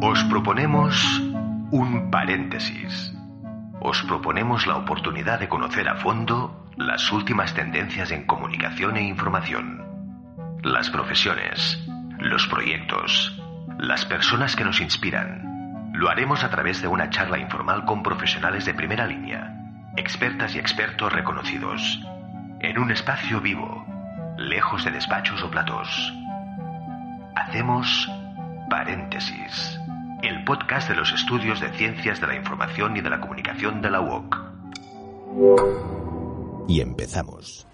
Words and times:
Os 0.00 0.22
proponemos 0.30 0.94
un 1.72 2.10
paréntesis. 2.12 3.12
Os 3.80 4.02
proponemos 4.04 4.68
la 4.68 4.76
oportunidad 4.76 5.40
de 5.40 5.48
conocer 5.48 5.88
a 5.88 5.96
fondo 5.96 6.68
las 6.76 7.10
últimas 7.10 7.54
tendencias 7.54 8.12
en 8.12 8.24
comunicación 8.24 8.96
e 8.96 9.02
información, 9.02 9.82
las 10.62 10.90
profesiones, 10.90 11.84
los 12.20 12.46
proyectos, 12.46 13.42
las 13.78 14.04
personas 14.04 14.54
que 14.54 14.64
nos 14.64 14.80
inspiran. 14.80 15.90
Lo 15.92 16.08
haremos 16.08 16.44
a 16.44 16.50
través 16.50 16.80
de 16.80 16.88
una 16.88 17.10
charla 17.10 17.38
informal 17.38 17.84
con 17.84 18.04
profesionales 18.04 18.64
de 18.64 18.74
primera 18.74 19.06
línea, 19.06 19.92
expertas 19.96 20.54
y 20.54 20.60
expertos 20.60 21.12
reconocidos, 21.12 22.00
en 22.64 22.78
un 22.78 22.90
espacio 22.90 23.40
vivo, 23.42 23.84
lejos 24.38 24.84
de 24.84 24.90
despachos 24.90 25.42
o 25.42 25.50
platos. 25.50 26.14
Hacemos 27.36 28.08
paréntesis, 28.70 29.78
el 30.22 30.44
podcast 30.44 30.88
de 30.88 30.96
los 30.96 31.12
estudios 31.12 31.60
de 31.60 31.68
ciencias 31.70 32.20
de 32.22 32.26
la 32.26 32.36
información 32.36 32.96
y 32.96 33.02
de 33.02 33.10
la 33.10 33.20
comunicación 33.20 33.82
de 33.82 33.90
la 33.90 34.00
UOC. 34.00 34.38
Y 36.66 36.80
empezamos. 36.80 37.66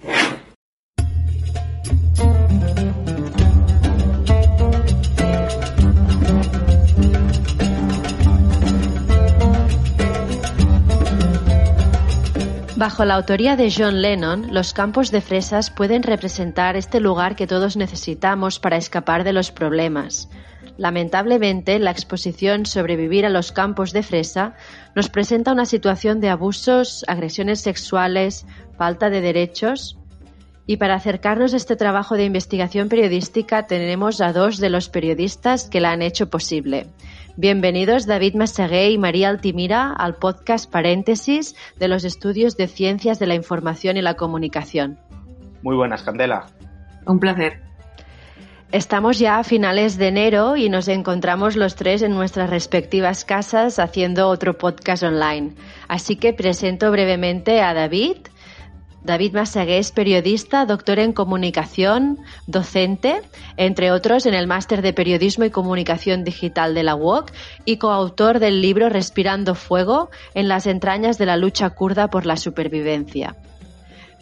Bajo 12.80 13.04
la 13.04 13.16
autoría 13.16 13.56
de 13.56 13.70
John 13.70 14.00
Lennon, 14.00 14.54
los 14.54 14.72
campos 14.72 15.10
de 15.10 15.20
fresas 15.20 15.70
pueden 15.70 16.02
representar 16.02 16.76
este 16.76 16.98
lugar 16.98 17.36
que 17.36 17.46
todos 17.46 17.76
necesitamos 17.76 18.58
para 18.58 18.78
escapar 18.78 19.22
de 19.22 19.34
los 19.34 19.52
problemas. 19.52 20.30
Lamentablemente, 20.78 21.78
la 21.78 21.90
exposición 21.90 22.64
Sobrevivir 22.64 23.26
a 23.26 23.28
los 23.28 23.52
campos 23.52 23.92
de 23.92 24.02
fresa 24.02 24.54
nos 24.94 25.10
presenta 25.10 25.52
una 25.52 25.66
situación 25.66 26.22
de 26.22 26.30
abusos, 26.30 27.04
agresiones 27.06 27.60
sexuales, 27.60 28.46
falta 28.78 29.10
de 29.10 29.20
derechos. 29.20 29.98
Y 30.66 30.78
para 30.78 30.94
acercarnos 30.94 31.52
a 31.52 31.58
este 31.58 31.76
trabajo 31.76 32.14
de 32.14 32.24
investigación 32.24 32.88
periodística 32.88 33.66
tenemos 33.66 34.22
a 34.22 34.32
dos 34.32 34.56
de 34.56 34.70
los 34.70 34.88
periodistas 34.88 35.68
que 35.68 35.82
la 35.82 35.90
han 35.90 36.00
hecho 36.00 36.30
posible. 36.30 36.86
Bienvenidos 37.40 38.04
David 38.04 38.34
Massagué 38.34 38.90
y 38.90 38.98
María 38.98 39.30
Altimira 39.30 39.94
al 39.94 40.16
podcast 40.16 40.70
Paréntesis 40.70 41.56
de 41.78 41.88
los 41.88 42.04
Estudios 42.04 42.58
de 42.58 42.68
Ciencias 42.68 43.18
de 43.18 43.26
la 43.26 43.34
Información 43.34 43.96
y 43.96 44.02
la 44.02 44.12
Comunicación. 44.12 44.98
Muy 45.62 45.74
buenas, 45.74 46.02
Candela. 46.02 46.48
Un 47.06 47.18
placer. 47.18 47.62
Estamos 48.72 49.18
ya 49.18 49.38
a 49.38 49.44
finales 49.44 49.96
de 49.96 50.08
enero 50.08 50.58
y 50.58 50.68
nos 50.68 50.86
encontramos 50.88 51.56
los 51.56 51.76
tres 51.76 52.02
en 52.02 52.12
nuestras 52.12 52.50
respectivas 52.50 53.24
casas 53.24 53.78
haciendo 53.78 54.28
otro 54.28 54.58
podcast 54.58 55.02
online. 55.02 55.54
Así 55.88 56.16
que 56.16 56.34
presento 56.34 56.90
brevemente 56.90 57.62
a 57.62 57.72
David, 57.72 58.18
David 59.02 59.32
Massagué 59.32 59.78
es 59.78 59.92
periodista, 59.92 60.66
doctor 60.66 60.98
en 60.98 61.12
comunicación, 61.12 62.18
docente, 62.46 63.22
entre 63.56 63.92
otros 63.92 64.26
en 64.26 64.34
el 64.34 64.46
máster 64.46 64.82
de 64.82 64.92
periodismo 64.92 65.44
y 65.44 65.50
comunicación 65.50 66.22
digital 66.22 66.74
de 66.74 66.82
la 66.82 66.94
UOC 66.94 67.32
y 67.64 67.78
coautor 67.78 68.40
del 68.40 68.60
libro 68.60 68.88
Respirando 68.88 69.54
Fuego 69.54 70.10
en 70.34 70.48
las 70.48 70.66
entrañas 70.66 71.16
de 71.16 71.26
la 71.26 71.36
lucha 71.36 71.70
kurda 71.70 72.08
por 72.08 72.26
la 72.26 72.36
supervivencia. 72.36 73.36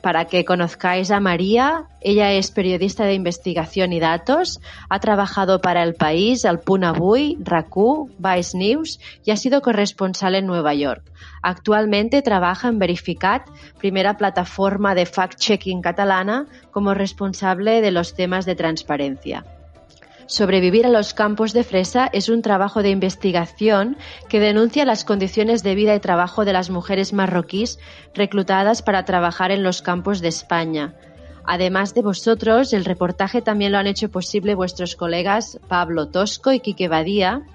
Para 0.02 0.26
que 0.26 0.44
conozcáis 0.44 1.10
a 1.10 1.18
María, 1.18 1.84
ella 2.00 2.32
es 2.32 2.52
periodista 2.52 3.04
de 3.04 3.14
investigación 3.14 3.92
y 3.92 3.98
datos, 3.98 4.60
ha 4.88 5.00
trabajado 5.00 5.60
para 5.60 5.82
El 5.82 5.94
País, 5.94 6.44
El 6.44 6.60
Punt 6.60 6.84
Avui, 6.84 7.36
RACU, 7.40 8.08
Vice 8.18 8.56
News 8.56 9.00
y 9.24 9.32
ha 9.32 9.36
sido 9.36 9.60
corresponsal 9.60 10.36
en 10.36 10.46
Nueva 10.46 10.74
York. 10.74 11.02
Actualmente 11.42 12.22
trabaja 12.22 12.68
en 12.68 12.78
Verificat, 12.78 13.48
primera 13.78 14.16
plataforma 14.16 14.94
de 14.94 15.06
fact-checking 15.06 15.80
catalana, 15.80 16.46
como 16.70 16.94
responsable 16.94 17.80
de 17.80 17.90
los 17.90 18.14
temas 18.14 18.46
de 18.46 18.54
transparencia. 18.54 19.44
Sobrevivir 20.28 20.84
a 20.84 20.90
los 20.90 21.14
campos 21.14 21.54
de 21.54 21.64
fresa 21.64 22.10
es 22.12 22.28
un 22.28 22.42
trabajo 22.42 22.82
de 22.82 22.90
investigación 22.90 23.96
que 24.28 24.40
denuncia 24.40 24.84
las 24.84 25.06
condiciones 25.06 25.62
de 25.62 25.74
vida 25.74 25.94
y 25.94 26.00
trabajo 26.00 26.44
de 26.44 26.52
las 26.52 26.68
mujeres 26.68 27.14
marroquíes 27.14 27.78
reclutadas 28.12 28.82
para 28.82 29.06
trabajar 29.06 29.52
en 29.52 29.62
los 29.62 29.80
campos 29.80 30.20
de 30.20 30.28
España. 30.28 30.94
Además 31.46 31.94
de 31.94 32.02
vosotros, 32.02 32.74
el 32.74 32.84
reportaje 32.84 33.40
también 33.40 33.72
lo 33.72 33.78
han 33.78 33.86
hecho 33.86 34.10
posible 34.10 34.54
vuestros 34.54 34.96
colegas 34.96 35.58
Pablo 35.66 36.08
Tosco 36.08 36.52
y 36.52 36.60
Quique 36.60 36.88
Badía, 36.88 37.46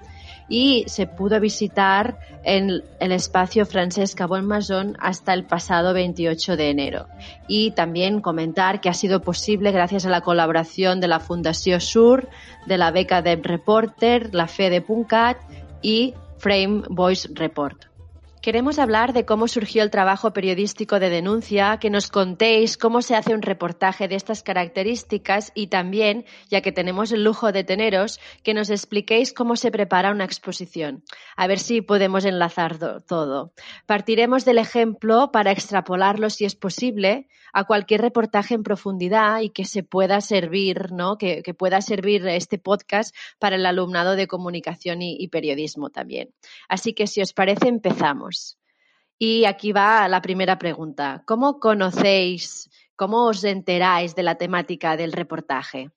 y 0.48 0.84
se 0.88 1.06
pudo 1.06 1.40
visitar 1.40 2.18
en 2.42 2.82
el 3.00 3.12
espacio 3.12 3.64
Francesca 3.66 4.26
Bonmason 4.26 4.96
hasta 5.00 5.32
el 5.32 5.44
pasado 5.44 5.94
28 5.94 6.56
de 6.56 6.70
enero. 6.70 7.06
Y 7.48 7.70
también 7.72 8.20
comentar 8.20 8.80
que 8.80 8.88
ha 8.88 8.94
sido 8.94 9.22
posible 9.22 9.72
gracias 9.72 10.04
a 10.06 10.10
la 10.10 10.20
colaboración 10.20 11.00
de 11.00 11.08
la 11.08 11.20
Fundación 11.20 11.80
Sur, 11.80 12.28
de 12.66 12.78
la 12.78 12.90
beca 12.90 13.22
de 13.22 13.36
Reporter, 13.36 14.34
la 14.34 14.46
FE 14.46 14.70
de 14.70 14.80
Puncat 14.80 15.38
y 15.82 16.14
Frame 16.38 16.82
Voice 16.88 17.28
Report. 17.32 17.93
Queremos 18.44 18.78
hablar 18.78 19.14
de 19.14 19.24
cómo 19.24 19.48
surgió 19.48 19.82
el 19.82 19.88
trabajo 19.88 20.34
periodístico 20.34 21.00
de 21.00 21.08
denuncia, 21.08 21.78
que 21.78 21.88
nos 21.88 22.10
contéis 22.10 22.76
cómo 22.76 23.00
se 23.00 23.16
hace 23.16 23.32
un 23.32 23.40
reportaje 23.40 24.06
de 24.06 24.16
estas 24.16 24.42
características 24.42 25.50
y 25.54 25.68
también, 25.68 26.26
ya 26.50 26.60
que 26.60 26.70
tenemos 26.70 27.10
el 27.10 27.24
lujo 27.24 27.52
de 27.52 27.64
teneros, 27.64 28.20
que 28.42 28.52
nos 28.52 28.68
expliquéis 28.68 29.32
cómo 29.32 29.56
se 29.56 29.70
prepara 29.70 30.10
una 30.10 30.26
exposición. 30.26 31.04
A 31.36 31.46
ver 31.46 31.58
si 31.58 31.80
podemos 31.80 32.26
enlazar 32.26 32.76
todo. 33.06 33.54
Partiremos 33.86 34.44
del 34.44 34.58
ejemplo 34.58 35.30
para 35.32 35.50
extrapolarlo, 35.50 36.28
si 36.28 36.44
es 36.44 36.54
posible, 36.54 37.28
a 37.54 37.64
cualquier 37.64 38.02
reportaje 38.02 38.54
en 38.54 38.62
profundidad 38.62 39.40
y 39.40 39.48
que 39.48 39.64
se 39.64 39.82
pueda 39.82 40.20
servir, 40.20 40.92
¿no? 40.92 41.16
Que, 41.16 41.42
pueda 41.56 41.80
servir 41.80 42.26
este 42.26 42.58
podcast 42.58 43.14
para 43.38 43.56
el 43.56 43.64
alumnado 43.64 44.16
de 44.16 44.26
comunicación 44.26 45.00
y 45.00 45.28
periodismo 45.28 45.90
también. 45.90 46.34
Así 46.68 46.92
que 46.92 47.06
si 47.06 47.22
os 47.22 47.32
parece, 47.32 47.68
empezamos. 47.68 48.58
Y 49.18 49.44
aquí 49.44 49.72
va 49.72 50.08
la 50.08 50.20
primera 50.20 50.58
pregunta. 50.58 51.22
¿Cómo 51.26 51.60
conocéis, 51.60 52.68
cómo 52.96 53.26
os 53.26 53.44
enteráis 53.44 54.14
de 54.14 54.24
la 54.24 54.34
temática 54.34 54.96
del 54.96 55.12
reportaje? 55.12 55.90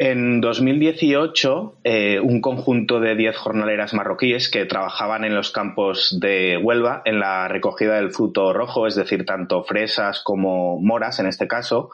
En 0.00 0.40
2018, 0.40 1.80
eh, 1.82 2.20
un 2.20 2.40
conjunto 2.40 3.00
de 3.00 3.16
10 3.16 3.36
jornaleras 3.36 3.94
marroquíes 3.94 4.48
que 4.48 4.64
trabajaban 4.64 5.24
en 5.24 5.34
los 5.34 5.50
campos 5.50 6.20
de 6.20 6.56
Huelva 6.56 7.02
en 7.04 7.18
la 7.18 7.48
recogida 7.48 7.96
del 7.96 8.12
fruto 8.12 8.52
rojo, 8.52 8.86
es 8.86 8.94
decir, 8.94 9.26
tanto 9.26 9.64
fresas 9.64 10.20
como 10.22 10.80
moras 10.80 11.18
en 11.18 11.26
este 11.26 11.48
caso, 11.48 11.90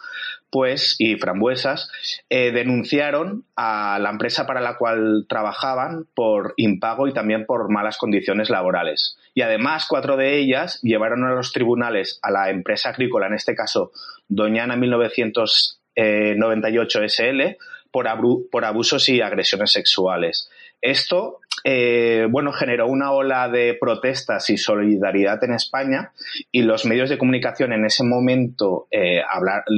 pues 0.50 0.96
y 0.98 1.16
frambuesas, 1.16 1.90
eh, 2.28 2.52
denunciaron 2.52 3.46
a 3.56 3.98
la 3.98 4.10
empresa 4.10 4.46
para 4.46 4.60
la 4.60 4.76
cual 4.76 5.24
trabajaban 5.26 6.06
por 6.14 6.52
impago 6.58 7.08
y 7.08 7.14
también 7.14 7.46
por 7.46 7.70
malas 7.70 7.96
condiciones 7.96 8.50
laborales. 8.50 9.16
Y 9.32 9.40
además, 9.40 9.86
cuatro 9.88 10.18
de 10.18 10.36
ellas 10.36 10.78
llevaron 10.82 11.24
a 11.24 11.32
los 11.32 11.54
tribunales 11.54 12.18
a 12.20 12.30
la 12.30 12.50
empresa 12.50 12.90
agrícola, 12.90 13.28
en 13.28 13.34
este 13.34 13.54
caso 13.54 13.92
Doñana 14.28 14.76
1998 14.76 17.08
SL, 17.08 17.56
por, 17.94 18.64
abusos 18.64 19.08
y 19.08 19.20
agresiones 19.20 19.70
sexuales. 19.70 20.50
Esto, 20.80 21.38
eh, 21.62 22.26
bueno, 22.28 22.52
generó 22.52 22.88
una 22.88 23.12
ola 23.12 23.48
de 23.48 23.76
protestas 23.80 24.50
y 24.50 24.58
solidaridad 24.58 25.42
en 25.44 25.52
España 25.54 26.10
y 26.50 26.62
los 26.62 26.86
medios 26.86 27.08
de 27.08 27.18
comunicación 27.18 27.72
en 27.72 27.84
ese 27.84 28.02
momento 28.02 28.88
eh, 28.90 29.22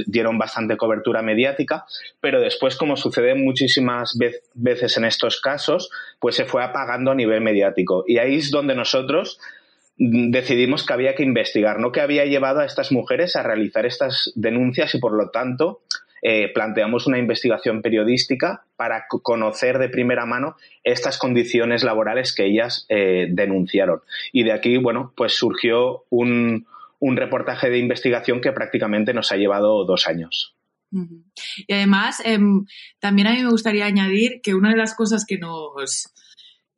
dieron 0.07 0.39
bastante 0.39 0.79
cobertura 0.79 1.21
mediática, 1.21 1.85
pero 2.19 2.41
después, 2.41 2.77
como 2.77 2.97
sucede 2.97 3.35
muchísimas 3.35 4.19
veces 4.55 4.97
en 4.97 5.05
estos 5.05 5.39
casos, 5.43 5.91
pues 6.19 6.37
se 6.37 6.47
fue 6.47 6.65
apagando 6.65 7.11
a 7.11 7.15
nivel 7.15 7.43
mediático. 7.43 8.03
Y 8.07 8.17
ahí 8.17 8.37
es 8.37 8.51
donde 8.51 8.75
nosotros 8.75 9.39
decidimos 9.99 10.87
que 10.87 10.93
había 10.95 11.15
que 11.15 11.23
investigar, 11.23 11.79
no 11.81 11.93
que 11.93 12.01
había 12.01 12.25
llevado 12.25 12.61
a 12.61 12.65
estas 12.65 12.93
mujeres 12.93 13.37
a 13.37 13.43
realizar 13.43 13.85
estas 13.85 14.33
denuncias 14.35 14.95
y 14.95 14.99
por 14.99 15.13
lo 15.13 15.31
tanto 15.31 15.83
eh, 16.23 16.51
planteamos 16.53 17.07
una 17.07 17.19
investigación 17.19 17.83
periodística 17.83 18.65
para 18.77 19.07
conocer 19.09 19.79
de 19.79 19.89
primera 19.89 20.27
mano 20.27 20.57
estas 20.85 21.19
condiciones 21.19 21.85
laborales 21.85 22.35
que 22.35 22.47
ellas 22.47 22.87
eh, 22.89 23.27
denunciaron. 23.31 24.01
Y 24.33 24.45
de 24.45 24.53
aquí, 24.53 24.77
bueno, 24.79 25.13
pues 25.17 25.35
surgió 25.35 26.05
un, 26.11 26.67
reportaje 27.01 27.71
de 27.71 27.79
investigación 27.79 28.41
que 28.41 28.53
prácticamente 28.53 29.15
nos 29.15 29.31
ha 29.31 29.37
llevado 29.37 29.85
dos 29.85 30.07
años. 30.09 30.55
Y 31.67 31.73
además, 31.73 32.23
em, 32.25 32.65
también 33.01 33.29
a 33.29 33.33
mí 33.33 33.43
me 33.43 33.51
gustaría 33.51 33.87
añadir 33.87 34.41
que 34.43 34.55
una 34.55 34.71
de 34.71 34.77
las 34.77 34.95
cosas 34.95 35.25
que 35.27 35.39
nos, 35.39 36.13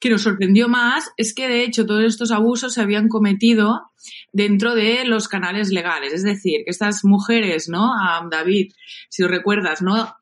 que 0.00 0.11
nos 0.11 0.23
sorprendió 0.23 0.69
más 0.69 1.11
es 1.17 1.35
que 1.35 1.49
de 1.49 1.65
hecho 1.65 1.87
todos 1.87 2.05
estos 2.05 2.31
abusos 2.31 2.75
se 2.75 2.81
habían 2.81 3.09
cometido 3.09 3.91
dentro 4.33 4.75
de 4.75 5.05
los 5.05 5.29
canales 5.29 5.71
legales. 5.71 6.12
Es 6.12 6.23
decir, 6.23 6.62
que 6.65 6.71
estas 6.71 7.05
mujeres, 7.05 7.69
¿no? 7.69 7.91
David, 8.31 8.73
si 9.09 9.25
os 9.25 9.31
recuerdas, 9.31 9.83
¿no? 9.83 10.15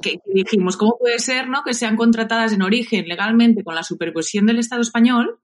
Que, 0.00 0.18
dijimos, 0.26 0.76
¿cómo 0.76 0.96
puede 0.98 1.18
ser, 1.18 1.48
¿no? 1.48 1.62
Que 1.64 1.74
sean 1.74 1.96
contratadas 1.96 2.52
en 2.52 2.62
origen 2.62 3.06
legalmente 3.06 3.62
con 3.62 3.74
la 3.74 3.84
supervisión 3.84 4.46
del 4.46 4.58
Estado 4.58 4.82
español 4.82 5.38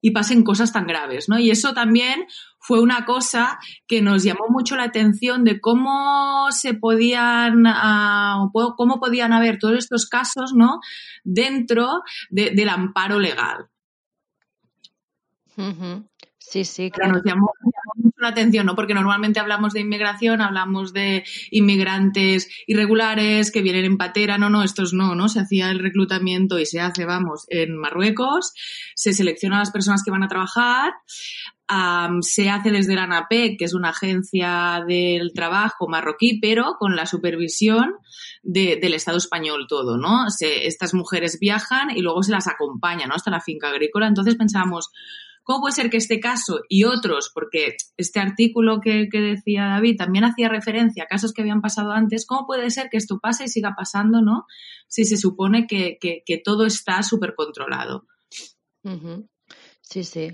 y 0.00 0.12
pasen 0.12 0.42
cosas 0.42 0.72
tan 0.72 0.86
graves, 0.86 1.28
¿no? 1.28 1.38
Y 1.38 1.50
eso 1.50 1.74
también 1.74 2.26
fue 2.60 2.80
una 2.80 3.04
cosa 3.04 3.58
que 3.86 4.02
nos 4.02 4.22
llamó 4.22 4.46
mucho 4.48 4.76
la 4.76 4.84
atención 4.84 5.44
de 5.44 5.60
cómo 5.60 6.46
se 6.50 6.74
podían, 6.74 7.66
uh, 7.66 8.50
cómo 8.76 9.00
podían 9.00 9.32
haber 9.32 9.58
todos 9.58 9.78
estos 9.78 10.06
casos, 10.06 10.52
¿no? 10.54 10.80
Dentro 11.24 12.02
de, 12.28 12.50
del 12.50 12.68
amparo 12.68 13.18
legal. 13.18 13.68
Sí, 16.50 16.64
sí, 16.64 16.90
claro. 16.90 17.12
Nos 17.12 17.22
llamó, 17.24 17.52
mucho 17.94 18.16
la 18.18 18.30
atención, 18.30 18.66
¿no? 18.66 18.74
Porque 18.74 18.92
normalmente 18.92 19.38
hablamos 19.38 19.72
de 19.72 19.82
inmigración, 19.82 20.40
hablamos 20.40 20.92
de 20.92 21.22
inmigrantes 21.52 22.48
irregulares 22.66 23.52
que 23.52 23.62
vienen 23.62 23.84
en 23.84 23.96
patera, 23.96 24.36
no, 24.36 24.50
no, 24.50 24.64
estos 24.64 24.92
no, 24.92 25.14
¿no? 25.14 25.28
Se 25.28 25.38
hacía 25.38 25.70
el 25.70 25.78
reclutamiento 25.78 26.58
y 26.58 26.66
se 26.66 26.80
hace, 26.80 27.04
vamos, 27.04 27.46
en 27.50 27.76
Marruecos, 27.76 28.52
se 28.96 29.12
selecciona 29.12 29.56
a 29.56 29.58
las 29.60 29.70
personas 29.70 30.02
que 30.02 30.10
van 30.10 30.24
a 30.24 30.28
trabajar, 30.28 30.92
se 32.22 32.50
hace 32.50 32.72
desde 32.72 32.96
la 32.96 33.04
ANAPEC, 33.04 33.56
que 33.56 33.64
es 33.64 33.74
una 33.74 33.90
agencia 33.90 34.82
del 34.88 35.32
trabajo 35.32 35.86
marroquí, 35.88 36.40
pero 36.40 36.74
con 36.80 36.96
la 36.96 37.06
supervisión 37.06 37.94
del 38.42 38.92
Estado 38.94 39.18
español 39.18 39.66
todo, 39.68 39.98
¿no? 39.98 40.26
estas 40.40 40.94
mujeres 40.94 41.38
viajan 41.38 41.96
y 41.96 42.02
luego 42.02 42.24
se 42.24 42.32
las 42.32 42.48
acompaña, 42.48 43.06
¿no? 43.06 43.14
Hasta 43.14 43.30
la 43.30 43.40
finca 43.40 43.68
agrícola. 43.68 44.08
Entonces 44.08 44.34
pensábamos, 44.34 44.90
¿Cómo 45.50 45.62
puede 45.62 45.74
ser 45.74 45.90
que 45.90 45.96
este 45.96 46.20
caso 46.20 46.60
y 46.68 46.84
otros, 46.84 47.32
porque 47.34 47.74
este 47.96 48.20
artículo 48.20 48.80
que, 48.80 49.08
decía 49.10 49.64
David 49.64 49.96
también 49.96 50.22
hacía 50.22 50.48
referencia 50.48 51.02
a 51.02 51.06
casos 51.08 51.32
que 51.32 51.42
habían 51.42 51.60
pasado 51.60 51.90
antes, 51.90 52.24
¿cómo 52.24 52.46
puede 52.46 52.70
ser 52.70 52.88
que 52.88 52.98
esto 52.98 53.18
pase 53.18 53.46
y 53.46 53.48
siga 53.48 53.74
pasando, 53.76 54.22
no? 54.22 54.46
Si 54.86 55.04
se 55.04 55.16
supone 55.16 55.66
que, 55.66 55.98
todo 56.44 56.66
está 56.66 57.02
súper 57.02 57.34
controlado. 57.34 58.06
Sí, 59.80 60.04
sí, 60.04 60.30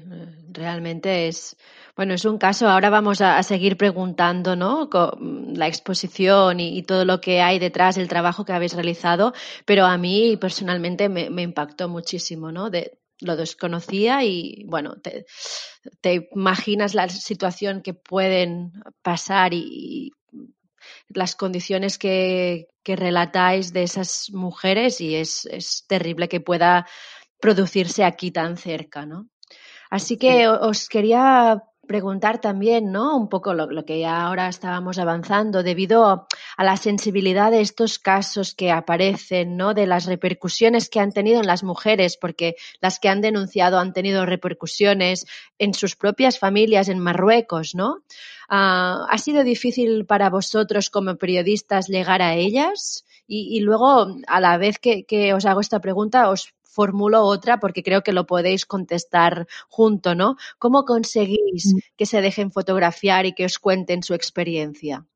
realmente 0.53 1.29
es, 1.29 1.57
bueno, 1.97 2.13
es 2.13 2.27
un 2.27 2.37
caso. 2.37 2.69
Ahora 2.69 2.91
vamos 2.91 3.23
a, 3.23 3.43
seguir 3.43 3.79
preguntando, 3.79 4.55
¿no? 4.55 4.91
Con 4.91 5.55
la 5.55 5.67
exposición 5.67 6.61
y, 6.61 6.83
todo 6.83 7.07
lo 7.07 7.23
que 7.23 7.41
hay 7.41 7.59
detrás 7.59 7.95
del 7.95 8.09
trabajo 8.09 8.45
que 8.45 8.53
habéis 8.53 8.75
realizado, 8.75 9.33
pero 9.65 9.87
a 9.87 9.97
mí 9.97 10.37
personalmente 10.37 11.09
me, 11.09 11.31
me 11.31 11.41
impactó 11.41 11.89
muchísimo, 11.89 12.53
¿no? 12.53 12.69
De, 12.69 12.99
lo 13.21 13.37
desconocía 13.37 14.25
y 14.25 14.65
bueno, 14.67 14.97
te, 15.01 16.29
imaginas 16.33 16.95
la 16.95 17.09
situación 17.09 17.83
que 17.83 17.95
pueden 17.95 18.73
pasar 19.03 19.55
y, 19.55 20.13
las 21.09 21.35
condiciones 21.35 21.99
que, 21.99 22.69
relatáis 22.85 23.73
de 23.73 23.83
esas 23.83 24.31
mujeres 24.31 25.01
y 25.01 25.17
es, 25.17 25.45
es, 25.47 25.85
terrible 25.89 26.29
que 26.29 26.41
pueda 26.41 26.87
producirse 27.41 28.05
aquí 28.05 28.31
tan 28.31 28.57
cerca, 28.57 29.05
¿no? 29.07 29.29
Así 29.91 30.17
que 30.17 30.47
os 30.47 30.89
quería 30.89 31.63
preguntar 31.87 32.41
también, 32.41 32.93
¿no? 32.93 33.17
Un 33.17 33.29
poco 33.29 33.55
lo, 33.55 33.85
que 33.85 34.01
ya 34.01 34.23
ahora 34.23 34.49
estábamos 34.49 34.99
avanzando, 34.99 35.63
debido 35.63 36.27
a 36.57 36.65
la 36.65 36.77
sensibilidad 36.77 37.51
de 37.51 37.61
estos 37.61 37.99
casos 37.99 38.55
que 38.55 38.71
aparecen, 38.71 39.57
¿no? 39.57 39.75
De 39.75 39.87
las 39.87 40.07
repercusiones 40.07 40.89
que 40.89 41.01
han 41.01 41.13
tenido 41.13 41.41
en 41.41 41.47
las 41.47 41.63
mujeres, 41.63 42.17
porque 42.17 42.57
las 42.81 42.99
que 42.99 43.09
han 43.09 43.21
denunciado 43.21 43.79
han 43.79 43.93
tenido 43.93 44.27
repercusiones 44.27 45.27
en 45.59 45.75
sus 45.75 45.97
propias 45.97 46.39
familias 46.39 46.89
en 46.89 46.99
Marruecos, 46.99 47.75
¿no? 47.75 48.03
Ah, 48.49 49.07
¿Ha 49.11 49.19
sido 49.19 49.43
difícil 49.45 50.07
para 50.07 50.31
vosotros 50.31 50.91
como 50.91 51.17
periodistas 51.17 51.89
llegar 51.89 52.23
a 52.23 52.35
ellas? 52.35 53.05
Y, 53.29 53.59
luego, 53.59 54.07
a 54.29 54.41
la 54.41 54.57
vez 54.57 54.79
que, 54.79 55.05
que, 55.05 55.35
os 55.35 55.47
hago 55.47 55.61
esta 55.61 55.81
pregunta, 55.81 56.31
os 56.31 56.55
formulo 56.77 57.23
otra 57.23 57.59
porque 57.59 57.83
creo 57.83 58.03
que 58.03 58.13
lo 58.13 58.27
podéis 58.27 58.67
contestar 58.67 59.49
junto, 59.69 60.15
¿no? 60.15 60.37
¿Cómo 60.59 60.85
conseguís 60.85 61.75
mm. 61.75 61.79
que 61.97 62.07
se 62.07 62.21
dejen 62.21 62.53
fotografiar 62.53 63.27
y 63.27 63.33
que 63.33 63.47
os 63.47 63.59
cuenten 63.59 64.03
su 64.03 64.15
experiencia? 64.15 65.07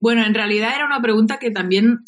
Bueno, 0.00 0.24
en 0.24 0.34
realidad 0.34 0.72
era 0.74 0.86
una 0.86 1.00
pregunta 1.00 1.38
que 1.38 1.50
también 1.50 2.00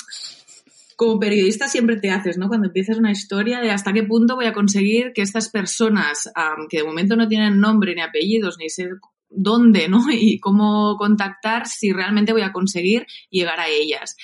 como 0.96 1.20
periodista 1.20 1.68
siempre 1.68 1.96
te 1.96 2.10
haces, 2.10 2.38
¿no? 2.38 2.48
Cuando 2.48 2.68
empiezas 2.68 2.96
una 2.96 3.12
historia 3.12 3.60
de 3.60 3.70
hasta 3.70 3.92
qué 3.92 4.02
punto 4.02 4.34
voy 4.34 4.46
a 4.46 4.54
conseguir 4.54 5.12
que 5.14 5.22
estas 5.22 5.50
personas, 5.50 6.30
que 6.70 6.78
de 6.78 6.84
momento 6.84 7.16
no 7.16 7.28
tienen 7.28 7.60
nombre 7.60 7.94
ni 7.94 8.00
apellidos, 8.00 8.56
ni 8.58 8.70
sé 8.70 8.88
dónde, 9.28 9.88
¿no? 9.88 10.00
Y 10.10 10.40
cómo 10.40 10.96
contactar, 10.96 11.66
si 11.66 11.92
realmente 11.92 12.32
voy 12.32 12.42
a 12.42 12.52
conseguir 12.52 13.06
llegar 13.30 13.60
a 13.60 13.68
ellas 13.68 14.16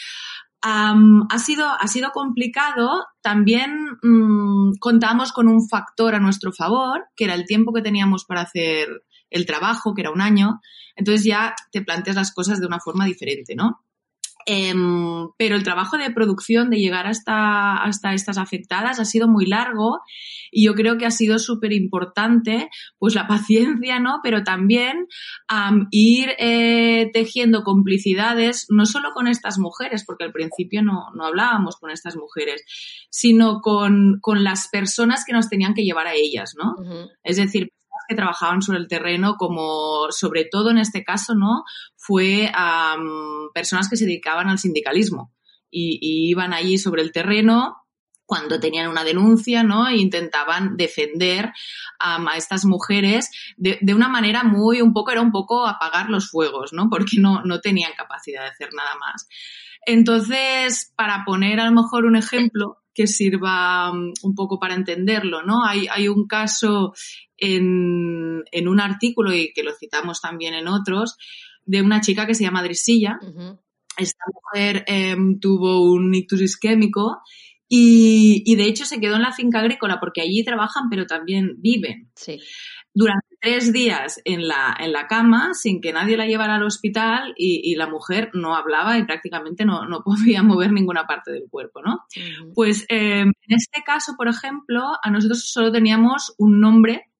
ha, 0.62 1.38
sido, 1.38 1.66
ha 1.68 1.86
sido 1.88 2.10
complicado. 2.10 3.06
También 3.20 3.98
mm, 4.02 4.74
contamos 4.78 5.32
con 5.32 5.48
un 5.48 5.68
factor 5.68 6.14
a 6.14 6.20
nuestro 6.20 6.52
favor, 6.52 7.04
que 7.16 7.24
era 7.24 7.34
el 7.34 7.46
tiempo 7.46 7.72
que 7.72 7.82
teníamos 7.82 8.24
para 8.24 8.42
hacer 8.42 8.88
el 9.30 9.46
trabajo, 9.46 9.94
que 9.94 10.02
era 10.02 10.10
un 10.10 10.20
año. 10.20 10.60
Entonces 10.94 11.24
ya 11.24 11.54
te 11.70 11.82
planteas 11.82 12.16
las 12.16 12.32
cosas 12.32 12.60
de 12.60 12.66
una 12.66 12.80
forma 12.80 13.06
diferente, 13.06 13.54
¿no? 13.54 13.82
Em, 14.46 15.28
pero 15.38 15.56
el 15.56 15.62
trabajo 15.62 15.96
de 15.98 16.10
producción, 16.10 16.70
de 16.70 16.78
llegar 16.78 17.06
hasta, 17.06 17.76
hasta 17.76 18.14
estas 18.14 18.38
afectadas, 18.38 19.00
ha 19.00 19.04
sido 19.04 19.28
muy 19.28 19.46
largo 19.46 20.00
y 20.50 20.66
yo 20.66 20.74
creo 20.74 20.98
que 20.98 21.06
ha 21.06 21.10
sido 21.10 21.38
súper 21.38 21.72
importante, 21.72 22.68
pues 22.98 23.14
la 23.14 23.26
paciencia, 23.82 23.98
¿no? 24.00 24.20
Pero 24.22 24.44
también 24.44 25.06
ir 25.90 26.30
eh, 26.38 27.10
tejiendo 27.12 27.62
complicidades, 27.62 28.66
no 28.68 28.86
solo 28.86 29.10
con 29.14 29.28
estas 29.28 29.58
mujeres, 29.58 30.04
porque 30.06 30.24
al 30.24 30.32
principio 30.32 30.82
no, 30.82 31.06
no 31.14 31.26
hablábamos 31.26 31.76
con 31.76 31.90
estas 31.90 32.16
mujeres, 32.16 32.62
sino 33.10 33.60
con, 33.60 34.18
con, 34.20 34.42
las 34.44 34.68
personas 34.68 35.24
que 35.24 35.32
nos 35.32 35.48
tenían 35.48 35.74
que 35.74 35.84
llevar 35.84 36.06
a 36.06 36.14
ellas, 36.14 36.54
¿no? 36.58 36.74
Es 37.22 37.36
decir, 37.36 37.70
trabajaban 38.14 38.62
sobre 38.62 38.78
el 38.78 38.88
terreno, 38.88 39.36
como 39.36 40.10
sobre 40.10 40.44
todo 40.44 40.70
en 40.70 40.78
este 40.78 41.04
caso, 41.04 41.34
¿no? 41.34 41.64
Fue 41.96 42.50
a 42.54 42.96
personas 43.54 43.88
que 43.88 43.96
se 43.96 44.06
dedicaban 44.06 44.48
al 44.48 44.58
sindicalismo 44.58 45.32
y, 45.70 46.30
iban 46.30 46.52
allí 46.52 46.78
sobre 46.78 47.02
el 47.02 47.12
terreno 47.12 47.78
cuando 48.24 48.60
tenían 48.60 48.88
una 48.88 49.04
denuncia, 49.04 49.62
¿no? 49.62 49.88
E 49.88 49.96
intentaban 49.96 50.76
defender 50.76 51.52
a 51.98 52.36
estas 52.36 52.64
mujeres 52.64 53.30
de, 53.56 53.94
una 53.94 54.08
manera 54.08 54.42
muy, 54.42 54.80
un 54.80 54.92
poco, 54.92 55.10
era 55.10 55.20
un 55.20 55.32
poco 55.32 55.66
apagar 55.66 56.08
los 56.08 56.30
fuegos, 56.30 56.72
¿no? 56.72 56.88
Porque 56.88 57.16
no, 57.18 57.42
no 57.44 57.60
tenían 57.60 57.92
capacidad 57.96 58.42
de 58.42 58.48
hacer 58.48 58.70
nada 58.74 58.96
más. 58.98 59.28
Entonces, 59.86 60.92
para 60.96 61.24
poner 61.24 61.60
a 61.60 61.66
lo 61.66 61.72
mejor 61.72 62.04
un 62.04 62.16
ejemplo 62.16 62.81
que 62.94 63.06
sirva 63.06 63.90
un 63.90 64.34
poco 64.34 64.58
para 64.58 64.74
entenderlo, 64.74 65.42
¿no? 65.42 65.64
Hay, 65.64 65.86
hay 65.90 66.08
un 66.08 66.26
caso 66.26 66.92
en, 67.36 68.42
un 68.68 68.80
artículo 68.80 69.32
y 69.32 69.52
que 69.52 69.62
lo 69.62 69.72
citamos 69.72 70.20
también 70.20 70.54
en 70.54 70.68
otros, 70.68 71.16
de 71.64 71.82
una 71.82 72.00
chica 72.00 72.26
que 72.26 72.34
se 72.34 72.44
llama 72.44 72.62
Drisilla. 72.62 73.18
Esta 73.96 74.24
mujer 74.32 74.84
em, 74.86 75.38
tuvo 75.38 75.82
un 75.82 76.14
ictus 76.14 76.40
isquémico 76.40 77.20
y, 77.68 78.42
y, 78.44 78.56
de 78.56 78.64
hecho 78.64 78.84
se 78.84 79.00
quedó 79.00 79.16
en 79.16 79.22
la 79.22 79.32
finca 79.32 79.60
agrícola 79.60 79.98
porque 80.00 80.20
allí 80.20 80.44
trabajan 80.44 80.88
pero 80.90 81.06
también 81.06 81.56
viven. 81.58 82.10
Sí 82.14 82.38
durante 82.94 83.36
tres 83.40 83.72
días 83.72 84.20
en 84.24 84.46
la, 84.46 84.76
en 84.78 84.92
la 84.92 85.06
cama 85.06 85.54
sin 85.54 85.80
que 85.80 85.92
nadie 85.92 86.16
la 86.16 86.26
llevara 86.26 86.56
al 86.56 86.62
hospital 86.62 87.34
y, 87.36 87.74
la 87.76 87.88
mujer 87.88 88.30
no 88.34 88.54
hablaba 88.54 88.98
y 88.98 89.04
prácticamente 89.04 89.64
no, 89.64 89.86
no, 89.86 90.02
podía 90.04 90.42
mover 90.42 90.72
ninguna 90.72 91.06
parte 91.06 91.32
del 91.32 91.48
cuerpo, 91.50 91.80
¿no? 91.82 92.04
Pues 92.54 92.84
em, 92.88 93.28
en 93.28 93.56
este 93.56 93.82
caso, 93.84 94.14
por 94.16 94.28
ejemplo, 94.28 94.82
a 95.02 95.10
nosotros 95.10 95.50
solo 95.50 95.72
teníamos 95.72 96.34
un 96.38 96.60
nombre 96.60 97.10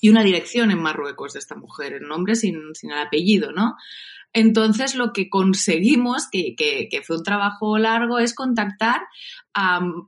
y 0.00 0.10
una 0.10 0.22
dirección 0.22 0.70
en 0.70 0.82
Marruecos 0.82 1.32
de 1.32 1.38
esta 1.38 1.54
mujer, 1.54 1.94
el 1.94 2.08
nombre 2.08 2.34
sin, 2.34 2.74
sin 2.74 2.90
el 2.90 2.98
apellido, 2.98 3.52
¿no? 3.52 3.76
Entonces, 4.34 4.96
lo 4.96 5.12
que 5.12 5.30
conseguimos, 5.30 6.28
que, 6.30 6.56
fue 7.06 7.16
un 7.16 7.22
trabajo 7.22 7.78
largo, 7.78 8.18
es 8.18 8.34
contactar 8.34 9.00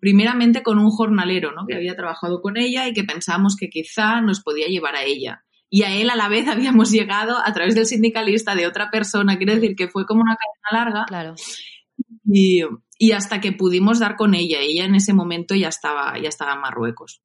primeramente 0.01 0.65
con 0.65 0.81
un 0.81 0.91
jornalero 0.91 1.53
¿no? 1.53 1.65
que 1.67 1.77
había 1.77 1.95
trabajado 1.95 2.43
con 2.43 2.57
ella 2.57 2.89
y 2.89 2.93
que 2.93 3.05
pensamos 3.05 3.55
que 3.57 3.69
quizá 3.69 4.21
nos 4.21 4.43
podía 4.43 4.67
llevar 4.67 4.97
a 4.97 5.05
ella. 5.05 5.45
Y 5.71 5.85
a 5.85 5.95
él 5.95 6.11
a 6.11 6.17
la 6.17 6.29
vez 6.29 6.49
habíamos 6.49 6.91
llegado 6.91 7.39
a 7.39 7.53
través 7.53 7.77
del 7.77 7.87
sindicalista 7.87 8.57
de 8.57 8.67
otra 8.67 8.91
persona, 8.91 9.37
quiere 9.37 9.55
decir 9.55 9.77
que 9.77 9.89
fue 9.89 10.05
como 10.07 10.23
una 10.23 10.37
cadena 10.37 10.85
larga. 10.85 11.05
Claro. 11.07 11.35
Y, 12.25 12.63
y 12.99 13.13
hasta 13.13 13.41
que 13.41 13.53
pudimos 13.53 14.01
dar 14.01 14.17
con 14.17 14.35
ella, 14.35 14.59
ella 14.61 14.85
en 14.85 14.97
ese 14.97 15.15
momento 15.15 15.55
ya 15.55 15.69
estaba, 15.69 16.19
ya 16.21 16.29
estaba 16.29 16.55
en 16.55 16.61
Marruecos. 16.61 17.23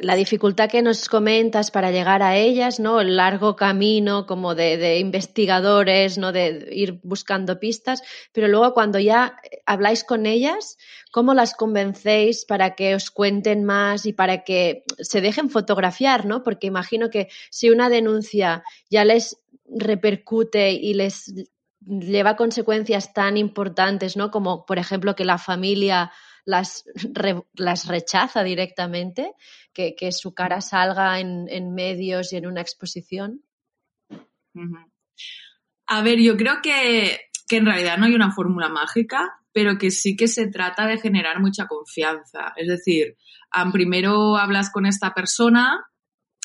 La 0.00 0.14
dificultad 0.14 0.70
que 0.70 0.82
nos 0.82 1.08
comentas 1.08 1.70
para 1.70 1.90
llegar 1.90 2.22
a 2.22 2.36
ellas, 2.36 2.80
¿no? 2.80 3.00
El 3.00 3.16
largo 3.16 3.56
camino 3.56 4.26
como 4.26 4.54
de, 4.54 4.98
investigadores, 4.98 6.18
¿no? 6.18 6.32
De 6.32 6.68
ir 6.72 7.00
buscando 7.02 7.58
pistas, 7.58 8.02
pero 8.32 8.48
luego 8.48 8.74
cuando 8.74 8.98
ya 8.98 9.36
habláis 9.66 10.04
con 10.04 10.26
ellas, 10.26 10.78
¿cómo 11.12 11.34
las 11.34 11.54
convencéis 11.54 12.44
para 12.44 12.74
que 12.74 12.94
os 12.94 13.10
cuenten 13.10 13.64
más 13.64 14.06
y 14.06 14.12
para 14.12 14.44
que 14.44 14.84
se 14.98 15.20
dejen 15.20 15.50
fotografiar, 15.50 16.26
¿no? 16.26 16.42
Porque 16.42 16.66
imagino 16.66 17.10
que 17.10 17.28
si 17.50 17.70
una 17.70 17.88
denuncia 17.88 18.64
ya 18.90 19.04
les 19.04 19.38
repercute 19.66 20.72
y 20.72 20.94
les 20.94 21.32
lleva 21.86 22.36
consecuencias 22.36 23.12
tan 23.12 23.36
importantes, 23.36 24.16
¿no? 24.16 24.30
Como, 24.30 24.64
por 24.66 24.78
ejemplo, 24.78 25.14
que 25.14 25.24
la 25.24 25.38
familia 25.38 26.12
las, 26.44 26.84
las 27.54 27.86
rechaza 27.86 28.42
directamente, 28.42 29.32
que, 29.72 29.94
que, 29.94 30.12
su 30.12 30.34
cara 30.34 30.60
salga 30.60 31.20
en, 31.20 31.46
en, 31.48 31.74
medios 31.74 32.32
y 32.32 32.36
en 32.36 32.46
una 32.46 32.60
exposición? 32.60 33.42
A 35.86 36.02
ver, 36.02 36.20
yo 36.20 36.36
creo 36.36 36.62
que, 36.62 37.20
que 37.48 37.56
en 37.56 37.66
realidad 37.66 37.98
no 37.98 38.06
hay 38.06 38.14
una 38.14 38.32
fórmula 38.32 38.68
mágica, 38.68 39.40
pero 39.52 39.78
que 39.78 39.90
sí 39.90 40.16
que 40.16 40.28
se 40.28 40.48
trata 40.48 40.86
de 40.86 40.98
generar 40.98 41.40
mucha 41.40 41.66
confianza. 41.66 42.52
Es 42.56 42.68
decir, 42.68 43.16
primero 43.72 44.36
hablas 44.36 44.70
con 44.70 44.86
esta 44.86 45.14
persona, 45.14 45.86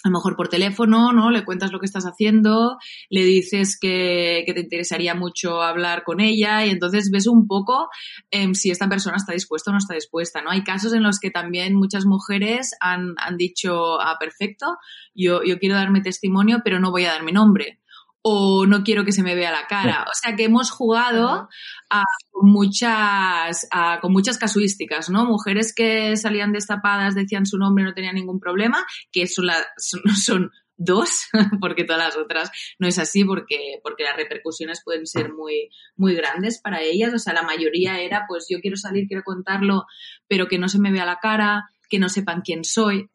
a 0.03 0.09
lo 0.09 0.13
mejor 0.13 0.35
por 0.35 0.47
teléfono, 0.47 1.11
¿no? 1.11 1.29
Le 1.29 1.43
cuentas 1.43 1.71
lo 1.71 1.79
que 1.79 1.85
estás 1.85 2.05
haciendo, 2.05 2.77
le 3.09 3.23
dices 3.23 3.77
que, 3.79 4.43
que 4.45 4.53
te 4.53 4.61
interesaría 4.61 5.13
mucho 5.13 5.61
hablar 5.61 6.03
con 6.03 6.21
ella 6.21 6.65
y 6.65 6.69
entonces 6.69 7.09
ves 7.11 7.27
un 7.27 7.47
poco 7.47 7.89
eh, 8.31 8.53
si 8.53 8.71
esta 8.71 8.87
persona 8.87 9.17
está 9.17 9.33
dispuesta 9.33 9.71
o 9.71 9.73
no 9.73 9.79
está 9.79 9.95
dispuesta, 9.95 10.41
¿no? 10.41 10.51
Hay 10.51 10.63
casos 10.63 10.93
en 10.93 11.03
los 11.03 11.19
que 11.19 11.31
también 11.31 11.75
muchas 11.75 12.05
mujeres 12.05 12.71
han, 12.79 13.15
han 13.17 13.37
dicho, 13.37 13.99
ah, 13.99 14.17
perfecto, 14.19 14.77
yo, 15.13 15.43
yo 15.43 15.59
quiero 15.59 15.75
darme 15.75 16.01
testimonio, 16.01 16.61
pero 16.63 16.79
no 16.79 16.91
voy 16.91 17.05
a 17.05 17.11
dar 17.11 17.23
mi 17.23 17.31
nombre 17.31 17.79
o 18.21 18.65
no 18.65 18.83
quiero 18.83 19.05
que 19.05 19.11
se 19.11 19.23
me 19.23 19.35
vea 19.35 19.51
la 19.51 19.67
cara. 19.67 20.05
O 20.09 20.13
sea 20.13 20.35
que 20.35 20.43
hemos 20.45 20.71
jugado 20.71 21.49
a, 21.89 22.03
con, 22.31 22.51
muchas, 22.51 23.67
con 24.01 24.11
muchas 24.11 24.37
casuísticas, 24.37 25.09
¿no? 25.09 25.25
Mujeres 25.25 25.73
que 25.73 26.17
salían 26.17 26.51
destapadas, 26.51 27.15
decían 27.15 27.45
su 27.45 27.57
nombre, 27.57 27.83
no 27.83 27.93
tenían 27.93 28.15
ningún 28.15 28.39
problema, 28.39 28.85
que 29.11 29.27
son, 29.27 29.47
la, 29.47 29.65
son, 29.77 30.51
dos, 30.77 31.27
porque 31.61 31.83
todas 31.83 32.03
las 32.03 32.17
otras 32.17 32.51
no 32.77 32.87
es 32.87 32.99
así, 32.99 33.23
porque, 33.23 33.79
porque 33.83 34.03
las 34.03 34.15
repercusiones 34.15 34.81
pueden 34.83 35.05
ser 35.05 35.33
muy, 35.33 35.69
muy 35.95 36.15
grandes 36.15 36.59
para 36.61 36.81
ellas. 36.81 37.13
O 37.13 37.19
sea, 37.19 37.33
la 37.33 37.43
mayoría 37.43 37.99
era, 37.99 38.25
pues 38.27 38.47
yo 38.49 38.59
quiero 38.59 38.77
salir, 38.77 39.07
quiero 39.07 39.23
contarlo, 39.23 39.85
pero 40.27 40.47
que 40.47 40.59
no 40.59 40.67
se 40.67 40.79
me 40.79 40.91
vea 40.91 41.05
la 41.05 41.19
cara, 41.19 41.69
que 41.89 41.99
no 41.99 42.09
sepan 42.09 42.41
quién 42.41 42.63
soy 42.63 43.09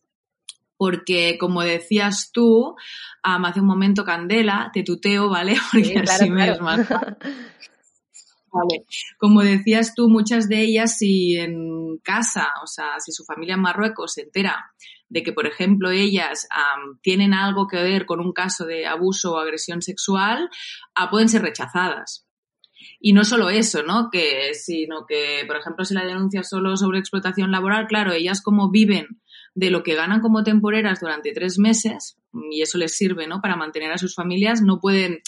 porque 0.77 1.37
como 1.39 1.63
decías 1.63 2.31
tú, 2.33 2.75
hace 3.23 3.61
un 3.61 3.67
momento 3.67 4.05
Candela, 4.05 4.71
te 4.73 4.83
tuteo, 4.83 5.29
¿vale? 5.29 5.57
Porque 5.73 5.99
así 5.99 6.31
me 6.31 6.51
es 6.51 6.61
más 6.61 6.89
Vale. 8.55 8.85
Como 9.19 9.43
decías 9.43 9.95
tú, 9.97 10.09
muchas 10.09 10.49
de 10.49 10.61
ellas, 10.61 10.97
si 10.97 11.37
en 11.37 11.99
casa, 12.05 12.51
o 12.63 12.69
sea, 12.69 13.01
si 13.01 13.11
su 13.11 13.25
familia 13.25 13.55
en 13.55 13.61
Marruecos 13.61 14.13
se 14.13 14.23
entera 14.23 14.71
de 15.09 15.25
que, 15.25 15.33
por 15.33 15.49
ejemplo, 15.49 15.91
ellas 15.91 16.47
tienen 17.03 17.35
algo 17.35 17.67
que 17.67 17.83
ver 17.83 18.07
con 18.07 18.21
un 18.21 18.33
caso 18.33 18.65
de 18.65 18.87
abuso 18.87 19.33
o 19.33 19.39
agresión 19.39 19.83
sexual, 19.83 20.49
ah, 20.95 21.11
pueden 21.11 21.29
ser 21.29 21.43
rechazadas. 21.43 22.29
Y 23.01 23.13
no 23.13 23.25
solo 23.25 23.51
eso, 23.51 23.83
¿no? 23.83 24.09
Que, 24.11 24.55
sino 24.55 25.05
que, 25.07 25.43
por 25.49 25.57
ejemplo, 25.57 25.85
si 25.85 25.95
la 25.95 26.05
denuncia 26.05 26.45
solo 26.45 26.77
sobre 26.77 27.01
explotación 27.01 27.51
laboral, 27.51 27.87
claro, 27.89 28.13
ellas 28.13 28.41
como 28.41 28.71
viven 28.71 29.21
de 29.55 29.71
lo 29.71 29.83
que 29.83 29.95
ganan 29.95 30.21
como 30.21 30.43
temporeras 30.43 31.01
durante 31.01 31.33
tres 31.33 31.59
meses, 31.59 32.17
y 32.51 32.63
eso 32.63 32.79
les 32.79 32.97
sirve, 32.97 33.27
¿no? 33.27 33.41
Para 33.41 33.57
mantener 33.57 33.93
a 33.93 33.99
sus 33.99 34.15
familias, 34.15 34.63
no 34.63 34.81
pueden, 34.81 35.21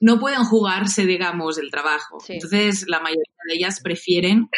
no 0.00 0.20
pueden 0.20 0.44
jugarse, 0.44 1.06
digamos, 1.06 1.58
el 1.58 1.70
trabajo. 1.70 2.18
Entonces, 2.28 2.84
la 2.86 3.00
mayoría 3.00 3.24
de 3.48 3.54
ellas 3.54 3.80
prefieren 3.82 4.48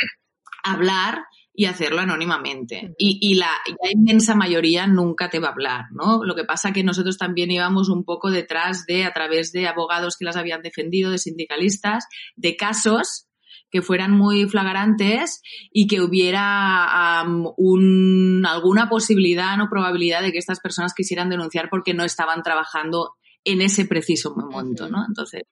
hablar 0.64 1.24
y 1.56 1.64
hacerlo 1.64 2.00
anónimamente. 2.00 2.94
Y, 2.98 3.34
la, 3.34 3.50
inmensa 3.90 4.34
mayoría 4.34 4.86
nunca 4.86 5.30
te 5.30 5.38
va 5.38 5.48
a 5.48 5.52
hablar, 5.52 5.84
¿no? 5.92 6.22
Lo 6.22 6.34
que 6.34 6.44
pasa 6.44 6.72
que 6.72 6.84
nosotros 6.84 7.16
también 7.16 7.50
íbamos 7.50 7.88
un 7.88 8.04
poco 8.04 8.30
detrás 8.30 8.84
de, 8.84 9.04
a 9.04 9.12
través 9.12 9.52
de 9.52 9.66
abogados 9.66 10.16
que 10.18 10.26
las 10.26 10.36
habían 10.36 10.60
defendido, 10.60 11.10
de 11.10 11.18
sindicalistas, 11.18 12.06
de 12.36 12.56
casos 12.56 13.25
que 13.70 13.82
fueran 13.82 14.12
muy 14.12 14.48
flagrantes 14.48 15.42
y 15.72 15.86
que 15.86 16.00
hubiera 16.00 17.20
alguna 17.20 18.88
posibilidad 18.88 19.60
o 19.60 19.68
probabilidad 19.68 20.22
de 20.22 20.32
que 20.32 20.38
estas 20.38 20.60
personas 20.60 20.94
quisieran 20.94 21.30
denunciar 21.30 21.68
porque 21.70 21.94
no 21.94 22.04
estaban 22.04 22.42
trabajando 22.42 23.14
en 23.44 23.62
ese 23.62 23.86
preciso 23.86 24.34
momento, 24.34 24.88
¿no? 24.88 25.04
Entonces 25.06 25.42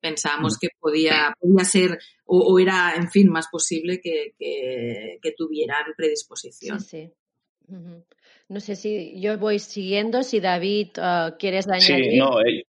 pensábamos 0.00 0.58
que 0.58 0.68
podía, 0.78 1.34
podía 1.38 1.64
ser 1.64 1.98
o, 2.24 2.58
era, 2.58 2.94
en 2.96 3.10
fin, 3.10 3.28
más 3.28 3.48
posible 3.48 4.00
que, 4.00 4.34
que, 4.38 5.32
tuvieran 5.36 5.84
predisposición. 5.96 6.80
Sí, 6.80 7.12
No 8.48 8.60
sé 8.60 8.76
si 8.76 9.20
yo 9.20 9.38
voy 9.38 9.58
siguiendo, 9.58 10.22
si 10.22 10.40
David 10.40 10.90
uh, 10.98 11.36
quieres 11.38 11.68
añadir. 11.68 12.12
Sí, 12.12 12.18
no, 12.18 12.40
eh, 12.40 12.64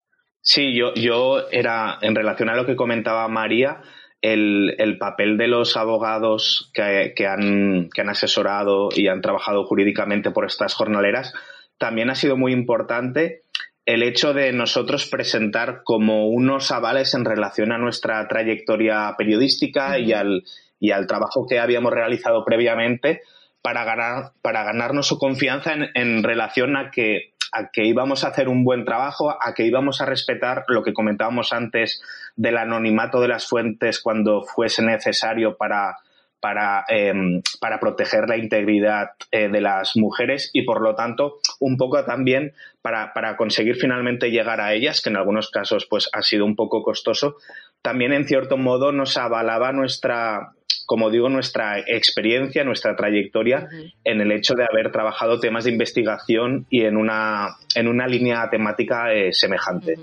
sí, 0.40 0.74
yo, 0.74 0.94
yo 0.94 1.48
era, 1.50 1.98
en 2.02 2.14
relación 2.14 2.48
a 2.48 2.56
lo 2.56 2.66
que 2.66 2.76
comentaba 2.76 3.28
María, 3.28 3.82
el, 4.22 4.96
papel 4.98 5.36
de 5.36 5.48
los 5.48 5.76
abogados 5.76 6.70
que, 6.72 7.26
han, 7.26 7.90
que 7.92 8.00
han 8.00 8.08
asesorado 8.08 8.88
y 8.94 9.08
han 9.08 9.20
trabajado 9.20 9.64
jurídicamente 9.64 10.30
por 10.30 10.46
estas 10.46 10.74
jornaleras 10.74 11.34
también 11.78 12.10
ha 12.10 12.14
sido 12.14 12.36
muy 12.36 12.52
importante 12.52 13.42
el 13.84 14.04
hecho 14.04 14.32
de 14.32 14.52
nosotros 14.52 15.08
presentar 15.10 15.82
como 15.82 16.28
unos 16.28 16.70
avales 16.70 17.14
en 17.14 17.24
relación 17.24 17.72
a 17.72 17.78
nuestra 17.78 18.28
trayectoria 18.28 19.12
periodística 19.18 19.98
y, 19.98 20.12
al, 20.12 20.44
y 20.78 20.92
al 20.92 21.08
trabajo 21.08 21.46
que 21.48 21.58
habíamos 21.58 21.92
realizado 21.92 22.44
previamente 22.44 23.22
para, 23.60 23.84
ganar, 23.84 24.32
para 24.40 24.62
ganarnos 24.62 25.08
su 25.08 25.18
confianza 25.18 25.72
en, 25.72 25.88
en 25.94 26.22
relación 26.22 26.76
a 26.76 26.92
que 26.92 27.31
a 27.52 27.70
que 27.70 27.84
íbamos 27.84 28.24
a 28.24 28.28
hacer 28.28 28.48
un 28.48 28.64
buen 28.64 28.84
trabajo, 28.84 29.30
a 29.30 29.54
que 29.54 29.64
íbamos 29.64 30.00
a 30.00 30.06
respetar 30.06 30.64
lo 30.68 30.82
que 30.82 30.94
comentábamos 30.94 31.52
antes 31.52 32.02
del 32.34 32.56
anonimato 32.56 33.20
de 33.20 33.28
las 33.28 33.46
fuentes 33.46 34.00
cuando 34.00 34.42
fuese 34.42 34.82
necesario 34.82 35.56
para, 35.56 35.98
para, 36.42 36.84
em, 36.88 37.40
para 37.60 37.78
proteger 37.78 38.28
la 38.28 38.36
integridad 38.36 39.10
eh, 39.30 39.48
de 39.48 39.60
las 39.60 39.96
mujeres 39.96 40.50
y, 40.52 40.62
por 40.62 40.80
lo 40.80 40.96
tanto, 40.96 41.38
un 41.60 41.76
poco 41.76 42.04
también 42.04 42.52
para, 42.82 43.12
para, 43.12 43.36
conseguir 43.36 43.76
finalmente 43.76 44.32
llegar 44.32 44.60
a 44.60 44.72
ellas, 44.72 45.02
que 45.02 45.10
en 45.10 45.16
algunos 45.16 45.50
casos 45.50 45.86
pues, 45.88 46.08
ha 46.12 46.20
sido 46.22 46.44
un 46.44 46.56
poco 46.56 46.82
costoso, 46.82 47.36
también 47.80 48.12
en 48.12 48.26
cierto 48.26 48.56
modo 48.56 48.90
nos 48.90 49.16
avalaba 49.16 49.70
nuestra, 49.72 50.54
como 50.86 51.10
digo, 51.10 51.28
nuestra 51.28 51.80
experiencia, 51.80 52.64
nuestra 52.64 52.96
trayectoria 52.96 53.68
en 54.04 54.20
el 54.20 54.32
hecho 54.32 54.54
de 54.54 54.64
haber 54.64 54.90
trabajado 54.92 55.40
temas 55.40 55.64
de 55.64 55.70
investigación 55.70 56.66
y 56.70 56.82
en 56.82 56.96
una, 56.96 57.56
en 57.74 57.88
una 57.88 58.06
línea 58.06 58.48
temática 58.50 59.12
eh, 59.12 59.32
semejante. 59.32 59.98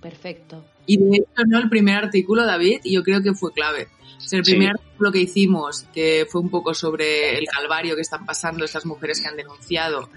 Perfecto. 0.00 0.64
Y 0.86 0.98
de 0.98 1.16
hecho, 1.16 1.44
¿no? 1.46 1.58
el 1.58 1.68
primer 1.68 1.96
artículo, 1.96 2.44
David, 2.44 2.80
yo 2.84 3.02
creo 3.02 3.22
que 3.22 3.32
fue 3.32 3.52
clave. 3.52 3.88
el 4.32 4.42
primer 4.42 4.70
artículo 4.70 5.12
que 5.12 5.20
hicimos, 5.20 5.84
que 5.94 6.26
fue 6.28 6.40
un 6.40 6.50
poco 6.50 6.74
sobre 6.74 7.38
el 7.38 7.46
calvario 7.46 7.94
que 7.94 8.02
están 8.02 8.26
pasando 8.26 8.64
estas 8.64 8.84
mujeres 8.84 9.20
que 9.20 9.28
han 9.28 9.36
denunciado 9.36 10.10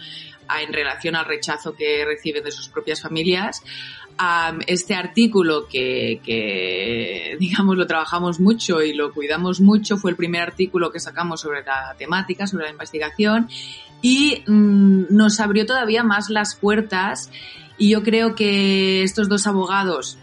en 0.62 0.74
relación 0.74 1.16
al 1.16 1.26
rechazo 1.26 1.74
que 1.76 2.04
reciben 2.06 2.44
de 2.44 2.52
sus 2.52 2.70
propias 2.70 3.02
familias, 3.02 3.64
este 4.66 4.96
artículo 4.96 5.68
que, 5.68 7.38
digamos, 7.40 7.78
lo 7.78 7.86
trabajamos 7.86 8.40
mucho 8.40 8.82
y 8.82 8.94
lo 8.94 9.14
cuidamos 9.14 9.62
mucho, 9.62 9.98
fue 9.98 10.12
el 10.12 10.18
primer 10.18 10.42
artículo 10.42 10.92
que 10.92 11.00
sacamos 11.00 11.42
sobre 11.42 11.64
la 11.64 11.96
temática, 11.98 12.48
sobre 12.48 12.66
la 12.66 12.72
investigación, 12.72 13.48
y 14.02 14.44
mm, 14.48 15.06
nos 15.10 15.40
abrió 15.40 15.66
todavía 15.66 16.04
más 16.04 16.30
las 16.30 16.56
puertas. 16.56 17.30
Y 17.78 17.90
yo 17.90 18.02
creo 18.02 18.36
que 18.36 19.04
estos 19.04 19.30
dos 19.30 19.46
abogados 19.46 20.18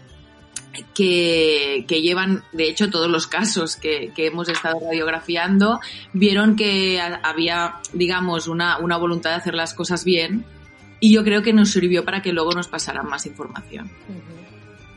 que, 0.93 1.85
llevan, 1.87 2.43
de 2.51 2.67
hecho, 2.67 2.89
todos 2.89 3.09
los 3.09 3.27
casos 3.27 3.77
que, 3.77 4.11
hemos 4.17 4.49
estado 4.49 4.79
radiografiando, 4.81 5.79
vieron 6.11 6.55
que 6.57 6.99
había, 7.23 7.75
digamos, 7.93 8.47
una, 8.47 8.77
una 8.79 8.97
voluntad 8.97 9.29
de 9.31 9.35
hacer 9.37 9.53
las 9.53 9.73
cosas 9.73 10.03
bien 10.03 10.45
y 10.99 11.13
yo 11.13 11.23
creo 11.23 11.41
que 11.41 11.53
nos 11.53 11.71
sirvió 11.71 12.03
para 12.05 12.21
que 12.21 12.31
luego 12.31 12.51
nos 12.51 12.67
pasaran 12.67 13.07
más 13.07 13.25
información. 13.25 13.89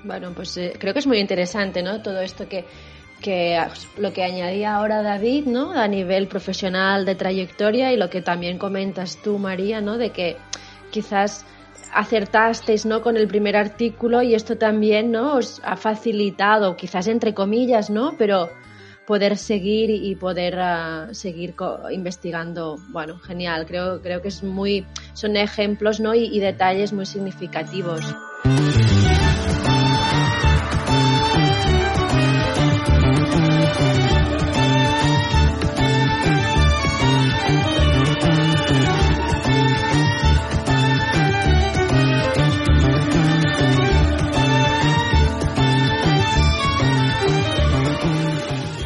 Bueno, 0.05 0.33
pues 0.35 0.57
eh, 0.57 0.75
creo 0.78 0.93
que 0.93 1.00
es 1.00 1.07
muy 1.07 1.19
interesante, 1.19 1.83
¿no? 1.83 2.00
Todo 2.02 2.21
esto 2.21 2.49
que, 2.49 2.64
que 3.21 3.61
lo 3.99 4.12
que 4.12 4.23
añadía 4.23 4.76
ahora 4.76 5.02
David, 5.02 5.47
¿no? 5.47 5.73
A 5.73 5.88
nivel 5.88 6.28
profesional 6.28 7.05
de 7.05 7.14
trayectoria 7.14 7.93
y 7.93 7.97
lo 7.97 8.09
que 8.09 8.23
también 8.23 8.59
comentas 8.59 9.19
tú, 9.23 9.38
María, 9.38 9.81
¿no? 9.81 9.99
De 9.99 10.11
que 10.11 10.37
quizás 10.90 11.45
acertasteis, 11.93 12.87
¿no? 12.87 13.02
Con 13.02 13.17
el 13.17 13.26
primer 13.26 13.57
artículo 13.57 14.23
y 14.23 14.35
esto 14.35 14.57
también, 14.57 15.11
¿no? 15.11 15.35
Os 15.35 15.61
ha 15.64 15.76
facilitado, 15.76 16.76
quizás 16.76 17.09
entre 17.09 17.35
comillas, 17.35 17.90
¿no? 17.90 18.14
Pero 18.17 18.50
poder 19.09 19.38
seguir 19.38 19.88
y 19.88 20.15
poder 20.17 20.59
uh, 20.59 21.15
seguir 21.15 21.55
investigando. 21.91 22.79
Bueno, 22.91 23.19
genial. 23.19 23.65
Creo, 23.67 24.03
creo 24.03 24.21
que 24.21 24.29
es 24.29 24.43
muy, 24.43 24.85
son 25.15 25.35
ejemplos 25.37 25.99
¿no? 25.99 26.15
y, 26.15 26.25
y 26.25 26.41
detalles 26.41 26.93
muy 26.93 27.07
significativos. 27.07 28.03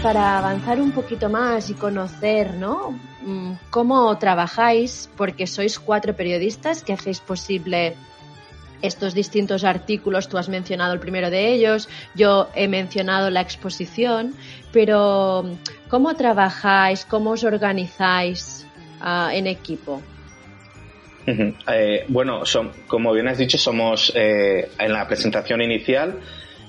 Para 0.02 0.36
avanzar 0.38 0.80
un 0.80 0.90
poquito 0.90 1.30
más 1.30 1.70
y 1.70 1.74
conocer, 1.74 2.54
¿no? 2.54 2.98
Mm, 3.24 3.52
cómo 3.70 4.18
trabajáis, 4.18 5.08
porque 5.16 5.46
sois 5.46 5.78
cuatro 5.78 6.16
periodistas 6.16 6.82
que 6.82 6.92
hacéis 6.92 7.20
posible 7.20 7.94
estos 8.82 9.14
distintos 9.14 9.62
artículos. 9.62 10.28
Tú 10.28 10.38
has 10.38 10.48
mencionado 10.48 10.92
el 10.92 10.98
primero 10.98 11.30
de 11.30 11.52
ellos, 11.52 11.88
yo 12.16 12.48
he 12.56 12.66
mencionado 12.66 13.30
la 13.30 13.42
exposición, 13.42 14.34
pero 14.72 15.44
¿cómo 15.88 16.14
trabajáis? 16.16 17.04
¿Cómo 17.04 17.30
os 17.30 17.44
organizáis 17.44 18.66
uh, 19.00 19.30
en 19.30 19.46
equipo? 19.46 20.02
eh, 21.28 22.04
bueno, 22.08 22.42
como 22.88 23.12
bien 23.12 23.28
has 23.28 23.38
dicho, 23.38 23.56
somos 23.56 24.12
eh, 24.16 24.68
en 24.80 24.92
la 24.92 25.06
presentación 25.06 25.62
inicial 25.62 26.18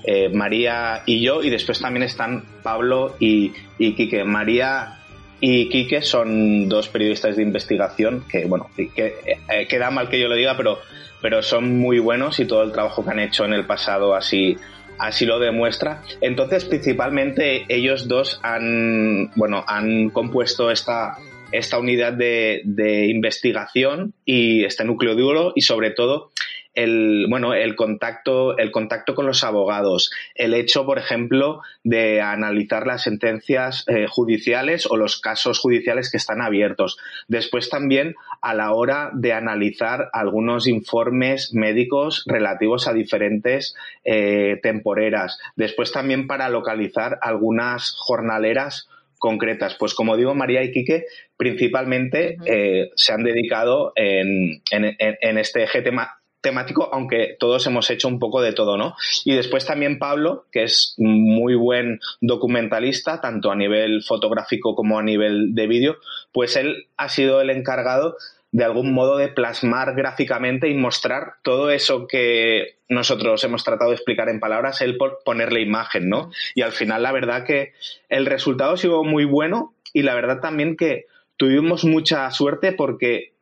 eh, 0.04 0.28
María 0.28 1.02
y 1.06 1.22
yo, 1.22 1.42
y 1.42 1.50
después 1.50 1.80
también 1.80 2.02
están 2.02 2.44
Pablo 2.62 3.16
y, 3.18 3.52
y 3.78 3.94
Quique. 3.94 4.24
María 4.24 5.00
y 5.40 5.68
Quique 5.68 6.02
son 6.02 6.68
dos 6.68 6.88
periodistas 6.88 7.36
de 7.36 7.42
investigación 7.42 8.24
que, 8.28 8.44
bueno, 8.44 8.70
que, 8.76 8.90
eh, 8.96 9.66
queda 9.68 9.90
mal 9.90 10.08
que 10.08 10.20
yo 10.20 10.28
lo 10.28 10.36
diga, 10.36 10.56
pero, 10.56 10.78
pero 11.20 11.42
son 11.42 11.78
muy 11.78 11.98
buenos 11.98 12.38
y 12.40 12.46
todo 12.46 12.62
el 12.62 12.72
trabajo 12.72 13.04
que 13.04 13.10
han 13.10 13.18
hecho 13.18 13.44
en 13.44 13.54
el 13.54 13.66
pasado 13.66 14.14
así, 14.14 14.56
así 14.98 15.26
lo 15.26 15.38
demuestra. 15.38 16.02
Entonces, 16.20 16.64
principalmente 16.64 17.64
ellos 17.68 18.06
dos 18.06 18.40
han, 18.42 19.30
bueno, 19.36 19.64
han 19.66 20.10
compuesto 20.10 20.70
esta, 20.70 21.16
esta 21.50 21.78
unidad 21.78 22.12
de, 22.12 22.60
de 22.64 23.06
investigación 23.06 24.12
y 24.24 24.64
este 24.64 24.84
núcleo 24.84 25.14
duro 25.14 25.52
y 25.54 25.62
sobre 25.62 25.90
todo 25.90 26.30
el, 26.74 27.26
bueno, 27.28 27.54
el 27.54 27.76
contacto, 27.76 28.56
el 28.58 28.70
contacto 28.70 29.14
con 29.14 29.26
los 29.26 29.44
abogados, 29.44 30.10
el 30.34 30.54
hecho, 30.54 30.84
por 30.86 30.98
ejemplo, 30.98 31.62
de 31.82 32.20
analizar 32.20 32.86
las 32.86 33.02
sentencias 33.02 33.84
eh, 33.88 34.06
judiciales 34.08 34.86
o 34.90 34.96
los 34.96 35.20
casos 35.20 35.58
judiciales 35.58 36.10
que 36.10 36.16
están 36.16 36.40
abiertos. 36.40 36.98
Después 37.28 37.70
también 37.70 38.14
a 38.40 38.54
la 38.54 38.72
hora 38.72 39.10
de 39.14 39.32
analizar 39.32 40.10
algunos 40.12 40.66
informes 40.66 41.52
médicos 41.54 42.24
relativos 42.26 42.88
a 42.88 42.92
diferentes 42.92 43.74
eh, 44.04 44.58
temporeras. 44.62 45.38
Después 45.56 45.92
también 45.92 46.26
para 46.26 46.48
localizar 46.48 47.18
algunas 47.22 47.94
jornaleras 47.98 48.88
concretas. 49.24 49.74
Pues 49.78 49.94
como 49.94 50.18
digo, 50.18 50.34
María 50.34 50.62
y 50.62 50.70
Quique 50.70 51.06
principalmente 51.38 52.36
eh, 52.44 52.90
se 52.94 53.12
han 53.14 53.22
dedicado 53.22 53.92
en, 53.96 54.60
en, 54.70 54.96
en, 54.98 55.38
este 55.38 55.62
eje 55.62 55.80
tema, 55.80 56.18
temático, 56.44 56.88
aunque 56.92 57.36
todos 57.40 57.66
hemos 57.66 57.90
hecho 57.90 58.06
un 58.06 58.20
poco 58.20 58.40
de 58.40 58.52
todo, 58.52 58.76
¿no? 58.76 58.94
Y 59.24 59.34
después 59.34 59.66
también 59.66 59.98
Pablo, 59.98 60.44
que 60.52 60.62
es 60.62 60.94
muy 60.98 61.56
buen 61.56 61.98
documentalista, 62.20 63.20
tanto 63.20 63.50
a 63.50 63.56
nivel 63.56 64.04
fotográfico 64.04 64.76
como 64.76 64.98
a 65.00 65.02
nivel 65.02 65.54
de 65.56 65.66
vídeo, 65.66 65.96
pues 66.32 66.54
él 66.54 66.86
ha 66.96 67.08
sido 67.08 67.40
el 67.40 67.50
encargado 67.50 68.16
de 68.52 68.62
algún 68.62 68.92
modo 68.92 69.16
de 69.16 69.26
plasmar 69.26 69.96
gráficamente 69.96 70.68
y 70.68 70.74
mostrar 70.74 71.34
todo 71.42 71.70
eso 71.70 72.06
que 72.06 72.76
nosotros 72.88 73.42
hemos 73.42 73.64
tratado 73.64 73.90
de 73.90 73.96
explicar 73.96 74.28
en 74.28 74.38
palabras, 74.38 74.80
él 74.80 74.96
por 74.96 75.18
ponerle 75.24 75.60
imagen, 75.60 76.08
¿no? 76.08 76.30
Y 76.54 76.62
al 76.62 76.70
final 76.70 77.02
la 77.02 77.10
verdad 77.10 77.44
que 77.44 77.72
el 78.08 78.26
resultado 78.26 78.74
ha 78.74 78.76
sido 78.76 79.02
muy 79.02 79.24
bueno 79.24 79.74
y 79.92 80.02
la 80.02 80.14
verdad 80.14 80.38
también 80.40 80.76
que 80.76 81.06
tuvimos 81.36 81.84
mucha 81.84 82.30
suerte 82.30 82.70
porque 82.70 83.32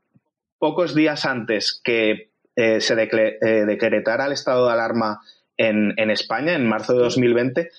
pocos 0.59 0.94
días 0.94 1.26
antes 1.26 1.78
que 1.85 2.32
eh, 2.56 2.80
se 2.80 2.94
eh, 2.94 3.64
decretara 3.66 4.26
el 4.26 4.32
estado 4.32 4.66
de 4.66 4.73
alarma 4.73 5.21
en, 5.56 5.94
en, 5.97 6.11
España, 6.11 6.54
en 6.54 6.68
marzo 6.68 6.94
de 6.94 7.00
2020, 7.00 7.71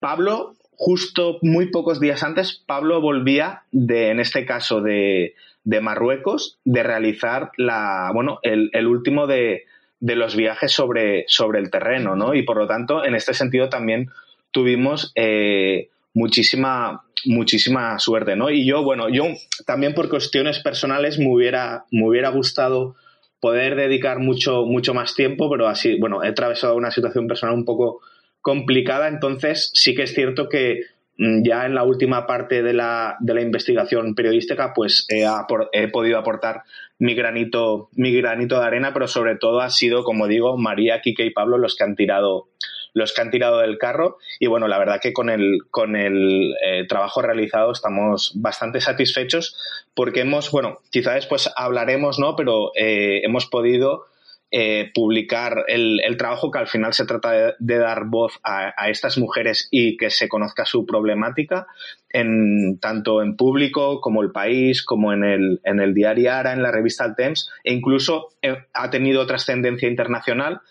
Pablo, 0.00 0.54
justo 0.78 1.38
muy 1.42 1.70
pocos 1.70 2.00
días 2.00 2.22
antes, 2.22 2.62
Pablo 2.66 3.00
volvía 3.00 3.62
de, 3.72 4.10
en 4.10 4.20
este 4.20 4.46
caso, 4.46 4.80
de, 4.80 5.34
de 5.64 5.80
Marruecos, 5.80 6.58
de 6.64 6.82
realizar 6.82 7.50
la, 7.56 8.10
bueno, 8.14 8.38
el, 8.42 8.70
el 8.72 8.86
último 8.86 9.26
de, 9.26 9.64
de, 10.00 10.16
los 10.16 10.36
viajes 10.36 10.72
sobre, 10.72 11.24
sobre 11.26 11.58
el 11.58 11.70
terreno, 11.70 12.16
¿no? 12.16 12.34
Y 12.34 12.42
por 12.42 12.56
lo 12.56 12.66
tanto, 12.66 13.04
en 13.04 13.14
este 13.14 13.34
sentido 13.34 13.68
también 13.68 14.10
tuvimos 14.50 15.12
eh, 15.14 15.88
muchísima, 16.14 17.04
muchísima 17.26 17.98
suerte, 17.98 18.36
¿no? 18.36 18.50
Y 18.50 18.64
yo, 18.64 18.82
bueno, 18.82 19.08
yo 19.08 19.24
también 19.66 19.94
por 19.94 20.08
cuestiones 20.08 20.60
personales 20.60 21.18
me 21.18 21.28
hubiera, 21.28 21.84
me 21.90 22.08
hubiera 22.08 22.30
gustado 22.30 22.96
poder 23.40 23.76
dedicar 23.76 24.18
mucho, 24.18 24.64
mucho 24.64 24.94
más 24.94 25.14
tiempo, 25.14 25.50
pero 25.50 25.68
así, 25.68 25.98
bueno, 25.98 26.22
he 26.22 26.28
atravesado 26.28 26.76
una 26.76 26.90
situación 26.90 27.26
personal 27.26 27.54
un 27.54 27.64
poco 27.64 28.00
complicada, 28.40 29.08
entonces 29.08 29.70
sí 29.74 29.94
que 29.94 30.04
es 30.04 30.14
cierto 30.14 30.48
que 30.48 30.80
mm, 31.18 31.42
ya 31.44 31.66
en 31.66 31.74
la 31.74 31.84
última 31.84 32.26
parte 32.26 32.62
de 32.62 32.72
la, 32.72 33.16
de 33.20 33.34
la 33.34 33.42
investigación 33.42 34.14
periodística, 34.14 34.72
pues 34.74 35.06
he, 35.08 35.26
he, 35.72 35.88
podido 35.88 36.18
aportar 36.18 36.62
mi 36.98 37.14
granito, 37.14 37.88
mi 37.92 38.12
granito 38.12 38.58
de 38.58 38.66
arena, 38.66 38.92
pero 38.92 39.06
sobre 39.06 39.36
todo 39.36 39.60
ha 39.60 39.70
sido, 39.70 40.02
como 40.02 40.26
digo, 40.26 40.56
María, 40.56 41.00
Quique 41.00 41.24
y 41.24 41.30
Pablo 41.30 41.58
los 41.58 41.76
que 41.76 41.84
han 41.84 41.94
tirado, 41.94 42.48
los 42.92 43.12
que 43.12 43.20
han 43.20 43.30
tirado 43.30 43.58
del 43.58 43.78
carro. 43.78 44.18
Y 44.38 44.46
bueno, 44.46 44.68
la 44.68 44.78
verdad 44.78 45.00
que 45.00 45.12
con 45.12 45.30
el, 45.30 45.60
con 45.70 45.96
el 45.96 46.54
eh, 46.64 46.86
trabajo 46.86 47.22
realizado 47.22 47.72
estamos 47.72 48.32
bastante 48.36 48.80
satisfechos 48.80 49.56
porque 49.94 50.20
hemos, 50.20 50.50
bueno, 50.50 50.78
quizá 50.90 51.14
después 51.14 51.50
hablaremos, 51.56 52.18
¿no? 52.18 52.36
Pero 52.36 52.72
eh, 52.74 53.20
hemos 53.24 53.46
podido 53.46 54.06
eh, 54.50 54.90
publicar 54.94 55.64
el, 55.68 56.00
el, 56.02 56.16
trabajo 56.16 56.50
que 56.50 56.58
al 56.58 56.68
final 56.68 56.94
se 56.94 57.04
trata 57.04 57.54
de, 57.58 57.78
dar 57.78 58.06
voz 58.06 58.40
a, 58.42 58.72
a, 58.82 58.88
estas 58.88 59.18
mujeres 59.18 59.68
y 59.70 59.98
que 59.98 60.08
se 60.08 60.26
conozca 60.26 60.64
su 60.64 60.86
problemática 60.86 61.66
en 62.08 62.78
tanto 62.80 63.20
en 63.20 63.36
público 63.36 64.00
como 64.00 64.22
el 64.22 64.32
país 64.32 64.82
como 64.82 65.12
en 65.12 65.22
el, 65.22 65.60
en 65.64 65.80
el 65.80 65.92
diario 65.92 66.32
Ara 66.32 66.54
en 66.54 66.62
la 66.62 66.70
revista 66.70 67.04
El 67.04 67.14
Temps 67.14 67.50
e 67.62 67.74
incluso 67.74 68.30
ha 68.72 68.88
tenido 68.88 69.26
trascendencia 69.26 69.86
internacional 69.86 70.62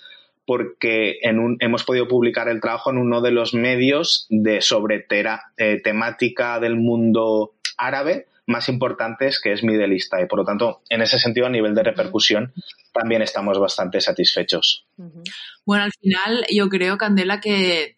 porque 0.47 1.19
en 1.21 1.39
un, 1.39 1.57
hemos 1.60 1.83
podido 1.83 2.07
publicar 2.07 2.47
el 2.47 2.62
trabajo 2.62 2.89
en 2.89 2.97
uno 2.97 3.21
de 3.21 3.31
los 3.31 3.53
medios 3.53 4.25
de 4.29 4.62
sobre 4.62 5.01
tera, 5.01 5.51
eh, 5.57 5.81
temática 5.83 6.60
del 6.60 6.77
mundo 6.77 7.53
árabe 7.77 8.27
más 8.47 8.69
importantes 8.69 9.41
que 9.41 9.51
es 9.51 9.62
Midelista 9.62 10.21
y 10.21 10.25
por 10.25 10.39
lo 10.39 10.45
tanto 10.45 10.81
en 10.89 11.01
ese 11.01 11.19
sentido 11.19 11.47
a 11.47 11.49
nivel 11.49 11.75
de 11.75 11.83
repercusión 11.83 12.53
también 12.93 13.21
estamos 13.21 13.60
bastante 13.60 13.99
satisfechos. 13.99 14.88
Bueno, 15.65 15.83
al 15.83 15.91
final 15.99 16.45
yo 16.49 16.69
creo, 16.69 16.97
Candela, 16.97 17.41
que, 17.41 17.97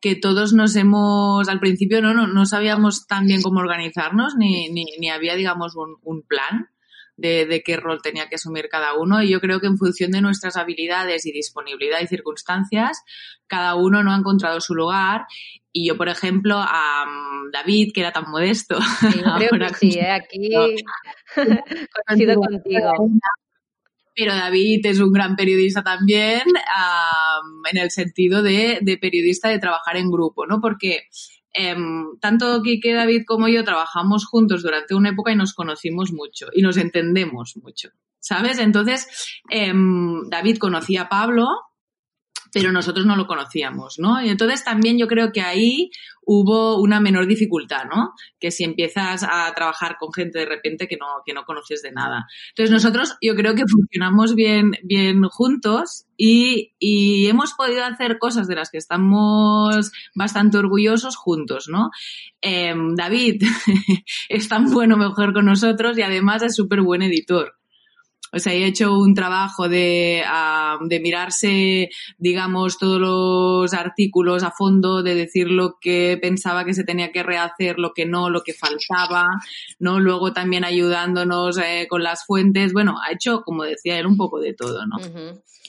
que 0.00 0.16
todos 0.16 0.52
nos 0.52 0.74
hemos, 0.74 1.48
al 1.48 1.60
principio 1.60 2.02
no, 2.02 2.12
no, 2.12 2.26
no 2.26 2.44
sabíamos 2.44 3.06
tan 3.06 3.26
bien 3.26 3.40
cómo 3.40 3.60
organizarnos 3.60 4.34
ni, 4.36 4.68
ni, 4.68 4.84
ni 4.98 5.10
había, 5.10 5.36
digamos, 5.36 5.76
un, 5.76 5.96
un 6.02 6.22
plan. 6.22 6.68
De, 7.16 7.46
de, 7.46 7.62
qué 7.62 7.76
rol 7.76 8.00
tenía 8.02 8.28
que 8.28 8.34
asumir 8.34 8.68
cada 8.68 8.94
uno 8.94 9.22
y 9.22 9.30
yo 9.30 9.40
creo 9.40 9.60
que 9.60 9.68
en 9.68 9.78
función 9.78 10.10
de 10.10 10.20
nuestras 10.20 10.56
habilidades 10.56 11.24
y 11.26 11.30
disponibilidad 11.30 12.00
y 12.00 12.08
circunstancias, 12.08 13.04
cada 13.46 13.76
uno 13.76 14.02
no 14.02 14.12
ha 14.12 14.16
encontrado 14.16 14.60
su 14.60 14.74
lugar 14.74 15.26
y 15.76 15.88
yo, 15.88 15.96
por 15.96 16.08
ejemplo, 16.08 16.56
a 16.56 17.04
um, 17.04 17.50
David, 17.50 17.90
que 17.92 18.00
era 18.00 18.12
tan 18.12 18.30
modesto. 18.30 18.80
Sí, 18.80 19.20
creo 19.20 19.50
que 19.68 19.74
sí, 19.74 19.98
¿eh? 19.98 20.08
aquí 20.08 20.48
coincido 22.06 22.36
contigo. 22.36 22.92
Pero 24.14 24.32
David 24.36 24.86
es 24.86 25.00
un 25.00 25.12
gran 25.12 25.34
periodista 25.34 25.82
también, 25.82 26.42
um, 26.46 27.66
en 27.72 27.78
el 27.78 27.90
sentido 27.90 28.44
de, 28.44 28.78
de, 28.82 28.98
periodista 28.98 29.48
de 29.48 29.58
trabajar 29.58 29.96
en 29.96 30.12
grupo, 30.12 30.46
¿no? 30.46 30.60
Porque 30.60 31.08
eh, 31.54 31.76
tanto 32.20 32.60
Quique, 32.62 32.92
David 32.92 33.22
como 33.26 33.48
yo 33.48 33.64
trabajamos 33.64 34.26
juntos 34.26 34.62
durante 34.62 34.94
una 34.94 35.10
época 35.10 35.32
y 35.32 35.36
nos 35.36 35.54
conocimos 35.54 36.12
mucho 36.12 36.48
y 36.52 36.62
nos 36.62 36.76
entendemos 36.76 37.56
mucho, 37.62 37.90
¿sabes? 38.18 38.58
Entonces, 38.58 39.06
eh, 39.50 39.72
David 40.28 40.58
conocía 40.58 41.02
a 41.02 41.08
Pablo, 41.08 41.46
pero 42.54 42.70
nosotros 42.70 43.04
no 43.04 43.16
lo 43.16 43.26
conocíamos, 43.26 43.98
¿no? 43.98 44.22
Y 44.22 44.28
entonces 44.28 44.62
también 44.62 44.96
yo 44.96 45.08
creo 45.08 45.32
que 45.32 45.40
ahí 45.40 45.90
hubo 46.24 46.80
una 46.80 47.00
menor 47.00 47.26
dificultad, 47.26 47.84
¿no? 47.84 48.12
Que 48.38 48.52
si 48.52 48.62
empiezas 48.62 49.24
a 49.24 49.52
trabajar 49.54 49.96
con 49.98 50.12
gente 50.12 50.38
de 50.38 50.46
repente 50.46 50.86
que 50.86 50.96
no, 50.96 51.06
que 51.26 51.34
no 51.34 51.44
conoces 51.44 51.82
de 51.82 51.90
nada. 51.90 52.26
Entonces 52.50 52.70
nosotros 52.70 53.16
yo 53.20 53.34
creo 53.34 53.56
que 53.56 53.64
funcionamos 53.68 54.36
bien, 54.36 54.70
bien 54.84 55.24
juntos 55.24 56.06
y, 56.16 56.74
y 56.78 57.26
hemos 57.26 57.54
podido 57.54 57.84
hacer 57.84 58.18
cosas 58.18 58.46
de 58.46 58.54
las 58.54 58.70
que 58.70 58.78
estamos 58.78 59.90
bastante 60.14 60.56
orgullosos 60.56 61.16
juntos, 61.16 61.66
¿no? 61.68 61.90
Eh, 62.40 62.72
David 62.94 63.42
es 64.28 64.48
tan 64.48 64.70
bueno 64.70 64.96
mejor 64.96 65.34
con 65.34 65.46
nosotros 65.46 65.98
y 65.98 66.02
además 66.02 66.42
es 66.44 66.54
súper 66.54 66.82
buen 66.82 67.02
editor. 67.02 67.56
O 68.34 68.38
sea, 68.38 68.52
he 68.52 68.66
hecho 68.66 68.98
un 68.98 69.14
trabajo 69.14 69.68
de, 69.68 70.22
de 70.88 71.00
mirarse, 71.00 71.90
digamos, 72.18 72.78
todos 72.78 73.00
los 73.00 73.72
artículos 73.74 74.42
a 74.42 74.50
fondo, 74.50 75.02
de 75.02 75.14
decir 75.14 75.48
lo 75.50 75.78
que 75.80 76.18
pensaba 76.20 76.64
que 76.64 76.74
se 76.74 76.84
tenía 76.84 77.12
que 77.12 77.22
rehacer, 77.22 77.78
lo 77.78 77.92
que 77.94 78.06
no, 78.06 78.30
lo 78.30 78.42
que 78.42 78.54
faltaba, 78.54 79.24
¿no? 79.78 80.00
Luego 80.00 80.32
también 80.32 80.64
ayudándonos 80.64 81.58
eh, 81.58 81.86
con 81.88 82.02
las 82.02 82.24
fuentes. 82.26 82.72
Bueno, 82.72 82.96
ha 83.06 83.12
hecho, 83.12 83.42
como 83.42 83.64
decía 83.64 83.98
él, 83.98 84.06
un 84.06 84.16
poco 84.16 84.40
de 84.40 84.54
todo, 84.54 84.86
¿no? 84.86 84.96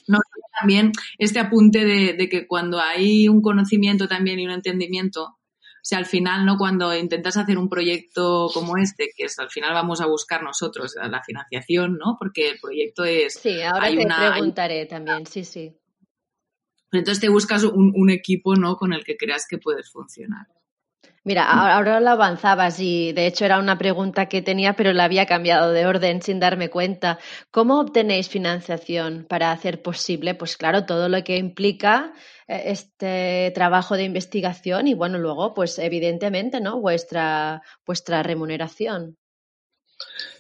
no 0.07 0.19
también 0.59 0.91
este 1.17 1.39
apunte 1.39 1.83
de, 1.83 2.13
de 2.13 2.29
que 2.29 2.47
cuando 2.47 2.79
hay 2.79 3.27
un 3.27 3.41
conocimiento 3.41 4.07
también 4.07 4.39
y 4.39 4.45
un 4.45 4.51
entendimiento, 4.51 5.35
sea, 5.87 5.99
al 5.99 6.07
final, 6.07 6.45
¿no? 6.45 6.57
Cuando 6.57 6.95
intentas 6.95 7.37
hacer 7.37 7.59
un 7.59 7.69
proyecto 7.69 8.49
como 8.51 8.75
este, 8.77 9.11
que 9.15 9.25
es 9.25 9.37
al 9.37 9.51
final 9.51 9.71
vamos 9.73 10.01
a 10.01 10.07
buscar 10.07 10.41
nosotros 10.41 10.95
la 10.95 11.21
financiación, 11.23 11.97
¿no? 11.97 12.17
Porque 12.17 12.49
el 12.49 12.59
proyecto 12.59 13.05
es... 13.05 13.35
Sí, 13.35 13.61
ahora 13.61 13.89
te 13.89 14.05
preguntaré 14.05 14.87
también, 14.87 15.27
sí, 15.27 15.43
sí. 15.43 15.77
Entonces 16.91 17.21
te 17.21 17.29
buscas 17.29 17.63
un, 17.63 17.93
un 17.95 18.09
equipo, 18.09 18.55
¿no? 18.55 18.77
Con 18.77 18.93
el 18.93 19.03
que 19.03 19.15
creas 19.15 19.45
que 19.47 19.59
puedes 19.59 19.91
funcionar. 19.91 20.47
Mira, 21.23 21.45
ahora 21.51 21.99
lo 21.99 22.11
avanzabas 22.11 22.79
y 22.79 23.11
de 23.13 23.25
hecho 23.25 23.45
era 23.45 23.57
una 23.57 23.79
pregunta 23.79 24.27
que 24.27 24.43
tenía, 24.43 24.73
pero 24.73 24.93
la 24.93 25.05
había 25.05 25.25
cambiado 25.25 25.71
de 25.71 25.87
orden 25.87 26.21
sin 26.21 26.39
darme 26.39 26.69
cuenta. 26.69 27.17
¿Cómo 27.49 27.79
obtenéis 27.79 28.29
financiación 28.29 29.25
para 29.27 29.51
hacer 29.51 29.81
posible, 29.81 30.35
pues 30.35 30.55
claro, 30.55 30.85
todo 30.85 31.09
lo 31.09 31.23
que 31.23 31.37
implica 31.37 32.13
este 32.47 33.51
trabajo 33.55 33.95
de 33.97 34.03
investigación 34.03 34.87
y 34.87 34.93
bueno, 34.93 35.17
luego, 35.17 35.53
pues 35.53 35.79
evidentemente, 35.79 36.61
¿no? 36.61 36.79
Vuestra, 36.79 37.61
vuestra 37.85 38.23
remuneración. 38.23 39.17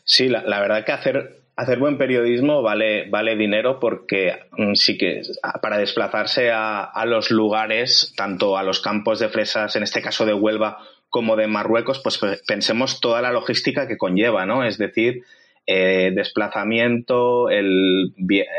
Sí, 0.03 0.29
la, 0.29 0.43
la 0.43 0.59
verdad 0.59 0.85
que 0.85 0.91
hacer 0.91 1.45
hacer 1.55 1.79
buen 1.79 1.97
periodismo 1.97 2.61
vale, 2.61 3.09
vale 3.09 3.35
dinero 3.35 3.79
porque 3.79 4.39
mm, 4.57 4.73
sí 4.73 4.97
que 4.97 5.21
para 5.61 5.77
desplazarse 5.77 6.51
a, 6.51 6.83
a, 6.83 7.05
los 7.05 7.31
lugares, 7.31 8.13
tanto 8.17 8.57
a 8.57 8.63
los 8.63 8.81
campos 8.81 9.19
de 9.19 9.29
fresas, 9.29 9.75
en 9.75 9.83
este 9.83 10.01
caso 10.01 10.25
de 10.25 10.33
Huelva, 10.33 10.79
como 11.09 11.37
de 11.37 11.47
Marruecos, 11.47 12.01
pues 12.03 12.19
pensemos 12.45 12.99
toda 12.99 13.21
la 13.21 13.31
logística 13.31 13.87
que 13.87 13.97
conlleva, 13.97 14.45
¿no? 14.45 14.65
Es 14.65 14.77
decir, 14.77 15.23
eh, 15.65 16.11
desplazamiento, 16.13 17.49
el, 17.49 18.13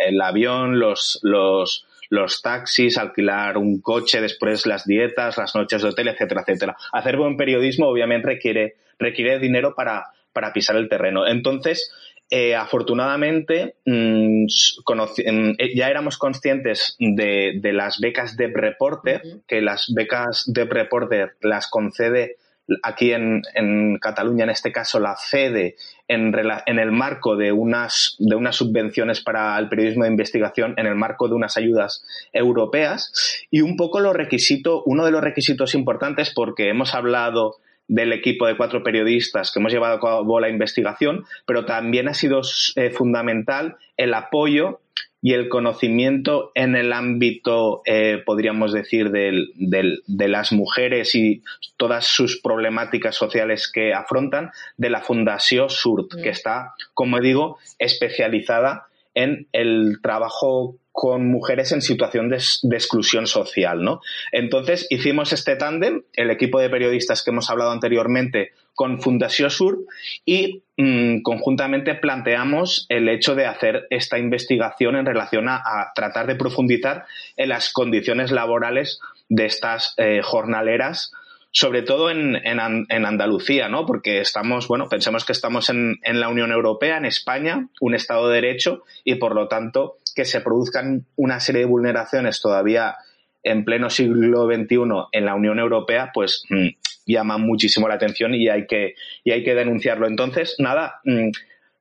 el 0.06 0.20
avión, 0.22 0.78
los, 0.78 1.20
los, 1.22 1.85
los 2.08 2.42
taxis, 2.42 2.98
alquilar 2.98 3.58
un 3.58 3.80
coche, 3.80 4.20
después 4.20 4.66
las 4.66 4.86
dietas, 4.86 5.36
las 5.38 5.54
noches 5.54 5.82
de 5.82 5.88
hotel, 5.88 6.08
etcétera, 6.08 6.42
etcétera. 6.42 6.76
Hacer 6.92 7.16
buen 7.16 7.36
periodismo 7.36 7.88
obviamente 7.88 8.28
requiere, 8.28 8.76
requiere 8.98 9.38
dinero 9.38 9.74
para, 9.74 10.06
para 10.32 10.52
pisar 10.52 10.76
el 10.76 10.88
terreno. 10.88 11.26
Entonces, 11.26 11.90
eh, 12.28 12.56
afortunadamente, 12.56 13.76
mm, 13.84 14.44
mm, 14.44 15.50
eh, 15.58 15.76
ya 15.76 15.88
éramos 15.88 16.18
conscientes 16.18 16.96
de, 16.98 17.58
de 17.60 17.72
las 17.72 18.00
becas 18.00 18.36
de 18.36 18.48
Reporter, 18.48 19.22
que 19.46 19.60
las 19.60 19.92
becas 19.94 20.44
de 20.46 20.64
Reporter 20.64 21.36
las 21.40 21.68
concede 21.68 22.36
aquí 22.82 23.12
en, 23.12 23.42
en, 23.54 23.98
Cataluña, 23.98 24.44
en 24.44 24.50
este 24.50 24.72
caso 24.72 24.98
la 25.00 25.16
CEDE, 25.16 25.76
en, 26.08 26.32
en, 26.66 26.78
el 26.78 26.92
marco 26.92 27.36
de 27.36 27.52
unas, 27.52 28.16
de 28.18 28.36
unas 28.36 28.56
subvenciones 28.56 29.20
para 29.20 29.58
el 29.58 29.68
periodismo 29.68 30.04
de 30.04 30.10
investigación, 30.10 30.74
en 30.76 30.86
el 30.86 30.94
marco 30.94 31.28
de 31.28 31.34
unas 31.34 31.56
ayudas 31.56 32.04
europeas. 32.32 33.46
Y 33.50 33.60
un 33.60 33.76
poco 33.76 34.00
los 34.00 34.14
requisitos, 34.14 34.82
uno 34.86 35.04
de 35.04 35.10
los 35.10 35.22
requisitos 35.22 35.74
importantes, 35.74 36.32
porque 36.34 36.68
hemos 36.68 36.94
hablado 36.94 37.56
del 37.88 38.12
equipo 38.12 38.46
de 38.46 38.56
cuatro 38.56 38.82
periodistas 38.82 39.52
que 39.52 39.60
hemos 39.60 39.72
llevado 39.72 39.96
a 39.96 40.00
cabo 40.00 40.40
la 40.40 40.48
investigación, 40.48 41.24
pero 41.46 41.64
también 41.64 42.08
ha 42.08 42.14
sido 42.14 42.40
eh, 42.74 42.90
fundamental 42.90 43.76
el 43.96 44.12
apoyo 44.14 44.80
y 45.22 45.32
el 45.32 45.48
conocimiento 45.48 46.52
en 46.54 46.76
el 46.76 46.92
ámbito, 46.92 47.82
eh, 47.86 48.22
podríamos 48.24 48.72
decir, 48.72 49.10
del, 49.10 49.50
del, 49.54 50.02
de 50.06 50.28
las 50.28 50.52
mujeres 50.52 51.14
y 51.14 51.42
todas 51.76 52.06
sus 52.06 52.40
problemáticas 52.40 53.16
sociales 53.16 53.70
que 53.72 53.92
afrontan, 53.92 54.50
de 54.76 54.90
la 54.90 55.00
Fundación 55.00 55.70
SURT, 55.70 56.22
que 56.22 56.28
está, 56.28 56.74
como 56.94 57.20
digo, 57.20 57.58
especializada 57.78 58.86
en 59.14 59.48
el 59.52 59.98
trabajo 60.02 60.76
con 60.92 61.30
mujeres 61.30 61.72
en 61.72 61.82
situación 61.82 62.30
de, 62.30 62.36
exclusión 62.36 63.26
social, 63.26 63.82
¿no? 63.82 64.00
Entonces 64.32 64.86
hicimos 64.88 65.32
este 65.32 65.56
tándem, 65.56 66.04
el 66.14 66.30
equipo 66.30 66.58
de 66.58 66.70
periodistas 66.70 67.22
que 67.22 67.32
hemos 67.32 67.50
hablado 67.50 67.70
anteriormente 67.70 68.52
con 68.76 69.00
Fundación 69.00 69.50
Sur 69.50 69.80
y 70.24 70.62
mm, 70.76 71.22
conjuntamente 71.22 71.96
planteamos 71.96 72.86
el 72.88 73.08
hecho 73.08 73.34
de 73.34 73.46
hacer 73.46 73.88
esta 73.90 74.18
investigación 74.18 74.94
en 74.94 75.06
relación 75.06 75.48
a, 75.48 75.62
tratar 75.94 76.28
de 76.28 76.36
profundizar 76.36 77.06
en 77.36 77.48
las 77.48 77.72
condiciones 77.72 78.30
laborales 78.30 79.00
de 79.28 79.46
estas 79.46 79.94
eh, 79.96 80.20
jornaleras 80.22 81.12
sobre 81.52 81.80
todo 81.80 82.10
en, 82.10 82.36
en, 82.36 82.60
Andalucía, 83.06 83.70
¿no? 83.70 83.86
Porque 83.86 84.20
estamos, 84.20 84.68
bueno, 84.68 84.90
pensemos 84.90 85.24
que 85.24 85.32
estamos 85.32 85.70
en, 85.70 85.98
en, 86.02 86.20
la 86.20 86.28
Unión 86.28 86.52
Europea, 86.52 86.98
en 86.98 87.06
España, 87.06 87.68
un 87.80 87.94
Estado 87.94 88.28
de 88.28 88.34
Derecho, 88.42 88.82
y 89.04 89.14
por 89.14 89.34
lo 89.34 89.48
tanto 89.48 89.96
que 90.14 90.26
se 90.26 90.42
produzcan 90.42 91.06
una 91.16 91.40
serie 91.40 91.62
de 91.62 91.66
vulneraciones 91.66 92.42
todavía 92.42 92.96
en 93.42 93.64
pleno 93.64 93.88
siglo 93.88 94.46
XXI 94.46 94.76
en 95.12 95.24
la 95.24 95.34
Unión 95.34 95.58
Europea, 95.58 96.10
pues 96.12 96.44
mmm, 96.50 96.68
llama 97.06 97.38
muchísimo 97.38 97.88
la 97.88 97.94
atención 97.94 98.34
y 98.34 98.48
hay 98.48 98.66
que, 98.66 98.94
y 99.24 99.30
hay 99.30 99.42
que 99.42 99.54
denunciarlo. 99.54 100.06
Entonces, 100.06 100.56
nada, 100.58 101.00
mmm, 101.04 101.30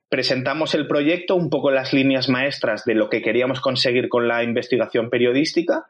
presentamos 0.09 0.75
el 0.75 0.87
proyecto, 0.87 1.35
un 1.35 1.49
poco 1.49 1.71
las 1.71 1.91
líneas 1.91 2.29
maestras 2.29 2.85
de 2.85 2.93
lo 2.93 3.09
que 3.09 3.21
queríamos 3.21 3.59
conseguir 3.59 4.07
con 4.07 4.27
la 4.27 4.43
investigación 4.43 5.09
periodística 5.09 5.87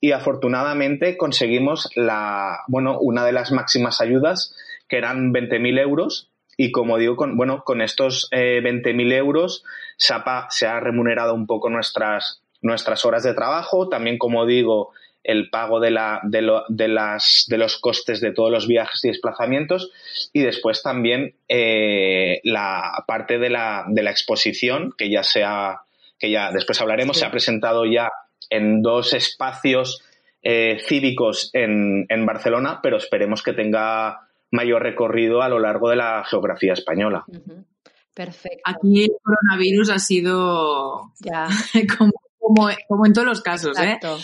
y 0.00 0.12
afortunadamente 0.12 1.16
conseguimos 1.16 1.90
la, 1.96 2.60
bueno, 2.68 2.98
una 3.00 3.24
de 3.24 3.32
las 3.32 3.52
máximas 3.52 4.00
ayudas 4.00 4.54
que 4.88 4.98
eran 4.98 5.32
20.000 5.32 5.80
euros 5.80 6.30
y 6.56 6.70
como 6.70 6.98
digo, 6.98 7.16
con, 7.16 7.36
bueno, 7.36 7.64
con 7.64 7.80
estos 7.80 8.28
eh, 8.30 8.60
20.000 8.62 9.12
euros 9.14 9.64
SAPA 9.96 10.46
se 10.50 10.66
ha 10.66 10.78
remunerado 10.78 11.34
un 11.34 11.46
poco 11.46 11.70
nuestras, 11.70 12.42
nuestras 12.62 13.04
horas 13.04 13.22
de 13.24 13.34
trabajo, 13.34 13.88
también 13.88 14.18
como 14.18 14.46
digo, 14.46 14.92
el 15.24 15.48
pago 15.48 15.80
de, 15.80 15.90
la, 15.90 16.20
de, 16.22 16.42
lo, 16.42 16.64
de, 16.68 16.86
las, 16.88 17.46
de 17.48 17.58
los 17.58 17.78
costes 17.78 18.20
de 18.20 18.32
todos 18.32 18.50
los 18.50 18.68
viajes 18.68 19.04
y 19.04 19.08
desplazamientos 19.08 19.90
y 20.32 20.42
después 20.42 20.82
también 20.82 21.34
eh, 21.48 22.40
la 22.44 23.02
parte 23.06 23.38
de 23.38 23.50
la, 23.50 23.84
de 23.88 24.02
la 24.02 24.10
exposición 24.10 24.92
que 24.96 25.10
ya 25.10 25.22
se 25.22 25.42
ha, 25.42 25.82
que 26.18 26.30
ya 26.30 26.52
después 26.52 26.80
hablaremos, 26.80 27.16
sí. 27.16 27.20
se 27.20 27.26
ha 27.26 27.30
presentado 27.30 27.86
ya 27.86 28.12
en 28.50 28.82
dos 28.82 29.14
espacios 29.14 30.02
eh, 30.42 30.78
cívicos 30.86 31.50
en, 31.54 32.04
en, 32.10 32.26
Barcelona, 32.26 32.80
pero 32.82 32.98
esperemos 32.98 33.42
que 33.42 33.54
tenga 33.54 34.28
mayor 34.50 34.82
recorrido 34.82 35.40
a 35.40 35.48
lo 35.48 35.58
largo 35.58 35.88
de 35.88 35.96
la 35.96 36.22
geografía 36.24 36.74
española. 36.74 37.24
Uh 37.26 37.32
-huh. 37.32 37.64
Perfecto. 38.12 38.60
Aquí 38.64 39.04
el 39.04 39.10
coronavirus 39.22 39.90
ha 39.90 39.98
sido 39.98 41.12
ya. 41.18 41.48
como, 41.98 42.12
como, 42.38 42.68
como, 42.86 43.06
en 43.06 43.12
todos 43.12 43.26
los 43.26 43.40
casos, 43.40 43.76
Exacto. 43.78 44.18
¿eh? 44.18 44.22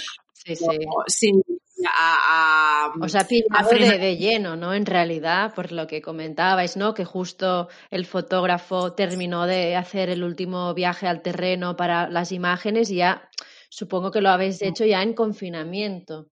Sí, 0.57 0.65
sí. 1.07 1.33
sí 1.33 1.61
a, 1.87 2.87
a, 2.87 2.93
o 3.01 3.09
sea, 3.09 3.27
pillado 3.27 3.71
de, 3.71 3.99
de, 3.99 4.17
lleno, 4.17 4.57
¿no? 4.57 4.75
En 4.75 4.87
realidad, 4.87 5.55
por 5.55 5.73
lo 5.73 5.87
que 5.87 6.03
comentabais, 6.03 6.77
¿no? 6.77 6.95
Que 6.95 7.05
justo 7.05 7.69
el 7.91 8.07
fotógrafo 8.07 8.93
terminó 8.93 9.47
de 9.47 9.77
hacer 9.77 10.11
el 10.11 10.23
último 10.23 10.75
viaje 10.75 11.07
al 11.07 11.23
terreno 11.23 11.77
para 11.77 12.09
las 12.09 12.33
imágenes 12.33 12.91
y 12.91 12.97
ya 12.97 13.29
supongo 13.69 14.11
que 14.11 14.21
lo 14.21 14.31
habéis 14.31 14.61
hecho 14.63 14.85
ya 14.85 15.03
en 15.03 15.15
confinamiento. 15.15 16.29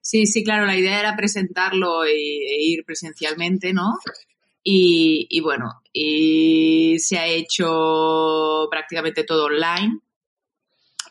Sí, 0.00 0.26
sí, 0.26 0.42
claro, 0.42 0.66
la 0.66 0.76
idea 0.76 0.98
era 0.98 1.16
presentarlo 1.16 2.04
e, 2.04 2.10
e 2.10 2.56
ir 2.60 2.84
presencialmente, 2.84 3.72
¿no? 3.72 3.98
Y, 4.64 5.26
y, 5.30 5.40
bueno, 5.40 5.82
y 5.92 6.98
se 6.98 7.18
ha 7.18 7.26
hecho 7.26 8.68
prácticamente 8.70 9.24
todo 9.24 9.46
online 9.46 10.00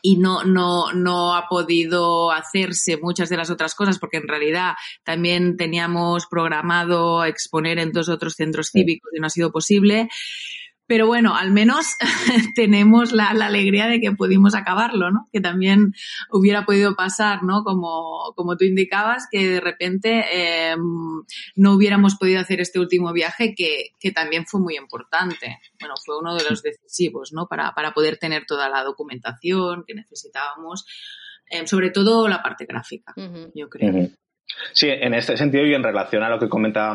y 0.02 0.16
no, 0.16 0.42
no, 0.44 0.92
no 0.92 1.34
ha 1.34 1.48
podido 1.48 2.32
hacerse 2.32 2.96
muchas 2.96 3.28
de 3.28 3.36
las 3.36 3.50
otras 3.50 3.74
cosas 3.76 4.00
porque 4.00 4.16
en 4.16 4.26
realidad 4.26 4.74
también 5.04 5.56
teníamos 5.56 6.26
programado 6.26 7.24
exponer 7.24 7.78
en 7.78 7.92
dos 7.92 8.08
otros 8.08 8.34
centros 8.34 8.70
cívicos 8.72 9.12
y 9.14 9.20
no 9.20 9.28
ha 9.28 9.30
sido 9.30 9.52
posible 9.52 10.08
Pero 10.92 11.06
bueno, 11.06 11.34
al 11.34 11.52
menos 11.52 11.96
tenemos 12.54 13.12
la, 13.12 13.30
alegría 13.30 13.86
de 13.86 13.98
que 13.98 14.12
pudimos 14.12 14.54
acabarlo, 14.54 15.10
¿no? 15.10 15.26
Que 15.32 15.40
también 15.40 15.94
hubiera 16.30 16.66
podido 16.66 16.94
pasar, 16.94 17.44
¿no? 17.44 17.64
Como, 17.64 18.34
como 18.36 18.58
tú 18.58 18.66
indicabas, 18.66 19.26
que 19.30 19.48
de 19.48 19.60
repente 19.62 20.22
em, 20.70 20.82
no 21.56 21.72
hubiéramos 21.72 22.16
podido 22.16 22.40
hacer 22.40 22.60
este 22.60 22.78
último 22.78 23.10
viaje 23.14 23.54
que, 23.56 23.92
que, 23.98 24.12
también 24.12 24.44
fue 24.44 24.60
muy 24.60 24.76
importante. 24.76 25.56
Bueno, 25.80 25.94
fue 26.04 26.18
uno 26.18 26.34
de 26.34 26.44
los 26.44 26.62
decisivos, 26.62 27.32
¿no? 27.32 27.46
Para, 27.48 27.72
para 27.72 27.94
poder 27.94 28.18
tener 28.18 28.44
toda 28.44 28.68
la 28.68 28.84
documentación 28.84 29.84
que 29.86 29.94
necesitábamos, 29.94 30.84
em, 31.46 31.66
sobre 31.66 31.88
todo 31.88 32.28
la 32.28 32.42
parte 32.42 32.66
gráfica, 32.66 33.14
yo 33.54 33.70
creo. 33.70 34.10
Sí, 34.72 34.88
en 34.88 35.14
este 35.14 35.36
sentido 35.36 35.66
y 35.66 35.74
en 35.74 35.82
relación 35.82 36.22
a 36.22 36.30
lo 36.30 36.38
que 36.38 36.48
comentaba 36.48 36.94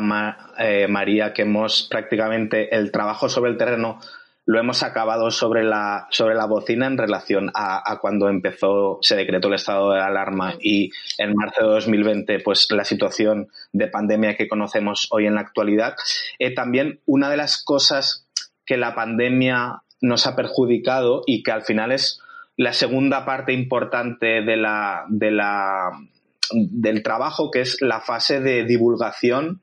eh, 0.58 0.86
María, 0.88 1.32
que 1.32 1.42
hemos 1.42 1.86
prácticamente 1.90 2.74
el 2.74 2.90
trabajo 2.90 3.28
sobre 3.28 3.50
el 3.50 3.56
terreno 3.56 4.00
lo 4.48 4.58
hemos 4.58 4.82
acabado 4.82 5.30
sobre 5.30 5.62
la, 5.62 6.06
sobre 6.10 6.34
la 6.34 6.46
bocina 6.46 6.86
en 6.86 6.96
relación 6.96 7.50
a, 7.52 7.98
cuando 8.00 8.30
empezó, 8.30 8.98
se 9.02 9.14
decretó 9.14 9.48
el 9.48 9.54
estado 9.54 9.92
de 9.92 10.00
alarma 10.00 10.54
y 10.58 10.90
en 11.18 11.34
marzo 11.34 11.64
de 11.64 11.74
2020, 11.74 12.40
pues 12.40 12.66
la 12.70 12.86
situación 12.86 13.48
de 13.72 13.88
pandemia 13.88 14.38
que 14.38 14.48
conocemos 14.48 15.06
hoy 15.10 15.26
en 15.26 15.34
la 15.34 15.42
actualidad. 15.42 15.96
Eh, 16.38 16.54
también 16.54 17.00
una 17.04 17.28
de 17.28 17.36
las 17.36 17.62
cosas 17.62 18.26
que 18.64 18.78
la 18.78 18.94
pandemia 18.94 19.82
nos 20.00 20.26
ha 20.26 20.34
perjudicado 20.34 21.24
y 21.26 21.42
que 21.42 21.52
al 21.52 21.64
final 21.64 21.92
es 21.92 22.18
la 22.56 22.72
segunda 22.72 23.26
parte 23.26 23.52
importante 23.52 24.40
de 24.40 24.56
la, 24.56 25.04
de 25.10 25.30
la 25.30 25.90
del 26.52 27.02
trabajo, 27.02 27.50
que 27.50 27.60
es 27.60 27.80
la 27.80 28.00
fase 28.00 28.40
de 28.40 28.64
divulgación 28.64 29.60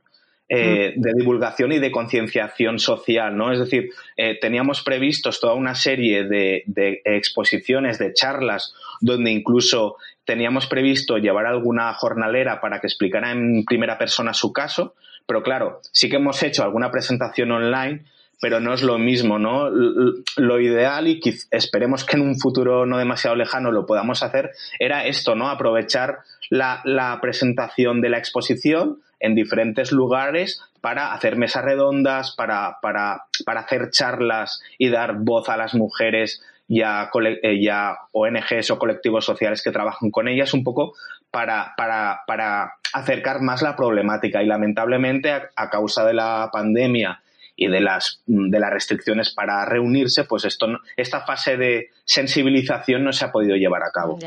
eh, 0.48 0.93
de 0.95 1.13
divulgación 1.17 1.71
y 1.71 1.80
de 1.80 1.89
concienciación 1.89 2.78
social, 2.78 3.36
¿no? 3.36 3.52
Es 3.52 3.58
decir, 3.58 3.89
eh, 4.15 4.38
teníamos 4.39 4.84
previstos 4.84 5.39
toda 5.39 5.56
una 5.56 5.74
serie 5.74 6.26
de, 6.26 6.62
de, 6.67 7.02
exposiciones, 7.04 7.98
de 7.98 8.13
charlas, 8.13 8.76
donde 9.02 9.32
incluso 9.32 9.95
teníamos 10.24 10.67
previsto 10.67 11.17
llevar 11.17 11.48
alguna 11.48 11.91
jornalera 11.95 12.62
para 12.62 12.80
que 12.80 12.86
explicara 12.86 13.32
en 13.32 13.65
primera 13.65 13.98
persona 13.98 14.36
su 14.36 14.54
caso, 14.54 14.93
pero 15.26 15.41
claro, 15.41 15.80
sí 15.91 16.10
que 16.10 16.17
hemos 16.17 16.43
hecho 16.43 16.63
alguna 16.63 16.91
presentación 16.91 17.52
online, 17.52 18.06
pero 18.39 18.60
no 18.60 18.74
es 18.74 18.84
lo 18.84 19.00
mismo, 19.00 19.39
¿no? 19.39 19.71
Lo 19.71 20.60
ideal, 20.60 21.08
y 21.08 21.19
esperemos 21.50 22.06
que 22.06 22.17
en 22.17 22.21
un 22.21 22.38
futuro 22.38 22.86
no 22.86 23.00
demasiado 23.00 23.36
lejano 23.36 23.71
lo 23.71 23.88
podamos 23.88 24.21
hacer, 24.21 24.52
era 24.78 25.06
esto, 25.08 25.34
¿no? 25.34 25.50
Aprovechar 25.50 26.19
la, 26.49 26.81
la 26.84 27.19
presentación 27.21 28.01
de 28.01 28.10
la 28.10 28.17
exposición 28.17 28.99
en 29.19 29.36
diferentes 29.36 29.91
lugares 29.91 30.62
para 30.81 31.13
hacer 31.13 31.36
mesas 31.36 31.63
redondas, 31.63 32.36
para, 32.36 32.77
para, 32.81 33.23
para 33.45 33.62
hacer 33.62 33.89
charlas 33.89 34.62
y 34.77 34.89
dar 34.89 35.15
voz 35.19 35.49
a 35.49 35.58
las 35.58 35.73
mujeres 35.73 36.43
y 36.67 36.81
a, 36.81 37.10
eh, 37.43 37.69
ONGs 38.12 38.71
o 38.71 38.79
colectivos 38.79 39.25
sociales 39.25 39.62
que 39.63 39.71
trabajan 39.71 40.12
con 40.12 40.27
ellas, 40.27 40.53
un 40.53 40.63
poco 40.63 40.93
para, 41.31 41.73
para, 41.77 42.21
para 42.27 42.73
acercar 42.93 43.41
más 43.41 43.62
la 43.62 43.75
problemática. 43.75 44.41
Y 44.41 44.47
lamentablemente, 44.47 45.31
a 45.31 45.69
causa 45.69 46.05
de 46.05 46.13
la 46.13 46.49
pandemia 46.51 47.21
y 47.55 47.67
de 47.67 47.81
las, 47.81 48.21
de 48.25 48.60
las 48.60 48.71
restricciones 48.71 49.34
para 49.34 49.63
reunirse, 49.65 50.25
pues 50.25 50.45
esto, 50.45 50.67
esta 50.97 51.21
fase 51.21 51.58
de 51.58 51.89
sensibilización 52.03 53.03
no 53.03 53.13
se 53.13 53.25
ha 53.25 53.31
podido 53.31 53.55
llevar 53.55 53.84
a 53.84 53.91
cabo. 53.91 54.19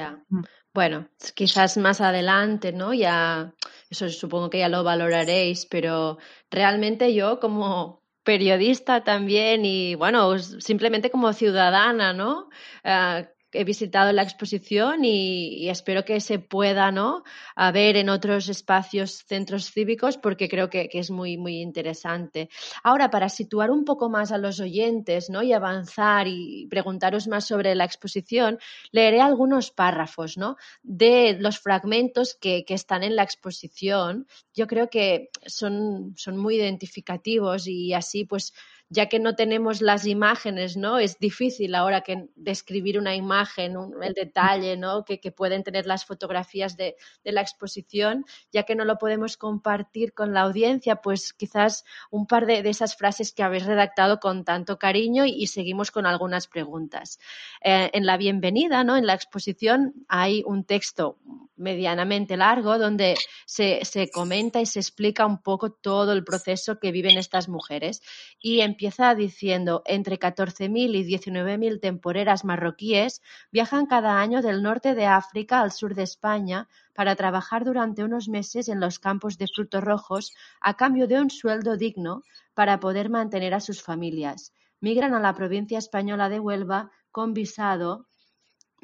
Bueno, 0.78 1.08
quizás 1.34 1.76
más 1.76 2.00
adelante, 2.00 2.72
¿no? 2.72 2.94
Ya, 2.94 3.52
eso 3.90 4.08
supongo 4.10 4.48
que 4.48 4.60
ya 4.60 4.68
lo 4.68 4.84
valoraréis, 4.84 5.66
pero 5.66 6.18
realmente 6.52 7.12
yo 7.14 7.40
como 7.40 8.04
periodista 8.22 9.02
también 9.02 9.64
y 9.64 9.96
bueno, 9.96 10.38
simplemente 10.38 11.10
como 11.10 11.32
ciudadana, 11.32 12.12
¿no? 12.12 12.48
Ah, 12.84 13.26
he 13.52 13.64
visitado 13.64 14.12
la 14.12 14.22
exposición 14.22 15.04
y, 15.04 15.68
espero 15.68 16.04
que 16.04 16.20
se 16.20 16.38
pueda 16.38 16.90
¿no? 16.90 17.24
a 17.54 17.72
ver 17.72 17.96
en 17.96 18.08
otros 18.08 18.48
espacios, 18.48 19.24
centros 19.26 19.70
cívicos, 19.70 20.18
porque 20.18 20.48
creo 20.48 20.68
que, 20.68 20.88
es 20.92 21.10
muy, 21.10 21.36
muy 21.36 21.60
interesante. 21.60 22.48
Ahora, 22.82 23.10
para 23.10 23.28
situar 23.28 23.70
un 23.70 23.84
poco 23.84 24.10
más 24.10 24.32
a 24.32 24.38
los 24.38 24.60
oyentes 24.60 25.30
¿no? 25.30 25.42
y 25.42 25.52
avanzar 25.52 26.26
y 26.28 26.66
preguntaros 26.68 27.28
más 27.28 27.46
sobre 27.46 27.74
la 27.74 27.84
exposición, 27.84 28.58
leeré 28.90 29.20
algunos 29.20 29.70
párrafos 29.70 30.36
¿no? 30.36 30.56
de 30.82 31.36
los 31.38 31.58
fragmentos 31.58 32.34
que, 32.34 32.64
que 32.64 32.74
están 32.74 33.02
en 33.02 33.16
la 33.16 33.22
exposición. 33.22 34.26
Yo 34.54 34.66
creo 34.66 34.90
que 34.90 35.30
son, 35.46 36.14
son 36.16 36.36
muy 36.36 36.56
identificativos 36.56 37.66
y 37.66 37.94
así 37.94 38.24
pues 38.24 38.52
ya 38.90 39.06
que 39.06 39.18
no 39.18 39.34
tenemos 39.34 39.82
las 39.82 40.06
imágenes, 40.06 40.76
¿no? 40.76 40.98
Es 40.98 41.18
difícil 41.18 41.74
ahora 41.74 42.00
que 42.00 42.28
describir 42.36 42.98
una 42.98 43.14
imagen, 43.14 43.74
el 44.02 44.14
detalle, 44.14 44.76
¿no? 44.76 45.04
Que, 45.04 45.18
pueden 45.30 45.62
tener 45.62 45.84
las 45.86 46.06
fotografías 46.06 46.76
de, 46.76 46.96
la 47.22 47.42
exposición, 47.42 48.24
ya 48.50 48.62
que 48.62 48.74
no 48.74 48.84
lo 48.84 48.96
podemos 48.96 49.36
compartir 49.36 50.14
con 50.14 50.32
la 50.32 50.40
audiencia, 50.40 50.96
pues 50.96 51.34
quizás 51.34 51.84
un 52.10 52.26
par 52.26 52.46
de, 52.46 52.60
esas 52.68 52.96
frases 52.96 53.32
que 53.32 53.42
habéis 53.42 53.66
redactado 53.66 54.20
con 54.20 54.44
tanto 54.44 54.78
cariño 54.78 55.26
y, 55.26 55.46
seguimos 55.48 55.90
con 55.90 56.06
algunas 56.06 56.46
preguntas. 56.46 57.18
Eh, 57.62 57.90
en 57.92 58.06
la 58.06 58.16
bienvenida, 58.16 58.84
¿no? 58.84 58.96
En 58.96 59.06
la 59.06 59.14
exposición 59.14 59.94
hay 60.08 60.42
un 60.46 60.64
texto 60.64 61.18
medianamente 61.58 62.36
largo 62.36 62.78
donde 62.78 63.16
se, 63.44 63.84
se, 63.84 64.10
comenta 64.10 64.60
y 64.60 64.66
se 64.66 64.78
explica 64.78 65.26
un 65.26 65.42
poco 65.42 65.72
todo 65.72 66.12
el 66.12 66.24
proceso 66.24 66.78
que 66.78 66.92
viven 66.92 67.18
estas 67.18 67.48
mujeres 67.48 68.00
y 68.40 68.60
empieza 68.78 69.12
diciendo 69.16 69.82
entre 69.86 70.20
14.000 70.20 70.94
y 70.94 71.04
19.000 71.04 71.80
temporeras 71.80 72.44
marroquíes 72.44 73.22
viajan 73.50 73.86
cada 73.86 74.20
año 74.20 74.40
del 74.40 74.62
norte 74.62 74.94
de 74.94 75.04
África 75.04 75.60
al 75.62 75.72
sur 75.72 75.96
de 75.96 76.04
España 76.04 76.68
para 76.94 77.16
trabajar 77.16 77.64
durante 77.64 78.04
unos 78.04 78.28
meses 78.28 78.68
en 78.68 78.78
los 78.78 79.00
campos 79.00 79.36
de 79.36 79.48
frutos 79.48 79.82
rojos 79.82 80.32
a 80.60 80.76
cambio 80.76 81.08
de 81.08 81.20
un 81.20 81.28
sueldo 81.28 81.76
digno 81.76 82.22
para 82.54 82.78
poder 82.78 83.10
mantener 83.10 83.52
a 83.52 83.58
sus 83.58 83.82
familias. 83.82 84.52
Migran 84.80 85.12
a 85.12 85.18
la 85.18 85.34
provincia 85.34 85.78
española 85.78 86.28
de 86.28 86.38
Huelva 86.38 86.92
con 87.10 87.34
visado 87.34 88.06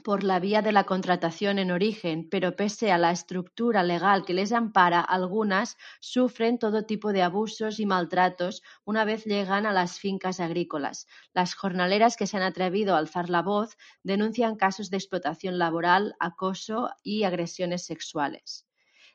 por 0.05 0.23
la 0.23 0.39
vía 0.39 0.61
de 0.61 0.71
la 0.71 0.85
contratación 0.85 1.59
en 1.59 1.71
origen, 1.71 2.29
pero 2.31 2.55
pese 2.55 2.93
a 2.93 2.99
la 2.99 3.11
estructura 3.11 3.83
legal 3.83 4.27
que 4.27 4.35
les 4.35 4.53
ampara, 4.53 5.01
algunas 5.01 5.79
sufren 5.99 6.59
todo 6.59 6.85
tipo 6.85 7.15
de 7.15 7.23
abusos 7.23 7.81
y 7.81 7.87
maltratos 7.87 8.63
una 8.85 9.07
vez 9.07 9.25
llegan 9.25 9.65
a 9.65 9.73
las 9.73 9.99
fincas 9.99 10.41
agrícolas. 10.41 11.07
Las 11.33 11.55
jornaleras 11.55 12.19
que 12.19 12.27
se 12.27 12.37
han 12.37 12.43
atrevido 12.43 12.95
a 12.95 12.99
alzar 12.99 13.31
la 13.31 13.41
voz 13.41 13.79
denuncian 14.03 14.57
casos 14.57 14.91
de 14.91 14.99
explotación 14.99 15.59
laboral, 15.59 16.15
acoso 16.21 16.91
y 17.03 17.23
agresiones 17.23 17.87
sexuales. 17.87 18.67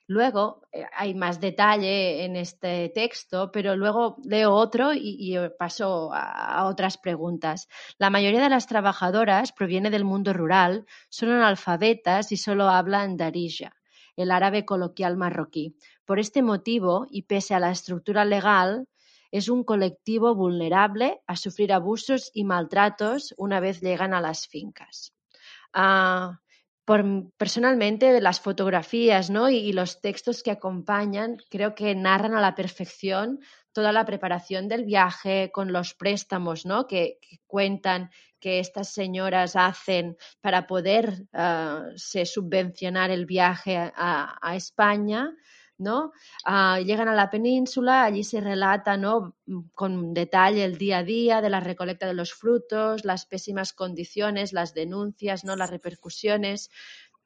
Luego 0.09 0.63
eh, 0.71 0.87
hay 0.91 1.13
más 1.13 1.39
detalle 1.39 2.25
en 2.25 2.35
este 2.35 2.89
texto, 2.89 3.51
pero 3.51 3.75
luego 3.75 4.17
leo 4.23 4.55
otro 4.55 4.91
y, 4.91 5.37
paso 5.59 6.09
a, 6.11 6.65
otras 6.65 6.97
preguntas. 6.97 7.67
La 7.99 8.09
mayoría 8.09 8.41
de 8.41 8.49
las 8.49 8.65
trabajadoras 8.65 9.51
proviene 9.51 9.91
del 9.91 10.05
mundo 10.05 10.33
rural, 10.33 10.87
son 11.09 11.29
analfabetas 11.29 12.31
y 12.31 12.37
solo 12.37 12.69
hablan 12.69 13.17
darija, 13.17 13.75
el 14.15 14.31
árabe 14.31 14.65
coloquial 14.65 15.15
marroquí. 15.15 15.75
Por 16.05 16.17
este 16.17 16.41
motivo, 16.41 17.05
y 17.11 17.21
pese 17.21 17.53
a 17.53 17.59
la 17.59 17.69
estructura 17.69 18.25
legal, 18.25 18.87
es 19.29 19.47
un 19.47 19.63
colectivo 19.63 20.33
vulnerable 20.33 21.21
a 21.27 21.35
sufrir 21.35 21.71
abusos 21.71 22.31
y 22.33 22.45
maltratos 22.45 23.35
una 23.37 23.59
vez 23.59 23.79
llegan 23.79 24.15
a 24.15 24.21
las 24.21 24.47
fincas. 24.47 25.13
Ah, 26.89 27.03
personalmente 27.37 28.19
las 28.19 28.41
fotografías 28.41 29.29
¿no? 29.29 29.49
y, 29.49 29.73
los 29.73 30.01
textos 30.01 30.41
que 30.41 30.51
acompañan 30.51 31.37
creo 31.49 31.75
que 31.75 31.93
narran 31.93 32.33
a 32.33 32.41
la 32.41 32.55
perfección 32.55 33.39
toda 33.71 33.91
la 33.91 34.05
preparación 34.05 34.67
del 34.67 34.85
viaje 34.85 35.51
con 35.53 35.71
los 35.71 35.93
préstamos 35.93 36.65
¿no? 36.65 36.87
que, 36.87 37.19
cuentan 37.45 38.09
que 38.39 38.59
estas 38.59 38.91
señoras 38.91 39.55
hacen 39.55 40.17
para 40.41 40.65
poder 40.65 41.27
ah, 41.33 41.85
subvencionar 41.95 43.11
el 43.11 43.25
viaje 43.25 43.77
a 43.95 44.55
España 44.55 45.35
¿no? 45.79 46.11
Ah, 46.45 46.79
llegan 46.79 47.07
a 47.07 47.15
la 47.15 47.29
península, 47.29 48.03
allí 48.03 48.23
se 48.23 48.41
relata, 48.41 48.97
¿no? 48.97 49.35
Con 49.73 50.13
detalle 50.13 50.63
el 50.63 50.77
día 50.77 50.99
a 50.99 51.03
día 51.03 51.41
de 51.41 51.49
la 51.49 51.59
recolecta 51.59 52.05
de 52.05 52.13
los 52.13 52.33
frutos, 52.33 53.05
las 53.05 53.25
pésimas 53.25 53.73
condiciones, 53.73 54.53
las 54.53 54.73
denuncias, 54.73 55.43
¿no? 55.43 55.55
Las 55.55 55.71
repercusiones. 55.71 56.69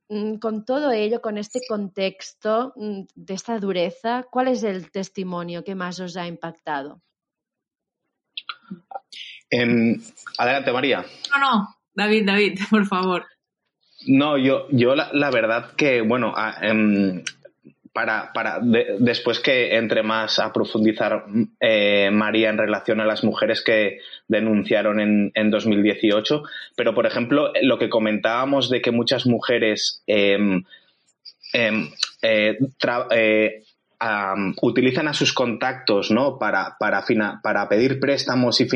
Mm, 0.09 0.35
con 0.35 0.65
todo 0.65 0.91
ello, 0.91 1.21
con 1.21 1.37
este 1.37 1.61
contexto 1.67 2.73
mm, 2.75 3.01
de 3.15 3.33
esta 3.33 3.57
dureza, 3.59 4.25
¿cuál 4.31 4.49
es 4.49 4.63
el 4.63 4.91
testimonio 4.91 5.63
que 5.63 5.75
más 5.75 5.99
os 5.99 6.15
ha 6.17 6.27
impactado? 6.27 7.01
Adelante, 10.37 10.71
María. 10.71 11.05
No, 11.31 11.39
no, 11.39 11.75
David, 11.93 12.25
David, 12.25 12.59
por 12.69 12.85
favor. 12.85 13.25
No, 14.05 14.37
yo, 14.37 14.67
yo 14.69 14.95
la, 14.95 15.31
verdad 15.31 15.75
que, 15.75 16.01
bueno, 16.01 16.33
em, 16.61 17.23
para, 17.93 18.34
para 18.34 18.60
después 18.99 19.39
que 19.39 19.75
entre 19.75 20.01
más 20.01 20.39
a 20.39 20.51
profundizar 20.51 21.25
eh, 21.60 22.10
María 22.12 22.49
en 22.49 22.58
relación 22.58 22.99
a 22.99 23.06
las 23.06 23.23
mujeres 23.23 23.62
que 23.62 23.99
denunciaron 24.27 24.99
en, 24.99 25.32
en 25.36 25.51
2018, 25.51 26.43
pero 26.75 26.95
por 26.95 27.06
ejemplo, 27.06 27.53
lo 27.62 27.77
que 27.77 27.89
comentábamos 27.89 28.69
de 28.69 28.82
que 28.82 28.91
muchas 28.91 29.27
mujeres 29.27 30.01
eh, 30.08 30.38
utilizan 34.62 35.08
a 35.08 35.13
sus 35.13 35.34
contactos 35.34 36.10
¿no? 36.12 36.39
para, 36.39 36.75
para, 36.79 37.06
para 37.41 37.69
pedir 37.69 37.99
préstamos 37.99 38.60
y, 38.60 38.67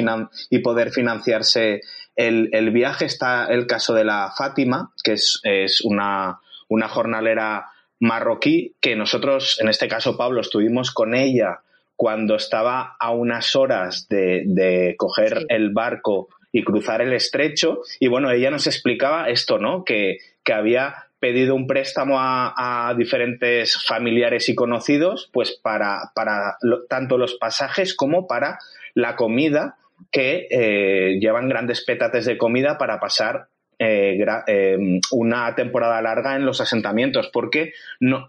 y 0.52 0.60
poder 0.60 0.92
financiarse 0.92 1.82
el, 2.16 2.50
el, 2.54 2.72
viaje. 2.72 3.06
Está 3.06 3.48
el 3.48 3.66
caso 3.68 3.94
de 3.94 4.06
la 4.06 4.32
Fátima, 4.38 4.92
que 5.04 5.14
es, 5.14 5.40
es 5.44 5.82
una, 5.82 6.40
una 6.70 6.88
jornalera 6.88 7.66
marroquí 8.00 8.76
que 8.82 8.96
nosotros, 8.96 9.60
en 9.62 9.70
este 9.70 9.88
caso 9.88 10.18
Pablo, 10.18 10.42
estuvimos 10.42 10.92
con 10.92 11.16
ella 11.16 11.62
cuando 11.96 12.36
estaba 12.36 12.96
a 13.00 13.12
unas 13.12 13.56
horas 13.56 14.08
de, 14.08 14.44
de 14.46 14.96
coger 14.98 15.46
el 15.50 15.72
barco 15.72 16.30
y 16.52 16.64
cruzar 16.64 17.02
el 17.02 17.14
estrecho. 17.14 17.82
Y 18.00 18.08
bueno, 18.08 18.32
ella 18.32 18.52
nos 18.52 18.68
explicaba 18.68 19.30
esto, 19.30 19.58
¿no? 19.58 19.84
Que, 19.84 20.18
que 20.44 20.54
había 20.54 21.08
pedido 21.20 21.56
un 21.56 21.66
préstamo 21.66 22.20
a, 22.20 22.90
a, 22.90 22.94
diferentes 22.94 23.84
familiares 23.84 24.50
y 24.50 24.56
conocidos, 24.56 25.30
pues 25.34 25.52
para, 25.52 26.12
para 26.14 26.58
tanto 26.88 27.18
los 27.18 27.36
pasajes 27.36 27.96
como 27.96 28.28
para 28.28 28.60
la 28.94 29.16
comida, 29.16 29.78
que 30.12 30.48
eh, 30.52 31.20
llevan 31.20 31.50
grandes 31.50 31.84
pétates 31.84 32.26
de 32.26 32.38
comida 32.38 32.78
para 32.78 33.00
pasar 33.00 33.48
eh, 33.80 34.26
eh, 34.48 35.00
una 35.12 35.54
temporada 35.56 36.02
larga 36.02 36.36
en 36.36 36.46
los 36.46 36.62
asentamientos, 36.62 37.30
porque 37.32 37.74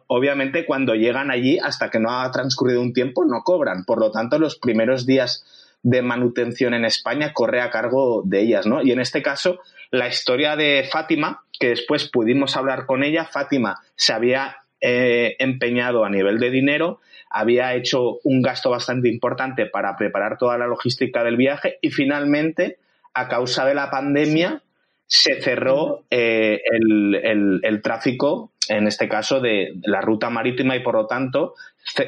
obviamente 0.07 0.67
cuando 0.67 0.95
llegan 0.95 1.31
allí, 1.31 1.59
hasta 1.59 1.91
que 1.91 1.99
no 1.99 2.21
ha 2.21 2.31
transcurrido 2.31 2.83
un 2.83 2.93
tiempo, 2.93 3.25
no 3.25 3.43
cobran. 3.43 3.85
Por 3.85 3.99
lo 3.99 4.11
tanto, 4.11 4.39
los 4.39 4.59
primeros 4.59 5.07
días 5.07 5.45
de 5.83 6.03
manutención 6.03 6.75
en 6.75 6.85
España 6.85 7.33
corre 7.33 7.61
a 7.61 7.71
cargo 7.71 8.23
de 8.25 8.41
ellas, 8.41 8.67
¿no? 8.67 8.83
Y 8.83 8.93
en 8.93 9.01
este 9.01 9.23
caso, 9.23 9.61
la 9.91 10.09
historia 10.09 10.57
de 10.57 10.87
Fátima, 10.91 11.45
que 11.59 11.69
después 11.69 12.09
pudimos 12.09 12.57
hablar 12.57 12.87
con 12.87 13.03
ella, 13.03 13.25
Fátima 13.25 13.81
se 13.97 14.13
había 14.13 14.59
eh, 14.81 15.37
empeñado 15.39 16.05
a 16.05 16.11
nivel 16.11 16.39
de 16.39 16.51
dinero, 16.51 17.01
había 17.31 17.75
hecho 17.75 18.19
un 18.25 18.43
gasto 18.43 18.71
bastante 18.71 19.09
importante 19.09 19.67
para 19.67 19.97
preparar 19.97 20.39
toda 20.39 20.59
la 20.59 20.67
logística 20.67 21.25
del 21.25 21.37
viaje 21.37 21.79
y 21.81 21.91
finalmente, 21.91 22.79
a 23.15 23.29
causa 23.29 23.65
de 23.65 23.75
la 23.75 23.91
pandemia, 23.91 24.63
se 25.09 25.41
cerró 25.41 26.05
eh, 26.11 26.61
el, 26.71 27.61
el, 27.65 27.83
tráfico, 27.83 28.53
en 28.69 28.87
este 28.87 29.09
caso, 29.09 29.41
de 29.41 29.73
la 29.83 30.03
ruta 30.03 30.29
marítima 30.29 30.77
y 30.77 30.81
por 30.81 30.95
lo 30.95 31.07
tanto 31.07 31.55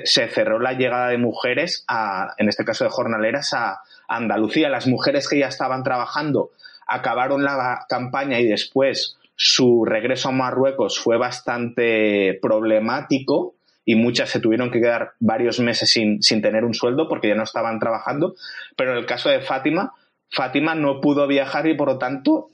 se 0.05 0.29
cerró 0.29 0.61
la 0.61 0.75
llegada 0.75 1.09
de 1.09 1.17
mujeres, 1.17 1.85
a, 1.89 2.35
en 2.37 2.51
este 2.51 2.65
caso 2.65 2.85
de 2.85 2.91
jornaleras, 2.91 3.55
a 3.55 3.81
Andalucía. 4.07 4.69
Las 4.69 4.87
mujeres 4.87 5.29
que 5.29 5.39
ya 5.39 5.49
estaban 5.49 5.83
trabajando 5.83 6.51
acabaron 6.87 7.43
la 7.43 7.87
campaña 7.89 8.39
y 8.39 8.47
después 8.47 9.17
su 9.35 9.87
regreso 9.87 10.29
a 10.29 10.33
Marruecos 10.33 10.99
fue 10.99 11.17
bastante 11.17 12.39
problemático 12.43 13.55
y 13.87 13.95
muchas 13.95 14.29
se 14.29 14.41
tuvieron 14.41 14.71
que 14.71 14.81
quedar 14.81 15.13
varios 15.21 15.59
meses 15.59 15.89
sin, 15.89 16.23
sin 16.23 16.43
tener 16.43 16.67
un 16.67 16.75
sueldo 16.75 17.09
porque 17.09 17.29
ya 17.29 17.35
no 17.35 17.45
estaban 17.45 17.79
trabajando. 17.79 18.35
Pero 18.77 18.93
en 18.93 18.99
el 18.99 19.07
caso 19.07 19.31
de 19.31 19.41
Fátima, 19.41 19.95
Fátima 20.29 20.75
no 20.75 21.01
pudo 21.01 21.27
viajar 21.27 21.67
y 21.67 21.75
por 21.75 21.89
lo 21.89 21.97
tanto 21.97 22.51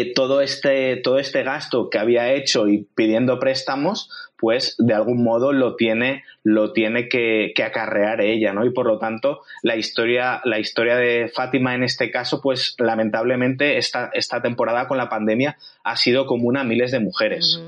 eh, 0.00 0.12
todo, 0.14 0.40
este, 0.40 0.96
todo 0.96 1.18
este 1.18 1.42
gasto 1.42 1.88
que 1.88 1.98
había 1.98 2.32
hecho 2.32 2.68
y 2.68 2.86
pidiendo 2.94 3.38
préstamos, 3.38 4.10
pues 4.36 4.74
de 4.78 4.92
algún 4.92 5.24
modo 5.24 5.52
lo 5.52 5.74
tiene, 5.76 6.24
lo 6.42 6.72
tiene 6.72 7.08
que, 7.08 7.52
que, 7.54 7.62
acarrear 7.62 8.20
ella, 8.20 8.52
¿no? 8.52 8.66
Y 8.66 8.70
por 8.70 8.86
lo 8.86 8.98
tanto, 8.98 9.40
la 9.62 9.76
historia, 9.76 10.42
la 10.44 10.58
historia 10.58 10.96
de 10.96 11.28
Fátima 11.28 11.74
en 11.74 11.82
este 11.82 12.10
caso, 12.10 12.42
pues 12.42 12.74
lamentablemente 12.78 13.78
esta, 13.78 14.10
esta 14.12 14.42
temporada 14.42 14.86
con 14.86 14.98
la 14.98 15.08
pandemia 15.08 15.56
ha 15.82 15.96
sido 15.96 16.26
común 16.26 16.58
a 16.58 16.64
miles 16.64 16.90
de 16.90 17.00
mujeres. 17.00 17.58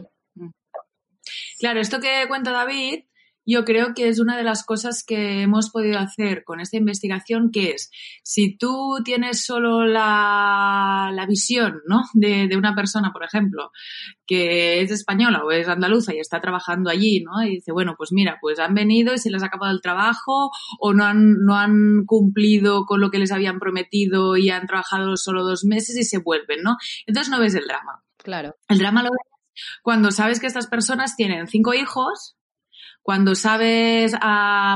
Claro, 1.59 1.81
esto 1.81 1.99
que 2.01 2.27
cuenta 2.29 2.53
David 2.53 3.05
yo 3.51 3.65
creo 3.65 3.95
que 3.95 4.09
es 4.09 4.21
una 4.21 4.37
de 4.37 4.43
las 4.45 4.65
cosas 4.65 5.03
que 5.07 5.43
hemos 5.43 5.71
podido 5.71 5.99
hacer 5.99 6.45
con 6.45 6.61
esta 6.61 6.77
investigación, 6.77 7.51
que 7.51 7.71
es, 7.71 7.91
si 8.23 8.59
tú 8.59 8.99
tienes 9.05 9.45
solo 9.45 9.87
la, 9.87 11.11
la 11.15 11.27
visión 11.27 11.81
¿no? 11.87 12.03
de, 12.13 12.47
de, 12.47 12.57
una 12.59 12.75
persona, 12.75 13.11
por 13.11 13.25
ejemplo, 13.25 13.71
que 14.27 14.83
es 14.83 14.91
española 14.91 15.43
o 15.45 15.51
es 15.51 15.67
andaluza 15.67 16.13
y 16.15 16.19
está 16.19 16.41
trabajando 16.41 16.91
allí, 16.91 17.25
¿no? 17.25 17.43
Y 17.43 17.57
dice, 17.57 17.73
bueno, 17.73 17.95
pues 17.97 18.13
mira, 18.13 18.37
pues 18.41 18.59
han 18.59 18.75
venido 18.75 19.15
y 19.15 19.19
se 19.19 19.31
les 19.31 19.43
ha 19.43 19.47
acabado 19.47 19.73
el 19.73 19.81
trabajo 19.81 20.51
o 20.79 20.93
no 20.93 21.05
han, 21.05 21.39
no 21.45 21.57
han 21.57 22.05
cumplido 22.05 22.85
con 22.85 23.01
lo 23.01 23.11
que 23.11 23.19
les 23.19 23.33
habían 23.33 23.59
prometido 23.59 24.37
y 24.37 24.51
han 24.51 24.67
trabajado 24.67 25.17
solo 25.17 25.45
dos 25.45 25.65
meses 25.65 25.97
y 25.97 26.05
se 26.05 26.19
vuelven, 26.19 26.63
¿no? 26.63 26.77
Entonces 27.07 27.31
no 27.31 27.41
ves 27.41 27.55
el 27.55 27.67
drama. 27.67 28.05
Claro. 28.19 28.57
El 28.69 28.79
drama 28.79 29.03
lo 29.03 29.11
ves 29.11 29.39
cuando 29.83 30.11
sabes 30.11 30.41
que 30.41 30.47
estas 30.47 30.67
personas 30.67 31.17
tienen 31.17 31.47
cinco 31.49 31.75
hijos, 31.75 32.37
cuando 33.09 33.35
sabes, 33.35 34.13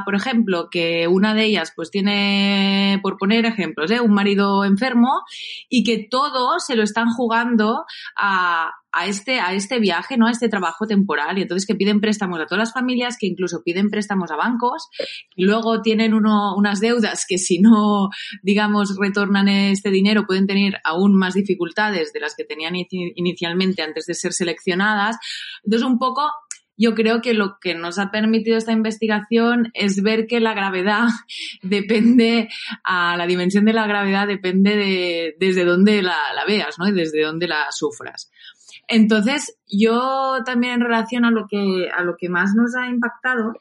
por 0.07 0.15
ejemplo, 0.15 0.71
que 0.71 1.07
una 1.07 1.35
de 1.35 1.45
ellas 1.45 1.71
pues 1.77 1.91
tiene, 1.91 2.99
por 3.03 3.19
poner 3.19 3.45
ejemplos, 3.45 3.91
¿eh? 3.91 4.01
un 4.01 4.15
marido 4.15 4.65
enfermo 4.65 5.21
y 5.69 5.85
que 5.85 6.09
todos 6.11 6.65
se 6.65 6.75
lo 6.75 6.83
están 6.83 7.11
jugando 7.11 7.85
a, 8.17 8.71
a 8.91 9.07
este, 9.07 9.39
a 9.39 9.53
este 9.53 9.81
viaje, 9.81 10.17
¿no? 10.17 10.29
A 10.29 10.31
este 10.31 10.49
trabajo 10.49 10.87
temporal. 10.87 11.37
Y 11.37 11.43
entonces 11.43 11.67
que 11.67 11.75
piden 11.75 12.01
préstamos 12.01 12.41
a 12.41 12.47
todas 12.47 12.61
las 12.69 12.73
familias, 12.73 13.19
que 13.21 13.27
incluso 13.27 13.63
piden 13.63 13.91
préstamos 13.91 14.31
a 14.31 14.37
bancos, 14.37 14.89
y 15.37 15.45
luego 15.45 15.83
tienen 15.83 16.15
uno, 16.15 16.57
unas 16.57 16.81
deudas 16.81 17.27
que 17.29 17.37
si 17.37 17.59
no, 17.59 18.09
digamos, 18.43 18.97
retornan 18.99 19.49
este 19.49 19.91
dinero 19.91 20.25
pueden 20.27 20.47
tener 20.47 20.81
aún 20.85 21.15
más 21.15 21.35
dificultades 21.35 22.15
de 22.15 22.21
las 22.21 22.35
que 22.35 22.45
tenían 22.45 22.73
inicialmente 22.75 23.83
antes 23.83 24.07
de 24.07 24.15
ser 24.15 24.33
seleccionadas. 24.33 25.19
Entonces, 25.65 25.87
un 25.87 25.99
poco 25.99 26.31
yo 26.77 26.95
creo 26.95 27.21
que 27.21 27.35
lo 27.35 27.59
que 27.61 27.75
nos 27.75 27.99
ha 27.99 28.11
permitido 28.11 28.57
esta 28.57 28.73
investigación 28.73 29.71
es 29.75 30.03
ver 30.03 30.27
que 30.27 30.41
la 30.41 30.55
gravedad 30.55 31.09
depende, 31.63 32.49
a 32.85 33.17
la 33.17 33.27
dimensión 33.27 33.65
de 33.65 33.73
la 33.73 33.87
gravedad 33.87 34.27
depende 34.27 34.77
de 34.77 35.37
desde 35.39 35.65
dónde 35.65 36.03
la, 36.03 36.17
veas, 36.47 36.79
¿no? 36.79 36.89
Y 36.89 36.93
desde 36.93 37.23
dónde 37.23 37.49
la 37.49 37.67
sufras. 37.71 38.31
Entonces, 38.89 39.59
yo 39.67 40.39
también 40.45 40.75
en 40.75 40.81
relación 40.81 41.25
a 41.25 41.31
lo 41.31 41.47
que, 41.49 41.89
a 41.91 42.03
lo 42.03 42.17
que 42.17 42.29
más 42.29 42.55
nos 42.55 42.75
ha 42.75 42.89
impactado, 42.89 43.53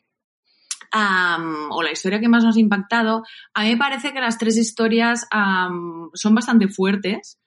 o 0.93 1.83
la 1.83 1.91
historia 1.91 2.19
que 2.19 2.27
más 2.27 2.43
nos 2.43 2.57
ha 2.57 2.59
impactado, 2.59 3.23
a 3.53 3.63
mí 3.63 3.69
me 3.69 3.77
parece 3.77 4.11
que 4.11 4.19
las 4.19 4.37
tres 4.37 4.57
historias 4.57 5.25
son 6.13 6.35
bastante 6.35 6.67
fuertes 6.67 7.40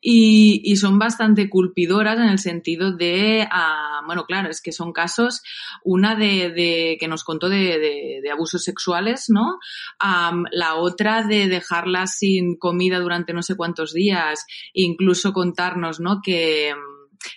y, 0.00 0.60
y, 0.64 0.76
son 0.76 0.98
bastante 0.98 1.48
culpidoras 1.48 2.18
en 2.18 2.28
el 2.28 2.38
sentido 2.38 2.92
de, 2.92 3.48
uh, 3.50 4.06
bueno, 4.06 4.24
claro, 4.24 4.50
es 4.50 4.60
que 4.60 4.72
son 4.72 4.92
casos, 4.92 5.42
una 5.84 6.14
de, 6.14 6.50
de 6.50 6.96
que 7.00 7.08
nos 7.08 7.24
contó 7.24 7.48
de, 7.48 7.78
de, 7.78 8.20
de 8.22 8.30
abusos 8.30 8.62
sexuales, 8.62 9.26
¿no? 9.28 9.58
Um, 10.02 10.44
la 10.52 10.74
otra 10.76 11.22
de 11.22 11.48
dejarlas 11.48 12.18
sin 12.18 12.56
comida 12.56 13.00
durante 13.00 13.32
no 13.32 13.42
sé 13.42 13.56
cuántos 13.56 13.92
días, 13.92 14.46
incluso 14.72 15.32
contarnos, 15.32 15.98
¿no? 15.98 16.20
Que, 16.22 16.74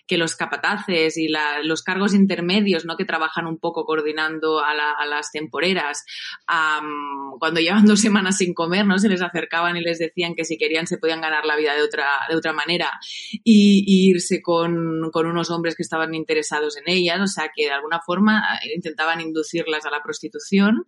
que 0.07 0.17
los 0.17 0.35
capataces 0.35 1.17
y 1.17 1.27
la, 1.27 1.61
los 1.63 1.83
cargos 1.83 2.13
intermedios, 2.13 2.85
¿no? 2.85 2.97
Que 2.97 3.05
trabajan 3.05 3.47
un 3.47 3.59
poco 3.59 3.85
coordinando 3.85 4.63
a, 4.63 4.73
la, 4.73 4.91
a 4.91 5.05
las 5.05 5.31
temporeras, 5.31 6.05
um, 6.47 7.37
cuando 7.39 7.59
llevan 7.59 7.85
dos 7.85 8.01
semanas 8.01 8.37
sin 8.37 8.53
comer, 8.53 8.85
¿no? 8.85 8.97
Se 8.97 9.09
les 9.09 9.21
acercaban 9.21 9.77
y 9.77 9.81
les 9.81 9.99
decían 9.99 10.35
que 10.35 10.45
si 10.45 10.57
querían 10.57 10.87
se 10.87 10.97
podían 10.97 11.21
ganar 11.21 11.45
la 11.45 11.55
vida 11.55 11.73
de 11.73 11.81
otra, 11.81 12.07
de 12.29 12.35
otra 12.35 12.53
manera 12.53 12.91
y, 13.31 13.83
y 13.85 14.09
irse 14.11 14.41
con, 14.41 15.09
con 15.11 15.27
unos 15.27 15.49
hombres 15.51 15.75
que 15.75 15.83
estaban 15.83 16.13
interesados 16.13 16.77
en 16.77 16.83
ellas, 16.87 17.19
o 17.21 17.27
sea, 17.27 17.49
que 17.55 17.65
de 17.65 17.71
alguna 17.71 17.99
forma 18.01 18.59
eh, 18.63 18.75
intentaban 18.75 19.21
inducirlas 19.21 19.85
a 19.85 19.91
la 19.91 20.01
prostitución. 20.03 20.85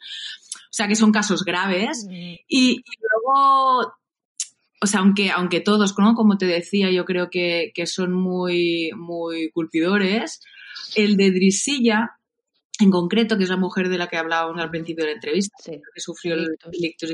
O 0.72 0.74
sea, 0.74 0.88
que 0.88 0.96
son 0.96 1.12
casos 1.12 1.44
graves. 1.44 2.08
Y, 2.10 2.40
y 2.48 2.84
luego 3.02 3.94
o 4.82 4.88
sea, 4.88 5.02
aunque, 5.02 5.30
aunque 5.30 5.62
todos, 5.62 5.94
¿no? 6.00 6.16
como 6.16 6.38
te 6.38 6.48
decía, 6.48 6.90
yo 6.90 7.06
creo 7.06 7.30
que, 7.30 7.72
que 7.76 7.86
son 7.86 8.14
muy, 8.14 8.90
muy 8.96 9.52
culpidores, 9.52 10.42
el 10.96 11.18
de 11.18 11.32
Drisilla, 11.32 12.18
en 12.80 12.90
concreto, 12.90 13.38
que 13.38 13.44
es 13.44 13.50
la 13.50 13.58
mujer 13.58 13.90
de 13.90 14.00
la 14.00 14.08
que 14.08 14.18
hablábamos 14.18 14.60
al 14.60 14.72
principio 14.72 15.06
de 15.06 15.12
la 15.12 15.16
entrevista, 15.16 15.56
sí. 15.64 15.74
que 15.94 16.02
sufrió 16.02 16.34
el 16.34 16.58
ictus 16.72 17.14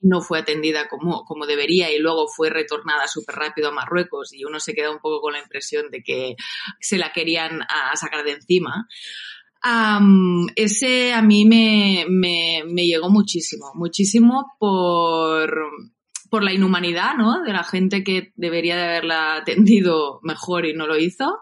no 0.00 0.20
fue 0.20 0.38
atendida 0.38 0.88
como, 0.88 1.24
como 1.24 1.46
debería 1.46 1.92
y 1.92 1.98
luego 1.98 2.26
fue 2.28 2.50
retornada 2.50 3.08
súper 3.08 3.36
rápido 3.36 3.68
a 3.68 3.72
Marruecos 3.72 4.32
y 4.32 4.44
uno 4.44 4.60
se 4.60 4.74
queda 4.74 4.90
un 4.90 4.98
poco 4.98 5.20
con 5.20 5.32
la 5.32 5.40
impresión 5.40 5.90
de 5.90 6.02
que 6.02 6.36
se 6.80 6.98
la 6.98 7.12
querían 7.12 7.62
a 7.62 7.96
sacar 7.96 8.24
de 8.24 8.32
encima. 8.32 8.86
Um, 9.64 10.46
ese 10.54 11.12
a 11.12 11.22
mí 11.22 11.44
me, 11.44 12.04
me, 12.08 12.62
me 12.66 12.86
llegó 12.86 13.10
muchísimo, 13.10 13.72
muchísimo 13.74 14.44
por, 14.58 15.50
por 16.30 16.42
la 16.42 16.52
inhumanidad, 16.52 17.14
¿no? 17.16 17.42
De 17.42 17.52
la 17.52 17.64
gente 17.64 18.04
que 18.04 18.32
debería 18.36 18.76
de 18.76 18.84
haberla 18.84 19.36
atendido 19.36 20.20
mejor 20.22 20.66
y 20.66 20.74
no 20.74 20.86
lo 20.86 20.98
hizo, 20.98 21.38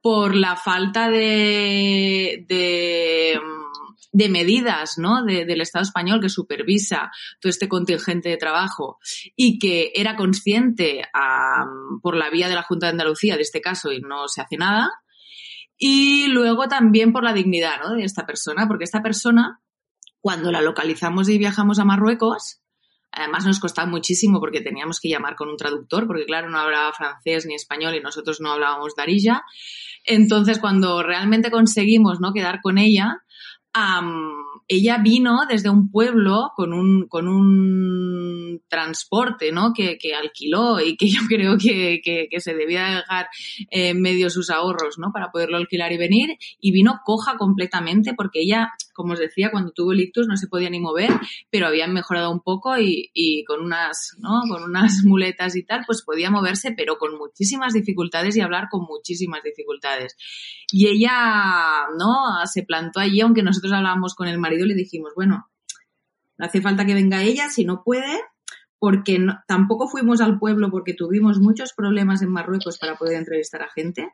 por 0.00 0.34
la 0.34 0.56
falta 0.56 1.10
de, 1.10 2.44
de, 2.48 3.40
de 4.12 4.28
medidas 4.28 4.98
¿no? 4.98 5.24
del 5.24 5.60
Estado 5.60 5.82
español 5.82 6.20
que 6.20 6.28
supervisa 6.28 7.10
todo 7.40 7.50
este 7.50 7.68
contingente 7.68 8.28
de 8.28 8.36
trabajo 8.36 8.98
y 9.36 9.58
que 9.58 9.92
era 9.94 10.16
consciente 10.16 11.02
por 12.02 12.16
la 12.16 12.30
vía 12.30 12.48
de 12.48 12.54
la 12.54 12.62
Junta 12.62 12.86
de 12.86 12.92
Andalucía 12.92 13.36
de 13.36 13.42
este 13.42 13.60
caso 13.60 13.92
y 13.92 14.00
no 14.00 14.28
se 14.28 14.40
hace 14.40 14.56
nada. 14.56 14.90
Y 15.76 16.26
luego 16.28 16.66
también 16.66 17.12
por 17.12 17.22
la 17.22 17.32
dignidad 17.32 17.80
¿no? 17.80 17.94
de 17.94 18.04
esta 18.04 18.26
persona, 18.26 18.66
porque 18.66 18.84
esta 18.84 19.02
persona, 19.02 19.60
cuando 20.20 20.50
la 20.50 20.60
localizamos 20.60 21.28
y 21.28 21.38
viajamos 21.38 21.78
a 21.78 21.84
Marruecos, 21.84 22.60
Además 23.12 23.46
nos 23.46 23.60
costaba 23.60 23.88
muchísimo 23.88 24.40
porque 24.40 24.60
teníamos 24.60 25.00
que 25.00 25.08
llamar 25.08 25.34
con 25.34 25.48
un 25.48 25.56
traductor, 25.56 26.06
porque 26.06 26.26
claro, 26.26 26.50
no 26.50 26.58
hablaba 26.58 26.92
francés 26.92 27.46
ni 27.46 27.54
español 27.54 27.94
y 27.94 28.00
nosotros 28.00 28.40
no 28.40 28.52
hablábamos 28.52 28.94
darilla. 28.94 29.42
Entonces, 30.04 30.58
cuando 30.58 31.02
realmente 31.02 31.50
conseguimos 31.50 32.20
¿no? 32.20 32.32
quedar 32.32 32.60
con 32.62 32.78
ella, 32.78 33.22
ella 34.66 34.98
vino 34.98 35.46
desde 35.48 35.70
un 35.70 35.90
pueblo 35.90 36.52
con 36.54 36.72
un, 36.72 37.06
con 37.08 37.28
un 37.28 38.60
transporte 38.68 39.52
¿no? 39.52 39.72
que, 39.74 39.96
que 39.98 40.14
alquiló 40.14 40.80
y 40.80 40.96
que 40.96 41.08
yo 41.08 41.20
creo 41.28 41.56
que, 41.56 42.00
que, 42.02 42.40
se 42.40 42.54
debía 42.54 42.96
dejar 42.96 43.28
en 43.70 44.00
medio 44.00 44.30
sus 44.30 44.50
ahorros 44.50 44.98
¿no? 44.98 45.10
para 45.12 45.30
poderlo 45.30 45.56
alquilar 45.56 45.92
y 45.92 45.98
venir. 45.98 46.30
Y 46.60 46.72
vino 46.72 47.00
coja 47.04 47.36
completamente 47.36 48.14
porque 48.14 48.40
ella, 48.42 48.72
como 48.98 49.12
os 49.12 49.20
decía, 49.20 49.52
cuando 49.52 49.70
tuvo 49.70 49.92
el 49.92 50.00
ictus 50.00 50.26
no 50.26 50.36
se 50.36 50.48
podía 50.48 50.68
ni 50.70 50.80
mover, 50.80 51.12
pero 51.50 51.68
habían 51.68 51.92
mejorado 51.92 52.32
un 52.32 52.40
poco 52.40 52.76
y, 52.76 53.44
con, 53.46 53.60
unas, 53.60 54.16
¿no? 54.18 54.42
con 54.48 54.64
unas 54.64 55.02
muletas 55.04 55.54
y 55.54 55.62
tal, 55.62 55.84
pues 55.86 56.02
podía 56.02 56.32
moverse, 56.32 56.72
pero 56.76 56.98
con 56.98 57.16
muchísimas 57.16 57.74
dificultades 57.74 58.36
y 58.36 58.40
hablar 58.40 58.66
con 58.68 58.82
muchísimas 58.82 59.44
dificultades. 59.44 60.16
Y 60.72 60.88
ella 60.88 61.86
¿no? 61.96 62.44
se 62.46 62.64
plantó 62.64 62.98
allí, 62.98 63.20
aunque 63.20 63.44
nosotros 63.44 63.72
hablábamos 63.72 64.16
con 64.16 64.26
el 64.26 64.38
marido 64.38 64.66
le 64.66 64.74
dijimos, 64.74 65.12
bueno, 65.14 65.48
no 66.36 66.44
hace 66.44 66.60
falta 66.60 66.84
que 66.84 66.94
venga 66.94 67.22
ella, 67.22 67.48
si 67.50 67.64
no 67.64 67.82
puede, 67.84 68.20
porque 68.80 69.24
tampoco 69.46 69.86
fuimos 69.86 70.20
al 70.20 70.40
pueblo 70.40 70.72
porque 70.72 70.94
tuvimos 70.94 71.38
muchos 71.38 71.72
problemas 71.72 72.20
en 72.22 72.32
Marruecos 72.32 72.78
para 72.78 72.96
poder 72.96 73.16
entrevistar 73.16 73.62
a 73.62 73.70
gente, 73.70 74.08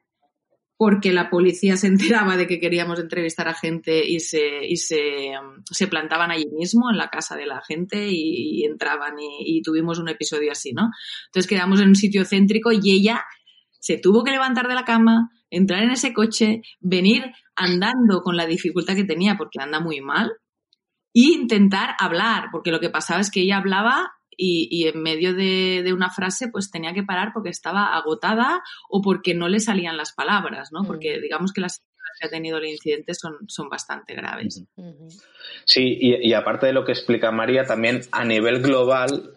porque 0.85 1.14
la 1.14 1.30
policía 1.30 1.78
se 1.78 1.87
enteraba 1.87 2.37
de 2.37 2.47
que 2.47 2.61
queríamos 2.61 3.01
entrevistar 3.01 3.49
a 3.49 3.55
gente 3.55 4.07
y 4.07 4.20
se, 4.20 4.66
y 4.66 4.76
se, 4.76 5.32
se 5.64 5.87
plantaban 5.87 6.30
allí 6.30 6.45
mismo 6.53 6.91
en 6.91 6.99
la 6.99 7.09
casa 7.09 7.37
de 7.37 7.47
la 7.47 7.62
gente 7.62 8.09
y, 8.11 8.66
entraban 8.66 9.18
y, 9.18 9.57
y, 9.57 9.62
tuvimos 9.62 9.99
un 9.99 10.11
episodio 10.11 10.53
así, 10.53 10.74
¿no? 10.74 10.91
Entonces 11.28 11.49
quedamos 11.49 11.80
en 11.80 11.89
un 11.89 11.95
sitio 11.95 12.26
céntrico 12.26 12.70
y 12.70 12.91
ella 12.91 13.24
se 13.80 13.97
tuvo 13.97 14.24
que 14.24 14.32
levantar 14.32 14.68
de 14.68 14.74
la 14.74 14.85
cama, 14.85 15.30
entrar 15.49 15.82
en 15.82 15.91
ese 15.91 16.12
coche, 16.12 16.61
venir 16.80 17.32
andando 17.57 18.20
con 18.20 18.37
la 18.37 18.45
dificultad 18.45 18.95
que 18.95 19.05
tenía 19.05 19.39
porque 19.39 19.62
anda 19.62 19.80
muy 19.80 20.03
mal 20.03 20.32
e 21.14 21.32
intentar 21.32 21.97
hablar, 21.99 22.49
porque 22.53 22.72
lo 22.72 22.80
que 22.80 22.91
pasaba 22.91 23.22
es 23.22 23.30
que 23.30 23.41
ella 23.41 23.57
hablaba 23.57 24.12
y, 24.37 24.87
en 24.89 25.03
medio 25.03 25.35
de, 25.35 25.93
una 25.93 26.11
frase 26.11 26.49
pues 26.49 26.70
tenía 26.70 26.93
que 26.93 27.03
parar 27.03 27.32
porque 27.32 27.51
estaba 27.51 27.95
agotada 27.95 28.62
o 28.89 29.01
porque 29.03 29.35
no 29.35 29.49
le 29.49 29.61
salían 29.61 29.97
las 29.97 30.12
palabras, 30.12 30.70
¿no? 30.72 30.85
Porque 30.85 31.18
mm. 31.18 31.22
digamos 31.22 31.53
que 31.53 31.61
las 31.61 31.82
que 32.20 32.26
ha 32.28 32.30
tenido 32.30 32.59
el 32.59 32.66
incidente 32.66 33.12
son, 33.14 33.39
son 33.49 33.68
bastante 33.68 34.14
graves. 34.14 34.64
Sí, 35.64 35.99
y, 36.01 36.28
y 36.28 36.32
aparte 36.32 36.66
de 36.66 36.72
lo 36.72 36.85
que 36.85 36.93
explica 36.93 37.32
María, 37.32 37.64
también 37.64 38.03
a 38.12 38.24
nivel 38.24 38.62
global 38.62 39.35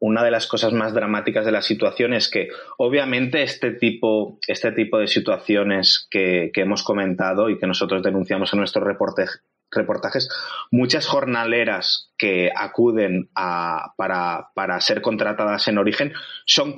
una 0.00 0.24
de 0.24 0.30
las 0.30 0.46
cosas 0.46 0.72
más 0.72 0.94
dramáticas 0.94 1.44
de 1.44 1.52
la 1.52 1.60
situación 1.62 2.14
es 2.14 2.28
que 2.28 2.48
obviamente 2.78 3.42
este 3.42 3.72
tipo, 3.72 4.38
este 4.46 4.72
tipo 4.72 4.98
de 4.98 5.06
situaciones 5.06 6.08
que, 6.10 6.50
que 6.52 6.62
hemos 6.62 6.82
comentado 6.82 7.50
y 7.50 7.58
que 7.58 7.66
nosotros 7.66 8.02
denunciamos 8.02 8.52
en 8.52 8.60
nuestro 8.60 8.82
reporte, 8.82 9.26
reportajes, 9.70 10.28
muchas 10.70 11.06
jornaleras 11.06 12.10
que 12.18 12.50
acuden 12.54 13.30
a, 13.34 13.94
para, 13.96 14.48
para, 14.54 14.80
ser 14.80 15.00
contratadas 15.00 15.68
en 15.68 15.78
origen 15.78 16.12
son, 16.44 16.74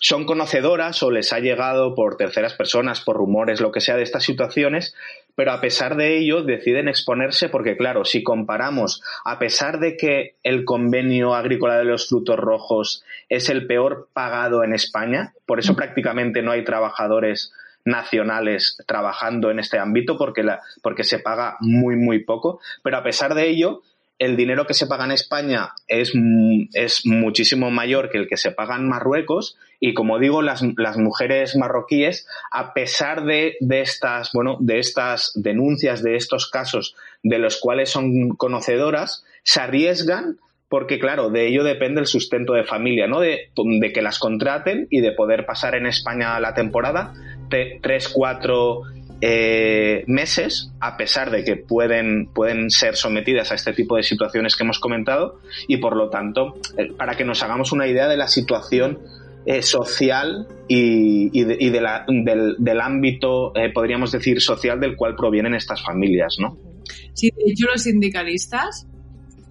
son 0.00 0.24
conocedoras 0.24 1.02
o 1.02 1.10
les 1.10 1.32
ha 1.32 1.40
llegado 1.40 1.94
por 1.94 2.16
terceras 2.16 2.54
personas, 2.54 3.00
por 3.00 3.16
rumores, 3.16 3.60
lo 3.60 3.72
que 3.72 3.80
sea 3.80 3.96
de 3.96 4.02
estas 4.02 4.24
situaciones, 4.24 4.94
pero 5.34 5.52
a 5.52 5.60
pesar 5.60 5.96
de 5.96 6.18
ello 6.18 6.42
deciden 6.42 6.88
exponerse 6.88 7.48
porque, 7.48 7.76
claro, 7.76 8.04
si 8.04 8.22
comparamos, 8.22 9.02
a 9.24 9.38
pesar 9.38 9.80
de 9.80 9.96
que 9.96 10.36
el 10.42 10.64
convenio 10.64 11.34
agrícola 11.34 11.78
de 11.78 11.84
los 11.84 12.08
frutos 12.08 12.38
rojos 12.38 13.04
es 13.28 13.48
el 13.48 13.66
peor 13.66 14.08
pagado 14.12 14.62
en 14.62 14.74
España, 14.74 15.32
por 15.46 15.58
eso 15.58 15.74
prácticamente 15.74 16.42
no 16.42 16.52
hay 16.52 16.64
trabajadores 16.64 17.52
nacionales 17.84 18.78
trabajando 18.86 19.50
en 19.50 19.58
este 19.58 19.78
ámbito 19.78 20.16
porque, 20.16 20.42
la, 20.42 20.60
porque 20.82 21.04
se 21.04 21.18
paga 21.18 21.56
muy, 21.60 21.96
muy 21.96 22.24
poco. 22.24 22.60
Pero 22.82 22.98
a 22.98 23.02
pesar 23.02 23.34
de 23.34 23.48
ello, 23.48 23.82
el 24.18 24.36
dinero 24.36 24.66
que 24.66 24.74
se 24.74 24.86
paga 24.86 25.04
en 25.04 25.12
España 25.12 25.72
es, 25.88 26.12
es 26.72 27.04
muchísimo 27.04 27.70
mayor 27.70 28.10
que 28.10 28.18
el 28.18 28.28
que 28.28 28.36
se 28.36 28.52
paga 28.52 28.76
en 28.76 28.88
Marruecos 28.88 29.58
y 29.80 29.92
como 29.92 30.18
digo, 30.18 30.40
las, 30.40 30.62
las 30.78 30.96
mujeres 30.96 31.56
marroquíes, 31.56 32.26
a 32.50 32.72
pesar 32.72 33.24
de, 33.24 33.56
de, 33.60 33.82
estas, 33.82 34.30
bueno, 34.32 34.56
de 34.60 34.78
estas 34.78 35.32
denuncias, 35.34 36.02
de 36.02 36.16
estos 36.16 36.48
casos 36.48 36.96
de 37.22 37.38
los 37.38 37.58
cuales 37.58 37.90
son 37.90 38.30
conocedoras, 38.30 39.24
se 39.42 39.60
arriesgan 39.60 40.38
porque 40.68 40.98
claro, 40.98 41.30
de 41.30 41.48
ello 41.48 41.62
depende 41.62 42.00
el 42.00 42.06
sustento 42.06 42.54
de 42.54 42.64
familia, 42.64 43.06
¿no? 43.06 43.20
De, 43.20 43.50
que 43.92 44.02
las 44.02 44.18
contraten 44.18 44.86
y 44.90 45.00
de 45.00 45.12
poder 45.12 45.46
pasar 45.46 45.74
en 45.74 45.86
España 45.86 46.38
la 46.40 46.54
temporada 46.54 47.12
tres, 47.80 48.08
cuatro 48.08 48.82
eh, 49.20 50.02
meses, 50.06 50.72
a 50.80 50.96
pesar 50.96 51.30
de 51.30 51.44
que 51.44 51.56
pueden, 51.56 52.26
pueden 52.26 52.70
ser 52.70 52.96
sometidas 52.96 53.52
a 53.52 53.54
este 53.54 53.72
tipo 53.72 53.96
de 53.96 54.02
situaciones 54.02 54.56
que 54.56 54.64
hemos 54.64 54.80
comentado, 54.80 55.38
y 55.68 55.76
por 55.76 55.96
lo 55.96 56.10
tanto, 56.10 56.56
eh, 56.76 56.92
para 56.96 57.14
que 57.14 57.24
nos 57.24 57.42
hagamos 57.42 57.72
una 57.72 57.86
idea 57.86 58.08
de 58.08 58.16
la 58.16 58.26
situación 58.26 58.98
eh, 59.46 59.62
social 59.62 60.48
y, 60.66 61.44
del, 61.44 62.56
del, 62.58 62.80
ámbito, 62.80 63.52
podríamos 63.72 64.10
decir, 64.10 64.40
social 64.40 64.80
del 64.80 64.96
cual 64.96 65.14
provienen 65.14 65.54
estas 65.54 65.82
familias, 65.82 66.36
¿no? 66.40 66.58
Sí, 67.12 67.30
de 67.30 67.52
hecho 67.52 67.66
los 67.68 67.82
sindicalistas 67.82 68.88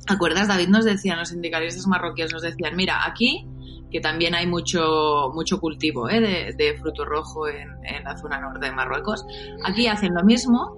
¿Acuerdas? 0.08 0.48
David 0.48 0.68
nos 0.68 0.86
decían, 0.86 1.20
los 1.20 1.30
sindicalistas 1.30 1.88
marroquíes 1.88 2.34
nos 2.34 2.42
decían, 2.42 2.76
mira, 2.76 3.06
aquí 3.06 3.48
que 3.94 4.02
también 4.02 4.34
hay 4.34 4.48
mucho, 4.48 5.32
mucho 5.34 5.60
cultivo 5.60 6.10
¿eh? 6.10 6.52
de, 6.58 6.78
fruto 6.80 7.06
rojo 7.06 7.48
en, 7.48 7.70
la 8.04 8.18
zona 8.18 8.42
norte 8.42 8.66
de 8.66 8.72
Marruecos. 8.72 9.24
Aquí 9.64 9.88
hacen 9.88 10.16
lo 10.16 10.24
mismo, 10.24 10.76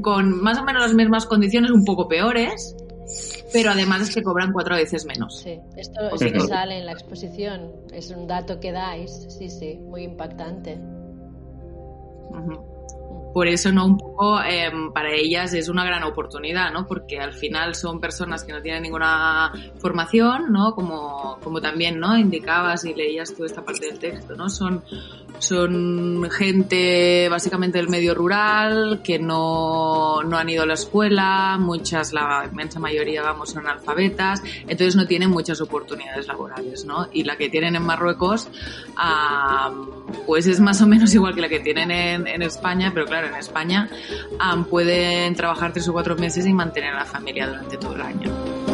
con, 0.00 0.42
más 0.42 0.58
o 0.58 0.64
menos 0.64 0.82
las 0.82 0.94
mismas 0.94 1.26
condiciones, 1.26 1.72
un 1.72 1.84
poco 1.84 2.06
peores, 2.06 2.76
pero 3.52 3.72
además 3.72 4.02
es 4.02 4.14
que 4.14 4.22
cobran 4.22 4.52
cuatro 4.52 4.76
veces 4.76 5.04
menos. 5.04 5.40
Sí, 5.40 5.58
esto 5.76 6.16
sí 6.16 6.30
que 6.30 6.40
sale 6.40 6.78
en 6.78 6.86
la 6.86 6.92
exposición, 6.92 7.72
es 7.92 8.10
un 8.10 8.28
dato 8.28 8.60
que 8.60 8.70
dais, 8.70 9.26
sí, 9.28 9.50
sí, 9.50 9.80
muy 9.82 10.04
impactante. 10.04 10.80
Por 13.32 13.48
eso, 13.48 13.72
¿no? 13.72 13.86
Un 13.86 13.96
poco 13.96 14.40
em, 14.42 14.92
para 14.92 15.12
ellas 15.12 15.54
es 15.54 15.68
una 15.68 15.84
gran 15.84 16.02
oportunidad, 16.04 16.72
¿no? 16.72 16.86
Porque 16.86 17.18
al 17.18 17.32
final 17.32 17.74
son 17.74 18.00
personas 18.00 18.44
que 18.44 18.52
no 18.52 18.60
tienen 18.60 18.82
ninguna 18.82 19.52
formación, 19.78 20.52
¿no? 20.52 20.74
Como, 20.74 21.38
como 21.42 21.60
también, 21.60 21.98
¿no? 21.98 22.16
Indicabas 22.16 22.84
y 22.84 22.94
leías 22.94 23.34
tú 23.34 23.44
esta 23.44 23.64
parte 23.64 23.86
del 23.86 23.98
texto, 23.98 24.36
¿no? 24.36 24.48
Son, 24.48 24.82
son 25.38 26.28
gente 26.30 27.28
básicamente 27.28 27.78
del 27.78 27.88
medio 27.88 28.14
rural 28.14 29.00
que 29.02 29.18
no, 29.18 30.22
no 30.22 30.38
han 30.38 30.48
ido 30.48 30.62
a 30.62 30.66
la 30.66 30.74
escuela, 30.74 31.56
muchas, 31.58 32.12
la 32.12 32.48
inmensa 32.50 32.78
mayoría, 32.78 33.22
vamos, 33.22 33.50
son 33.50 33.66
analfabetas, 33.66 34.42
entonces 34.62 34.96
no 34.96 35.06
tienen 35.06 35.30
muchas 35.30 35.60
oportunidades 35.60 36.26
laborales, 36.26 36.84
¿no? 36.84 37.08
Y 37.12 37.24
la 37.24 37.36
que 37.36 37.48
tienen 37.48 37.76
en 37.76 37.82
Marruecos, 37.82 38.48
pues 40.26 40.46
es 40.46 40.60
más 40.60 40.80
o 40.82 40.86
menos 40.86 41.14
igual 41.14 41.34
que 41.34 41.40
la 41.40 41.48
que 41.48 41.60
tienen 41.60 41.90
en, 41.90 42.42
España, 42.42 42.90
pero 42.92 43.06
claro, 43.06 43.28
en 43.28 43.34
España 43.34 43.88
pueden 44.68 45.34
trabajar 45.34 45.72
tres 45.72 45.88
o 45.88 45.92
cuatro 45.92 46.16
meses 46.16 46.46
y 46.46 46.52
mantener 46.52 46.94
a 46.94 46.98
la 46.98 47.04
familia 47.04 47.46
durante 47.46 47.76
todo 47.76 47.94
el 47.94 48.02
año. 48.02 48.71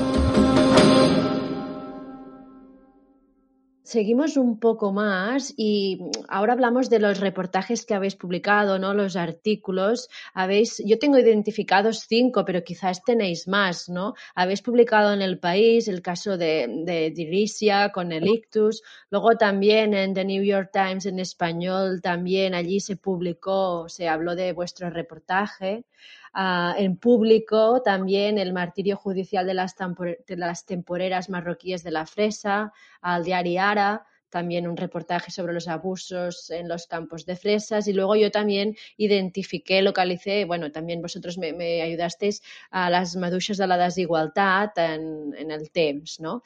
Seguimos 3.88 4.36
un 4.36 4.60
poco 4.60 4.92
más 4.92 5.54
y 5.56 6.10
ahora 6.28 6.52
hablamos 6.52 6.90
de 6.90 6.98
los 6.98 7.20
reportajes 7.20 7.86
que 7.86 7.94
habéis 7.94 8.16
publicado, 8.16 8.78
¿no? 8.78 8.92
Los 8.92 9.16
artículos. 9.16 10.10
Habéis, 10.34 10.82
yo 10.84 10.98
tengo 10.98 11.16
identificados 11.16 12.00
cinco, 12.06 12.44
pero 12.44 12.62
quizás 12.62 13.02
tenéis 13.02 13.48
más, 13.48 13.88
¿no? 13.88 14.12
Habéis 14.34 14.60
publicado 14.60 15.14
en 15.14 15.22
El 15.22 15.38
País 15.38 15.88
el 15.88 16.02
caso 16.02 16.36
de, 16.36 16.66
de 16.84 17.12
Dirisia 17.12 17.90
con 17.90 18.12
el 18.12 18.28
ictus. 18.28 18.82
Luego 19.08 19.38
también 19.38 19.94
en 19.94 20.12
The 20.12 20.26
New 20.26 20.44
York 20.44 20.68
Times 20.70 21.06
en 21.06 21.18
español, 21.18 22.02
también 22.02 22.54
allí 22.54 22.80
se 22.80 22.96
publicó, 22.96 23.88
se 23.88 24.06
habló 24.06 24.36
de 24.36 24.52
vuestro 24.52 24.90
reportaje. 24.90 25.86
Ah, 26.32 26.74
en 26.78 26.96
público 26.96 27.82
también 27.82 28.38
el 28.38 28.52
martirio 28.52 28.96
judicial 28.96 29.46
de 29.46 29.54
las, 29.54 29.74
de 29.76 30.36
las 30.36 30.66
temporeras 30.66 31.28
marroquíes 31.28 31.82
de 31.82 31.90
la 31.90 32.06
Fresa, 32.06 32.72
al 33.00 33.24
diario 33.24 33.62
Ara, 33.62 34.06
también 34.30 34.68
un 34.68 34.76
reportaje 34.76 35.30
sobre 35.30 35.54
los 35.54 35.68
abusos 35.68 36.50
en 36.50 36.68
los 36.68 36.86
campos 36.86 37.24
de 37.24 37.36
fresas 37.36 37.88
y 37.88 37.92
luego 37.92 38.14
yo 38.16 38.30
también 38.30 38.76
identifiqué, 38.96 39.80
localicé, 39.80 40.44
bueno, 40.44 40.70
también 40.70 41.00
vosotros 41.00 41.38
me, 41.38 41.82
ayudasteis 41.82 42.42
a 42.70 42.90
las 42.90 43.16
maduixes 43.16 43.56
de 43.56 43.66
la 43.66 43.78
desigualdad 43.78 44.70
en, 44.76 45.34
en 45.36 45.50
el 45.50 45.70
TEMS, 45.70 46.20
¿no? 46.20 46.42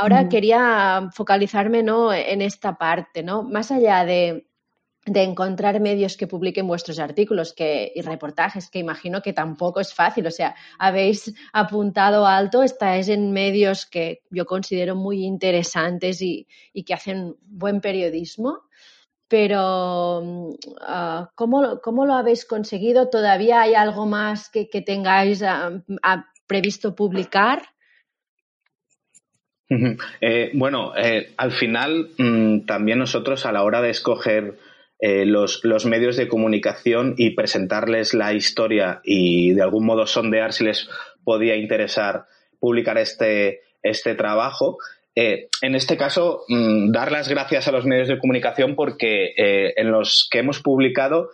Ahora 0.00 0.28
quería 0.28 1.10
focalizarme 1.12 1.82
¿no? 1.82 2.12
en 2.12 2.42
esta 2.42 2.76
parte, 2.76 3.22
¿no? 3.22 3.42
Más 3.42 3.70
allá 3.70 4.04
de, 4.04 4.46
de 5.10 5.24
encontrar 5.24 5.80
medios 5.80 6.16
que 6.16 6.28
publiquen 6.28 6.68
vuestros 6.68 7.00
artículos 7.00 7.52
que, 7.52 7.90
y 7.96 8.00
reportajes, 8.00 8.70
que 8.70 8.78
imagino 8.78 9.22
que 9.22 9.32
tampoco 9.32 9.80
es 9.80 9.92
fácil. 9.92 10.24
O 10.28 10.30
sea, 10.30 10.54
habéis 10.78 11.34
apuntado 11.52 12.26
alto, 12.26 12.62
estáis 12.62 13.08
en 13.08 13.32
medios 13.32 13.86
que 13.86 14.22
yo 14.30 14.46
considero 14.46 14.94
muy 14.94 15.24
interesantes 15.24 16.22
y, 16.22 16.46
y 16.72 16.84
que 16.84 16.94
hacen 16.94 17.34
buen 17.42 17.80
periodismo. 17.80 18.60
Pero, 19.26 20.20
uh, 20.20 21.26
¿cómo, 21.34 21.80
¿cómo, 21.82 22.06
lo 22.06 22.14
habéis 22.14 22.44
conseguido? 22.44 23.10
¿Todavía 23.10 23.62
hay 23.62 23.74
algo 23.74 24.06
más 24.06 24.48
que, 24.48 24.68
que 24.68 24.80
tengáis 24.80 25.42
uh, 25.42 25.82
previsto 26.46 26.94
publicar? 26.94 27.62
Eh, 30.20 30.50
bueno, 30.54 30.92
eh, 30.96 31.32
al 31.36 31.52
final 31.52 32.10
mmm, 32.18 32.60
también 32.60 32.98
nosotros 32.98 33.46
a 33.46 33.52
la 33.52 33.62
hora 33.62 33.80
de 33.80 33.90
escoger 33.90 34.58
eh, 35.00 35.24
los, 35.24 35.64
los, 35.64 35.86
medios 35.86 36.16
de 36.16 36.28
comunicación 36.28 37.14
y 37.16 37.30
presentarles 37.30 38.12
la 38.12 38.34
historia 38.34 39.00
y 39.02 39.52
de 39.54 39.62
algún 39.62 39.86
modo 39.86 40.06
sondear 40.06 40.52
si 40.52 40.64
les 40.64 40.90
podía 41.24 41.56
interesar 41.56 42.26
publicar 42.58 42.98
este, 42.98 43.62
este 43.82 44.14
trabajo. 44.14 44.76
Eh, 45.14 45.48
en 45.62 45.74
este 45.74 45.96
caso, 45.96 46.44
mm, 46.48 46.92
dar 46.92 47.12
las 47.12 47.28
gracias 47.28 47.66
a 47.66 47.72
los 47.72 47.86
medios 47.86 48.08
de 48.08 48.18
comunicación 48.18 48.76
porque 48.76 49.32
eh, 49.38 49.72
en 49.76 49.90
los 49.90 50.28
que 50.30 50.40
hemos 50.40 50.60
publicado, 50.60 51.30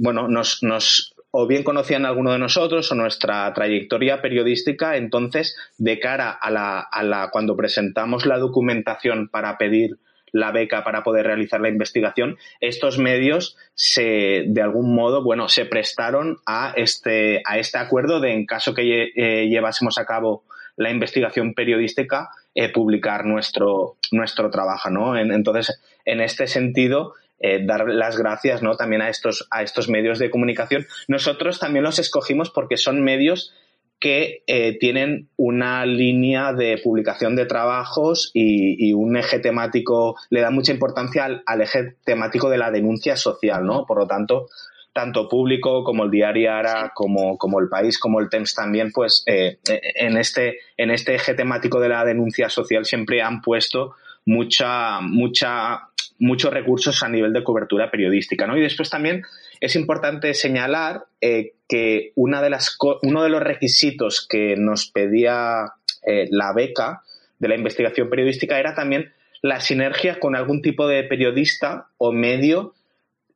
bueno, 0.00 0.28
nos, 0.28 0.62
nos, 0.62 1.14
o 1.30 1.46
bien 1.46 1.62
conocían 1.62 2.04
a 2.04 2.08
alguno 2.08 2.32
de 2.32 2.38
nosotros 2.38 2.92
o 2.92 2.94
nuestra 2.94 3.50
trayectoria 3.54 4.20
periodística, 4.20 4.98
entonces, 4.98 5.56
de 5.78 5.98
cara 5.98 6.30
a 6.30 6.50
la, 6.50 6.80
a 6.80 7.02
la 7.02 7.30
cuando 7.30 7.56
presentamos 7.56 8.26
la 8.26 8.36
documentación 8.36 9.28
para 9.28 9.56
pedir 9.56 9.96
la 10.34 10.50
beca 10.50 10.82
para 10.82 11.04
poder 11.04 11.26
realizar 11.26 11.60
la 11.60 11.68
investigación, 11.68 12.36
estos 12.60 12.98
medios 12.98 13.56
se, 13.74 14.44
de 14.48 14.62
algún 14.62 14.92
modo, 14.92 15.22
bueno, 15.22 15.48
se 15.48 15.64
prestaron 15.64 16.38
a 16.44 16.74
este, 16.76 17.40
a 17.46 17.58
este 17.58 17.78
acuerdo 17.78 18.18
de, 18.18 18.32
en 18.32 18.44
caso 18.44 18.74
que 18.74 19.12
eh, 19.14 19.48
llevásemos 19.48 19.96
a 19.96 20.04
cabo 20.04 20.42
la 20.76 20.90
investigación 20.90 21.54
periodística, 21.54 22.30
eh, 22.52 22.68
publicar 22.68 23.24
nuestro, 23.24 23.96
nuestro 24.10 24.50
trabajo, 24.50 24.90
¿no? 24.90 25.16
entonces, 25.16 25.80
en 26.04 26.20
este 26.20 26.48
sentido, 26.48 27.14
eh, 27.38 27.64
dar 27.64 27.88
las 27.88 28.18
gracias 28.18 28.60
¿no? 28.60 28.74
también 28.74 29.02
a 29.02 29.10
estos, 29.10 29.46
a 29.52 29.62
estos 29.62 29.88
medios 29.88 30.18
de 30.18 30.30
comunicación. 30.30 30.84
Nosotros 31.06 31.60
también 31.60 31.84
los 31.84 32.00
escogimos 32.00 32.50
porque 32.50 32.76
son 32.76 33.04
medios 33.04 33.54
que 34.00 34.42
eh, 34.46 34.76
tienen 34.78 35.28
una 35.36 35.86
línea 35.86 36.52
de 36.52 36.78
publicación 36.82 37.36
de 37.36 37.46
trabajos 37.46 38.30
y, 38.34 38.92
un 38.92 39.16
eje 39.16 39.38
temático, 39.38 40.16
le 40.30 40.40
da 40.40 40.50
mucha 40.50 40.72
importancia 40.72 41.42
al, 41.46 41.60
eje 41.60 41.96
temático 42.04 42.50
de 42.50 42.58
la 42.58 42.70
denuncia 42.70 43.16
social, 43.16 43.64
¿no? 43.64 43.86
Por 43.86 43.98
lo 43.98 44.06
tanto, 44.06 44.48
tanto 44.92 45.28
público 45.28 45.84
como 45.84 46.04
el 46.04 46.10
diario 46.10 46.52
Ara, 46.52 46.92
como, 46.94 47.38
como 47.38 47.60
el 47.60 47.68
país, 47.68 47.98
como 47.98 48.20
el 48.20 48.28
TEMS 48.28 48.54
también, 48.54 48.92
pues 48.92 49.22
eh, 49.26 49.58
en, 49.66 50.16
este, 50.16 50.58
en 50.76 50.90
este 50.90 51.14
eje 51.14 51.34
temático 51.34 51.80
de 51.80 51.88
la 51.88 52.04
denuncia 52.04 52.48
social 52.48 52.84
siempre 52.84 53.22
han 53.22 53.40
puesto 53.40 53.94
mucha, 54.26 55.00
mucha, 55.00 55.88
muchos 56.18 56.52
recursos 56.52 57.02
a 57.02 57.08
nivel 57.08 57.32
de 57.32 57.42
cobertura 57.42 57.90
periodística, 57.90 58.46
¿no? 58.46 58.56
Y 58.56 58.60
después 58.60 58.90
también 58.90 59.22
es 59.60 59.76
importante 59.76 60.34
señalar 60.34 61.04
eh, 61.20 61.52
que 61.68 62.12
una 62.14 62.42
de 62.42 62.50
las 62.50 62.76
uno 63.02 63.22
de 63.22 63.28
los 63.28 63.42
requisitos 63.42 64.26
que 64.28 64.56
nos 64.56 64.86
pedía 64.86 65.72
eh, 66.06 66.28
la 66.30 66.52
beca 66.52 67.02
de 67.38 67.48
la 67.48 67.56
investigación 67.56 68.10
periodística 68.10 68.58
era 68.58 68.74
también 68.74 69.12
la 69.42 69.60
sinergia 69.60 70.20
con 70.20 70.36
algún 70.36 70.62
tipo 70.62 70.86
de 70.86 71.04
periodista 71.04 71.88
o 71.98 72.12
medio 72.12 72.74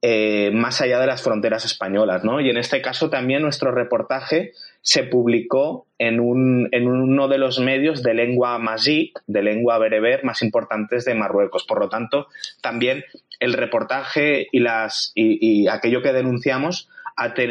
eh, 0.01 0.53
más 0.53 0.81
allá 0.81 1.01
de 1.01 1.09
las 1.09 1.23
fronteras 1.23 1.65
españolas, 1.65 2.23
¿no? 2.23 2.41
Y 2.41 2.49
en 2.51 2.57
este 2.57 2.81
caso 2.81 3.11
también 3.11 3.43
nuestro 3.43 3.73
reportaje 3.73 4.53
se 4.81 5.03
publicó 5.03 5.89
en, 5.99 6.21
un, 6.21 6.69
en 6.71 6.87
uno 6.87 7.27
de 7.27 7.39
los 7.39 7.59
medios 7.59 8.05
de 8.05 8.15
lengua 8.15 8.59
mazí, 8.61 9.13
de 9.27 9.43
lengua 9.43 9.77
bereber 9.79 10.23
más 10.23 10.43
importantes 10.43 11.05
de 11.05 11.17
Marruecos. 11.17 11.65
Por 11.65 11.81
lo 11.81 11.89
tanto, 11.89 12.29
también 12.63 13.05
el 13.41 13.55
reportaje 13.55 14.47
y, 14.53 14.61
las, 14.61 15.11
y, 15.17 15.67
aquello 15.67 16.01
que 16.01 16.13
denunciamos 16.13 16.89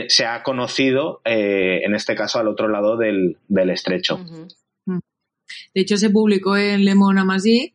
se 0.07 0.25
ha 0.25 0.41
conocido, 0.43 1.19
eh, 1.25 1.81
en 1.83 1.95
este 1.95 2.15
caso, 2.15 2.39
al 2.39 2.47
otro 2.47 2.69
lado 2.69 2.95
del, 2.95 3.35
estrecho. 3.69 4.21
De 4.85 5.81
hecho, 5.81 5.97
se 5.97 6.09
publicó 6.09 6.55
en 6.55 6.85
Le 6.85 6.95
Monde 6.95 7.73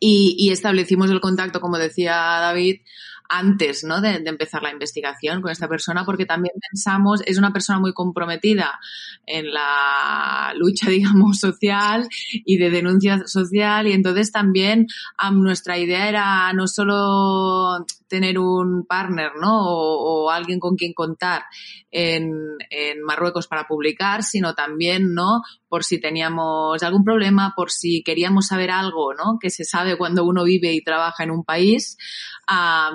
y, 0.00 0.34
y 0.36 0.50
establecimos 0.50 1.08
el 1.12 1.20
contacto, 1.20 1.60
como 1.60 1.78
decía 1.78 2.14
David, 2.14 2.80
antes 3.28 3.84
¿no? 3.84 4.00
de, 4.00 4.22
empezar 4.24 4.62
la 4.62 4.72
investigación 4.72 5.40
con 5.40 5.50
esta 5.50 5.68
persona, 5.68 6.04
porque 6.04 6.26
también 6.26 6.54
pensamos, 6.70 7.22
es 7.26 7.38
una 7.38 7.52
persona 7.52 7.78
muy 7.78 7.92
comprometida 7.92 8.78
en 9.26 9.52
la 9.52 10.52
lucha, 10.56 10.90
digamos, 10.90 11.38
social 11.38 12.08
y 12.32 12.58
de 12.58 12.70
denuncia 12.70 13.26
social, 13.26 13.86
y 13.86 13.92
entonces 13.92 14.32
también 14.32 14.86
nuestra 15.32 15.78
idea 15.78 16.08
era 16.08 16.52
no 16.52 16.66
solo 16.66 17.84
tener 18.08 18.38
un 18.38 18.86
partner, 18.86 19.32
¿no? 19.40 19.66
O, 19.66 20.30
alguien 20.30 20.60
con 20.60 20.76
quien 20.76 20.92
contar 20.92 21.44
en, 21.90 22.32
en, 22.70 23.02
Marruecos 23.02 23.46
para 23.46 23.66
publicar, 23.66 24.22
sino 24.22 24.54
también, 24.54 25.14
¿no? 25.14 25.42
Por 25.74 25.82
si 25.82 25.98
teníamos 25.98 26.80
algún 26.84 27.02
problema, 27.02 27.52
por 27.56 27.72
si 27.72 28.04
queríamos 28.04 28.46
saber 28.46 28.70
algo, 28.70 29.12
¿no? 29.12 29.40
Que 29.40 29.50
se 29.50 29.64
sabe 29.64 29.98
cuando 29.98 30.24
uno 30.24 30.44
vive 30.44 30.72
y 30.72 30.84
trabaja 30.84 31.24
en 31.24 31.32
un 31.32 31.42
país, 31.42 31.96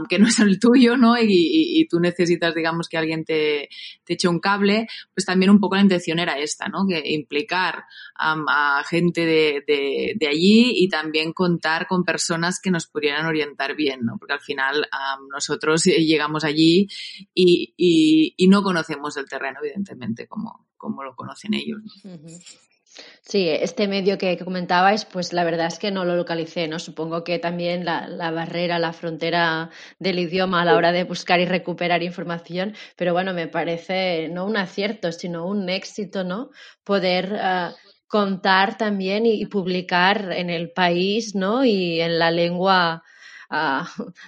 que 0.07 0.17
no 0.17 0.29
es 0.29 0.39
el 0.39 0.61
tuyo, 0.61 0.95
¿no? 0.95 1.15
Y, 1.19 1.85
tú 1.89 1.99
necesitas, 1.99 2.55
digamos, 2.55 2.87
que 2.87 2.97
alguien 2.97 3.25
te, 3.25 3.67
eche 4.07 4.29
un 4.29 4.39
cable, 4.39 4.87
pues 5.13 5.25
también 5.25 5.51
un 5.51 5.59
poco 5.59 5.75
la 5.75 5.81
intención 5.81 6.19
era 6.19 6.39
esta, 6.39 6.69
¿no? 6.69 6.85
Que 6.87 7.01
implicar 7.11 7.83
a 8.15 8.81
gente 8.87 9.25
de, 9.25 10.27
allí 10.29 10.71
y 10.75 10.87
también 10.87 11.33
contar 11.33 11.85
con 11.85 12.05
personas 12.05 12.61
que 12.63 12.71
nos 12.71 12.87
pudieran 12.87 13.25
orientar 13.25 13.75
bien, 13.75 14.05
¿no? 14.05 14.17
Porque 14.17 14.35
al 14.35 14.41
final 14.41 14.87
nosotros 15.33 15.83
llegamos 15.83 16.45
allí 16.45 16.87
y, 17.33 17.73
y, 18.37 18.47
no 18.47 18.63
conocemos 18.63 19.17
el 19.17 19.27
terreno, 19.27 19.59
evidentemente, 19.61 20.27
como, 20.27 20.69
como 20.77 21.03
lo 21.03 21.13
conocen 21.13 21.55
ellos. 21.55 21.81
Sí, 23.21 23.47
este 23.49 23.87
medio 23.87 24.17
que 24.17 24.37
comentabais, 24.37 25.05
pues 25.05 25.33
la 25.33 25.43
verdad 25.43 25.67
es 25.67 25.77
que 25.77 25.91
no 25.91 26.03
lo 26.05 26.15
localicé, 26.15 26.67
¿no? 26.67 26.79
Supongo 26.79 27.23
que 27.23 27.37
también 27.37 27.85
la, 27.85 28.31
barrera, 28.31 28.79
la 28.79 28.93
frontera 28.93 29.69
del 29.99 30.19
idioma 30.19 30.61
a 30.61 30.65
la 30.65 30.75
hora 30.75 30.91
de 30.91 31.03
buscar 31.03 31.39
y 31.39 31.45
recuperar 31.45 32.01
información, 32.01 32.75
pero 32.95 33.13
bueno, 33.13 33.33
me 33.33 33.47
parece 33.47 34.29
no 34.29 34.45
un 34.45 34.57
acierto, 34.57 35.11
sino 35.11 35.45
un 35.45 35.69
éxito, 35.69 36.23
¿no? 36.23 36.49
Poder 36.83 37.33
uh, 37.33 37.75
contar 38.07 38.77
también 38.77 39.25
y, 39.25 39.45
publicar 39.45 40.31
en 40.31 40.49
el 40.49 40.71
país, 40.71 41.35
¿no? 41.35 41.63
Y 41.63 42.01
en 42.01 42.17
la 42.17 42.31
lengua 42.31 43.03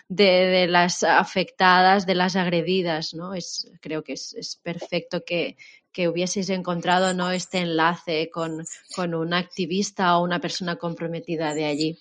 de, 0.07 0.67
las 0.67 1.03
afectadas, 1.03 2.05
de 2.05 2.15
las 2.15 2.35
agredidas, 2.35 3.13
¿no? 3.13 3.33
Es, 3.33 3.71
creo 3.81 4.03
que 4.03 4.13
es, 4.13 4.59
perfecto 4.63 5.23
que, 5.25 5.57
que 5.91 6.07
hubieseis 6.07 6.49
encontrado 6.49 7.13
¿no? 7.13 7.31
este 7.31 7.59
enlace 7.59 8.29
con, 8.29 8.65
con 8.95 9.13
un 9.13 9.33
activista 9.33 10.17
o 10.17 10.23
una 10.23 10.39
persona 10.39 10.75
comprometida 10.75 11.53
de 11.53 11.65
allí. 11.65 11.99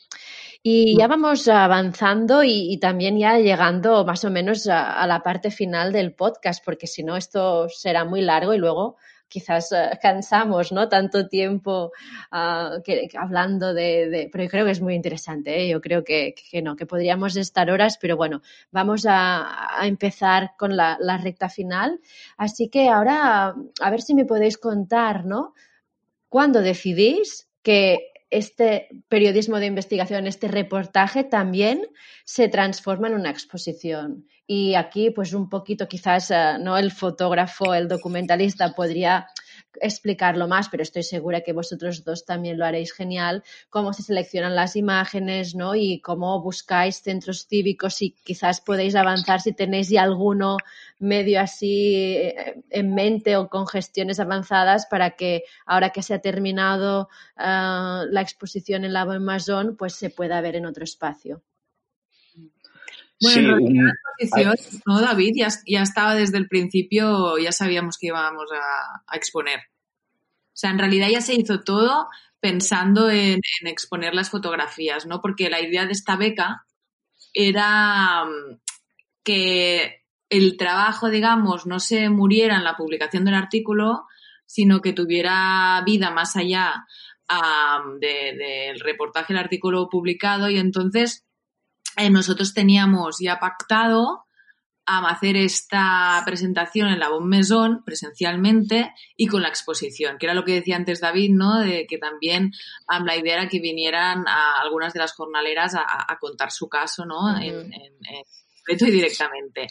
Y 0.62 0.98
ya 0.98 1.06
vamos 1.06 1.48
avanzando 1.48 2.44
y, 2.44 2.78
también 2.78 3.18
ya 3.18 3.38
llegando 3.38 4.04
más 4.04 4.24
o 4.24 4.30
menos 4.30 4.66
a, 4.68 5.06
la 5.06 5.22
parte 5.22 5.50
final 5.50 5.90
del 5.90 6.12
podcast, 6.12 6.62
porque 6.62 6.86
si 6.86 7.02
no 7.02 7.16
esto 7.16 7.68
será 7.70 8.04
muy 8.04 8.20
largo 8.20 8.52
y 8.52 8.58
luego 8.58 8.96
quizás 9.30 9.72
eh, 9.72 9.98
cansamos, 10.02 10.72
¿no? 10.72 10.88
Tanto 10.90 11.28
tiempo 11.28 11.92
ah, 12.30 12.76
hablando 13.18 13.72
de, 13.72 14.28
Pero 14.30 14.44
yo 14.44 14.50
creo 14.50 14.64
que 14.66 14.72
es 14.72 14.82
muy 14.82 14.94
interesante, 14.94 15.62
¿eh? 15.62 15.68
Yo 15.68 15.80
creo 15.80 16.04
que, 16.04 16.34
no, 16.62 16.76
que 16.76 16.84
podríamos 16.84 17.36
estar 17.36 17.70
horas, 17.70 17.96
pero 17.98 18.16
bueno, 18.16 18.42
vamos 18.70 19.06
a, 19.08 19.78
empezar 19.82 20.52
con 20.58 20.76
la, 20.76 20.98
recta 21.22 21.48
final. 21.48 22.00
Así 22.36 22.68
que 22.68 22.88
ahora, 22.88 23.54
a 23.80 23.90
ver 23.90 24.02
si 24.02 24.14
me 24.14 24.26
podéis 24.26 24.58
contar, 24.58 25.24
¿no? 25.24 25.54
¿Cuándo 26.28 26.60
decidís 26.60 27.48
que 27.62 28.09
este 28.30 28.88
periodismo 29.08 29.58
de 29.58 29.66
investigación, 29.66 30.26
este 30.26 30.48
reportaje 30.48 31.24
también 31.24 31.86
se 32.24 32.48
transforma 32.48 33.08
en 33.08 33.14
una 33.14 33.30
exposición. 33.30 34.26
Y 34.46 34.74
aquí, 34.74 35.10
pues 35.10 35.32
un 35.34 35.48
poquito 35.48 35.88
quizás, 35.88 36.30
eh, 36.30 36.56
¿no? 36.60 36.78
El 36.78 36.92
fotógrafo, 36.92 37.74
el 37.74 37.88
documentalista 37.88 38.72
podría 38.74 39.26
explicarlo 39.80 40.48
más, 40.48 40.68
pero 40.68 40.82
estoy 40.82 41.02
segura 41.02 41.42
que 41.42 41.52
vosotros 41.52 42.04
dos 42.04 42.24
también 42.24 42.58
lo 42.58 42.64
haréis 42.64 42.92
genial, 42.92 43.42
cómo 43.68 43.92
se 43.92 44.02
seleccionan 44.02 44.54
las 44.54 44.76
imágenes, 44.76 45.54
¿no? 45.54 45.74
Y 45.74 46.00
cómo 46.00 46.40
buscáis 46.42 47.02
centros 47.02 47.46
cívicos 47.46 48.02
y 48.02 48.12
quizás 48.24 48.60
podéis 48.60 48.94
avanzar 48.94 49.40
si 49.40 49.52
tenéis 49.52 49.88
ya 49.88 50.02
alguno 50.02 50.56
medio 50.98 51.40
así 51.40 51.94
eh, 51.96 52.62
en 52.70 52.94
mente 52.94 53.36
o 53.36 53.48
con 53.48 53.66
gestiones 53.66 54.20
avanzadas 54.20 54.86
para 54.86 55.10
que 55.12 55.44
ahora 55.66 55.90
que 55.90 56.02
se 56.02 56.14
ha 56.14 56.20
terminado 56.20 57.08
ah, 57.36 58.04
la 58.10 58.20
exposición 58.20 58.84
en 58.84 58.92
la 58.92 59.02
Amazon, 59.02 59.76
pues 59.76 59.94
se 59.94 60.10
pueda 60.10 60.40
ver 60.40 60.56
en 60.56 60.66
otro 60.66 60.84
espacio. 60.84 61.42
Bueno, 63.20 63.58
¿no, 64.86 65.00
David? 65.00 65.34
Ya, 65.66 65.82
estaba 65.82 66.14
desde 66.14 66.38
el 66.38 66.48
principio, 66.48 67.36
ya 67.38 67.52
sabíamos 67.52 67.98
que 67.98 68.08
íbamos 68.08 68.50
a, 68.52 69.16
exponer. 69.16 69.58
O 69.58 70.56
sea, 70.60 70.70
en 70.70 70.78
realidad 70.78 71.08
ya 71.08 71.20
se 71.20 71.34
hizo 71.34 71.60
todo 71.60 72.08
pensando 72.40 73.10
en, 73.10 73.40
exponer 73.64 74.14
las 74.14 74.30
fotografías, 74.30 75.06
¿no? 75.06 75.20
Porque 75.20 75.50
la 75.50 75.60
idea 75.60 75.84
de 75.84 75.92
esta 75.92 76.16
beca 76.16 76.64
era 77.34 78.24
mm, 78.24 78.58
que 79.22 80.04
el 80.30 80.56
trabajo, 80.56 81.10
digamos, 81.10 81.66
no 81.66 81.78
se 81.78 82.08
muriera 82.08 82.56
en 82.56 82.64
la 82.64 82.76
publicación 82.76 83.24
del 83.24 83.34
artículo, 83.34 84.06
sino 84.46 84.80
que 84.80 84.92
tuviera 84.92 85.82
vida 85.84 86.10
más 86.10 86.36
allá 86.36 86.86
del 88.00 88.80
reportaje, 88.80 89.32
el 89.32 89.38
artículo 89.38 89.88
publicado 89.88 90.50
y 90.50 90.58
entonces 90.58 91.24
eh, 92.02 92.10
nosotros 92.10 92.54
teníamos 92.54 93.16
ya 93.20 93.38
pactado 93.38 94.26
hacer 94.84 95.36
esta 95.36 96.20
presentación 96.26 96.88
en 96.88 96.98
la 96.98 97.08
Bon 97.08 97.28
Maison 97.28 97.84
presencialmente 97.84 98.92
y 99.16 99.26
con 99.26 99.42
la 99.42 99.48
exposición, 99.48 100.18
que 100.18 100.26
era 100.26 100.34
lo 100.34 100.44
que 100.44 100.54
decía 100.54 100.76
antes 100.76 101.00
David, 101.00 101.30
¿no? 101.32 101.60
De 101.60 101.86
que 101.86 101.98
también 101.98 102.50
la 102.88 103.16
idea 103.16 103.34
era 103.34 103.48
que 103.48 103.60
vinieran 103.60 104.24
a 104.26 104.60
algunas 104.60 104.92
de 104.92 104.98
las 104.98 105.12
jornaleras 105.12 105.74
a, 105.76 106.18
contar 106.18 106.50
su 106.50 106.68
caso, 106.68 107.04
¿no? 107.04 107.40
en, 107.40 107.72
y 108.68 108.90
directamente. 108.90 109.68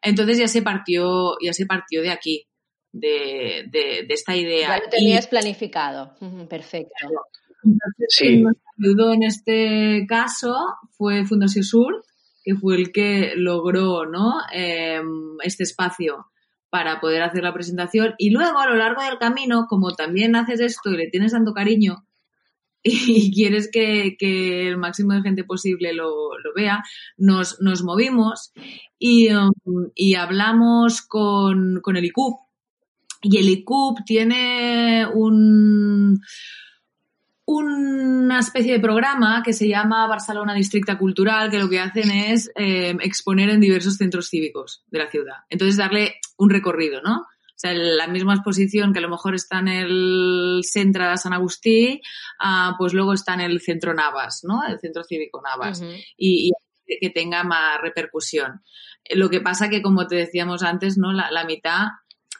Entonces 0.00 0.38
ya 0.38 0.48
se 0.48 0.62
partió, 0.62 1.36
ya 1.40 1.52
se 1.52 1.66
partió 1.66 2.02
de 2.02 2.10
aquí, 2.10 2.46
de, 2.92 4.06
esta 4.08 4.36
idea. 4.36 4.68
Ya 4.68 4.84
lo 4.84 4.90
tenías 4.90 5.26
planificado. 5.26 6.14
Perfecto. 6.48 7.08
sí. 8.08 8.42
nos 8.42 8.56
ayudó 8.82 9.12
en 9.12 9.22
este 9.22 10.06
caso 10.08 10.54
fue 10.92 11.24
Fundación 11.24 11.64
Sur, 11.64 12.04
que 12.42 12.54
fue 12.54 12.76
el 12.76 12.92
que 12.92 13.32
logró 13.36 14.06
¿no? 14.06 14.34
Em, 14.52 15.36
este 15.42 15.62
espacio 15.62 16.26
para 16.70 17.00
poder 17.00 17.22
hacer 17.22 17.42
la 17.42 17.52
presentación. 17.52 18.14
Y 18.18 18.30
luego, 18.30 18.58
a 18.58 18.66
lo 18.66 18.76
largo 18.76 19.02
del 19.02 19.18
camino, 19.18 19.66
como 19.68 19.92
también 19.92 20.36
haces 20.36 20.60
esto 20.60 20.90
y 20.90 20.96
le 20.96 21.10
tienes 21.10 21.32
tanto 21.32 21.52
cariño 21.52 22.06
y 22.82 23.32
quieres 23.32 23.70
que, 23.70 24.16
el 24.68 24.78
máximo 24.78 25.12
de 25.12 25.22
gente 25.22 25.44
posible 25.44 25.92
lo, 25.92 26.30
vea, 26.56 26.82
nos, 27.16 27.60
nos 27.60 27.82
movimos 27.84 28.52
y, 28.98 29.30
um, 29.32 29.52
y 29.94 30.14
hablamos 30.14 31.02
con, 31.02 31.80
con 31.82 31.96
el 31.96 32.06
ICUP. 32.06 32.40
Y 33.20 33.36
el 33.36 33.48
ICUP 33.50 33.98
tiene 34.04 35.06
un 35.06 36.20
una 37.52 38.38
especie 38.38 38.72
de 38.72 38.80
programa 38.80 39.42
que 39.44 39.52
se 39.52 39.68
llama 39.68 40.06
Barcelona 40.06 40.54
Districta 40.54 40.96
Cultural, 40.96 41.50
que 41.50 41.58
lo 41.58 41.68
que 41.68 41.80
hacen 41.80 42.10
es 42.10 42.50
eh, 42.56 42.96
exponer 43.00 43.50
en 43.50 43.60
diversos 43.60 43.96
centros 43.96 44.28
cívicos 44.28 44.84
de 44.86 44.98
la 44.98 45.10
ciudad. 45.10 45.36
Entonces, 45.50 45.76
darle 45.76 46.14
un 46.38 46.48
recorrido, 46.48 47.02
¿no? 47.02 47.18
O 47.18 47.58
sea, 47.62 47.74
la 47.74 48.08
misma 48.08 48.34
exposición 48.34 48.92
que 48.92 48.98
a 49.00 49.02
lo 49.02 49.10
mejor 49.10 49.34
está 49.34 49.58
en 49.58 49.68
el 49.68 50.60
Centro 50.64 51.08
de 51.08 51.16
San 51.18 51.34
Agustí, 51.34 52.00
ah, 52.40 52.74
pues 52.78 52.94
luego 52.94 53.12
está 53.12 53.34
en 53.34 53.40
el 53.40 53.60
Centro 53.60 53.92
Navas, 53.92 54.40
¿no? 54.44 54.62
El 54.66 54.80
Centro 54.80 55.04
Cívico 55.04 55.42
Navas. 55.42 55.82
y, 56.16 56.50
que 57.00 57.10
tenga 57.10 57.42
más 57.44 57.80
repercusión. 57.80 58.62
Lo 59.10 59.30
que 59.30 59.40
pasa 59.40 59.70
que, 59.70 59.80
como 59.80 60.06
te 60.06 60.16
decíamos 60.16 60.62
antes, 60.62 60.98
¿no? 60.98 61.12
La, 61.12 61.44
mitad, 61.44 61.86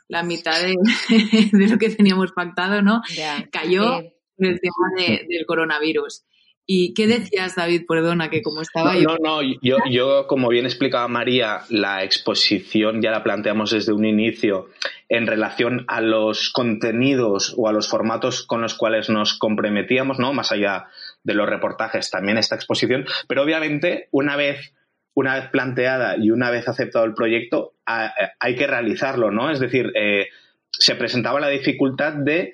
la 0.09 0.23
mitad 0.23 0.61
de, 1.11 1.69
lo 1.69 1.79
que 1.79 1.91
teníamos 1.91 2.33
pactado, 2.33 2.83
¿no? 2.83 3.03
Cayó 3.51 4.01
el 4.39 4.61
tema 4.61 5.27
del 5.29 5.47
coronavirus. 5.47 6.25
¿Y 6.65 6.95
qué 6.95 7.09
decías, 7.09 7.57
David? 7.57 7.83
Perdona, 7.89 8.31
que 8.31 8.41
como 8.41 8.63
estaba 8.63 8.95
no, 8.95 9.01
yo. 9.01 9.09
No, 9.21 9.43
no, 9.43 9.59
yo, 9.63 9.79
yo, 9.91 10.27
como 10.29 10.49
bien 10.49 10.65
explicaba 10.65 11.09
María, 11.09 11.63
la 11.71 12.05
exposición 12.05 13.03
ya 13.03 13.11
la 13.11 13.25
planteamos 13.25 13.73
desde 13.73 13.93
un 13.93 14.05
inicio 14.05 14.69
en 15.09 15.27
relación 15.27 15.85
a 15.89 16.01
los 16.01 16.51
contenidos 16.51 17.55
o 17.57 17.69
a 17.69 17.73
los 17.73 17.89
formatos 17.89 18.47
con 18.47 18.63
los 18.63 18.75
cuales 18.75 19.11
nos 19.11 19.37
comprometíamos, 19.37 20.21
¿no? 20.21 20.33
Más 20.33 20.53
allá 20.53 20.87
de 21.25 21.35
los 21.35 21.49
reportajes, 21.49 22.11
también 22.11 22.39
esta 22.39 22.55
exposición. 22.55 23.07
Pero 23.27 23.43
obviamente, 23.43 24.09
una 24.13 24.37
vez, 24.37 24.73
una 25.15 25.35
vez 25.35 25.51
planteada 25.51 26.17
y 26.17 26.31
una 26.31 26.51
vez 26.51 26.69
aceptado 26.69 27.05
el 27.05 27.15
proyecto, 27.15 27.75
hay 27.85 28.55
que 28.55 28.69
realizarlo, 28.69 29.33
¿no? 29.33 29.51
Es 29.51 29.59
decir, 29.59 29.93
eh, 29.97 30.29
se 30.71 30.95
presentaba 30.95 31.41
la 31.41 31.49
dificultad 31.49 32.13
de 32.13 32.53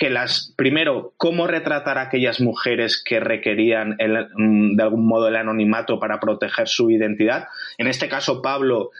que 0.00 0.08
las, 0.08 0.54
primero, 0.56 1.12
cómo 1.18 1.46
retratar 1.46 1.98
a 1.98 2.04
aquellas 2.04 2.40
mujeres 2.40 3.02
que 3.04 3.20
requerían 3.20 3.98
mm, 4.34 4.74
de 4.74 4.82
algún 4.82 5.06
modo 5.06 5.28
el 5.28 5.36
anonimato 5.36 6.00
para 6.00 6.18
proteger 6.18 6.68
su 6.68 6.90
identidad. 6.90 7.48
En 7.76 7.86
este 7.86 8.08
caso, 8.08 8.40
Pablo 8.40 8.92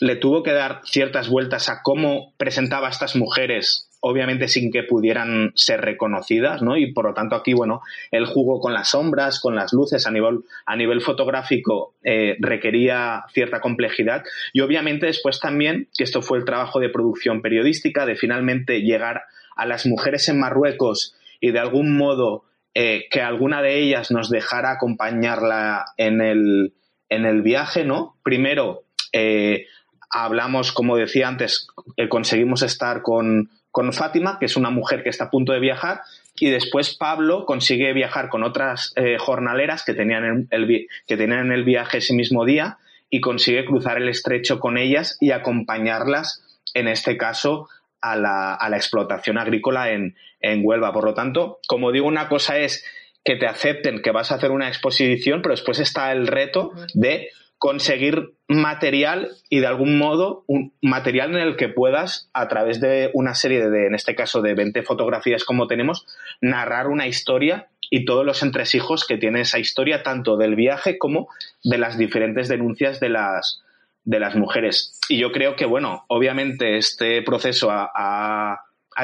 le 0.00 0.14
tuvo 0.14 0.44
que 0.44 0.52
dar 0.52 0.82
ciertas 0.84 1.28
vueltas 1.28 1.68
a 1.68 1.82
cómo 1.82 2.34
presentaba 2.36 2.86
a 2.86 2.90
estas 2.90 3.16
mujeres, 3.16 3.90
obviamente 3.98 4.46
sin 4.46 4.70
que 4.70 4.84
pudieran 4.84 5.50
ser 5.56 5.80
reconocidas, 5.80 6.62
¿no? 6.62 6.76
Y 6.76 6.92
por 6.92 7.06
lo 7.06 7.14
tanto 7.14 7.34
aquí, 7.34 7.52
bueno, 7.52 7.82
el 8.12 8.24
jugo 8.24 8.60
con 8.60 8.72
las 8.72 8.90
sombras, 8.90 9.40
con 9.40 9.56
las 9.56 9.72
luces 9.72 10.06
a 10.06 10.12
nivel, 10.12 10.44
a 10.66 10.76
nivel 10.76 11.00
fotográfico 11.00 11.94
eh, 12.04 12.36
requería 12.38 13.24
cierta 13.32 13.60
complejidad 13.60 14.22
y 14.52 14.60
obviamente 14.60 15.06
después 15.06 15.40
también, 15.40 15.88
que 15.98 16.04
esto 16.04 16.22
fue 16.22 16.38
el 16.38 16.44
trabajo 16.44 16.78
de 16.78 16.90
producción 16.90 17.42
periodística, 17.42 18.06
de 18.06 18.14
finalmente 18.14 18.82
llegar 18.82 19.16
a 19.16 19.24
las 19.66 19.86
mujeres 19.86 20.28
en 20.28 20.40
Marruecos 20.40 21.14
y 21.40 21.50
de 21.50 21.58
algún 21.60 21.96
modo 21.96 22.44
eh, 22.76 23.06
que 23.08 23.20
alguna 23.20 23.62
de 23.62 23.78
ellas 23.78 24.10
nos 24.10 24.30
dejara 24.30 24.72
acompañarla 24.72 25.84
en 25.96 26.20
el, 26.20 26.74
en 27.08 27.24
el 27.24 27.42
viaje, 27.42 27.84
¿no? 27.84 28.16
Primero, 28.24 28.82
eh, 29.12 29.66
hablamos, 30.10 30.72
como 30.72 30.96
decía 30.96 31.28
antes, 31.28 31.68
eh, 31.96 32.08
conseguimos 32.08 32.62
estar 32.62 33.02
con, 33.02 33.50
con, 33.70 33.92
Fátima, 33.92 34.38
que 34.40 34.46
es 34.46 34.56
una 34.56 34.70
mujer 34.70 35.04
que 35.04 35.08
está 35.08 35.26
a 35.26 35.30
punto 35.30 35.52
de 35.52 35.60
viajar, 35.60 36.00
y 36.34 36.50
después 36.50 36.96
Pablo 36.96 37.46
consigue 37.46 37.92
viajar 37.92 38.28
con 38.28 38.42
otras 38.42 38.92
jornaleras 39.20 39.84
que 39.84 39.94
tenían, 39.94 40.48
el, 40.50 40.88
que 41.06 41.16
tenían 41.16 41.52
el 41.52 41.62
viaje 41.62 41.98
ese 41.98 42.12
mismo 42.12 42.44
día 42.44 42.78
y 43.08 43.20
consigue 43.20 43.64
cruzar 43.64 43.98
el 43.98 44.08
estrecho 44.08 44.58
con 44.58 44.76
ellas 44.78 45.16
y 45.20 45.30
acompañarlas, 45.30 46.42
en 46.74 46.88
este 46.88 47.16
caso, 47.16 47.68
a 48.04 48.16
la, 48.16 48.76
explotación 48.76 49.38
agrícola 49.38 49.90
en, 49.90 50.16
en 50.40 50.60
Huelva. 50.62 50.92
Por 50.92 51.04
lo 51.04 51.14
tanto, 51.14 51.58
como 51.66 51.90
digo, 51.90 52.06
una 52.06 52.28
cosa 52.28 52.58
es 52.58 52.84
que 53.24 53.36
te 53.36 53.46
acepten 53.46 54.02
que 54.02 54.10
vas 54.10 54.30
a 54.30 54.34
hacer 54.34 54.50
una 54.50 54.68
exposición, 54.68 55.40
pero 55.40 55.54
después 55.54 55.80
está 55.80 56.12
el 56.12 56.26
reto 56.26 56.72
de 56.92 57.30
conseguir 57.56 58.34
material 58.46 59.30
y 59.48 59.60
de 59.60 59.66
algún 59.66 59.96
modo 59.96 60.44
un 60.46 60.74
material 60.82 61.30
en 61.30 61.40
el 61.40 61.56
que 61.56 61.70
puedas, 61.70 62.28
a 62.34 62.46
través 62.48 62.78
de 62.78 63.10
una 63.14 63.34
serie 63.34 63.70
de, 63.70 63.86
en 63.86 63.94
este 63.94 64.14
caso 64.14 64.42
de 64.42 64.54
20 64.54 64.82
fotografías 64.82 65.44
como 65.44 65.66
tenemos, 65.66 66.06
narrar 66.42 66.88
una 66.88 67.06
historia 67.06 67.68
y 67.88 68.04
todos 68.04 68.26
los 68.26 68.42
entresijos 68.42 69.06
que 69.06 69.16
tiene 69.16 69.40
esa 69.40 69.58
historia, 69.58 70.02
tanto 70.02 70.36
del 70.36 70.56
viaje 70.56 70.98
como 70.98 71.28
de 71.62 71.78
las 71.78 71.96
diferentes 71.96 72.48
denuncias 72.48 73.00
de 73.00 73.08
las, 73.08 73.63
de 74.04 74.20
las 74.20 74.36
mujeres. 74.36 74.98
Y 75.08 75.18
yo 75.18 75.32
creo 75.32 75.56
que, 75.56 75.66
bueno, 75.66 76.04
obviamente 76.08 76.76
este 76.76 77.22
proceso 77.22 77.68
ha, 77.70 78.60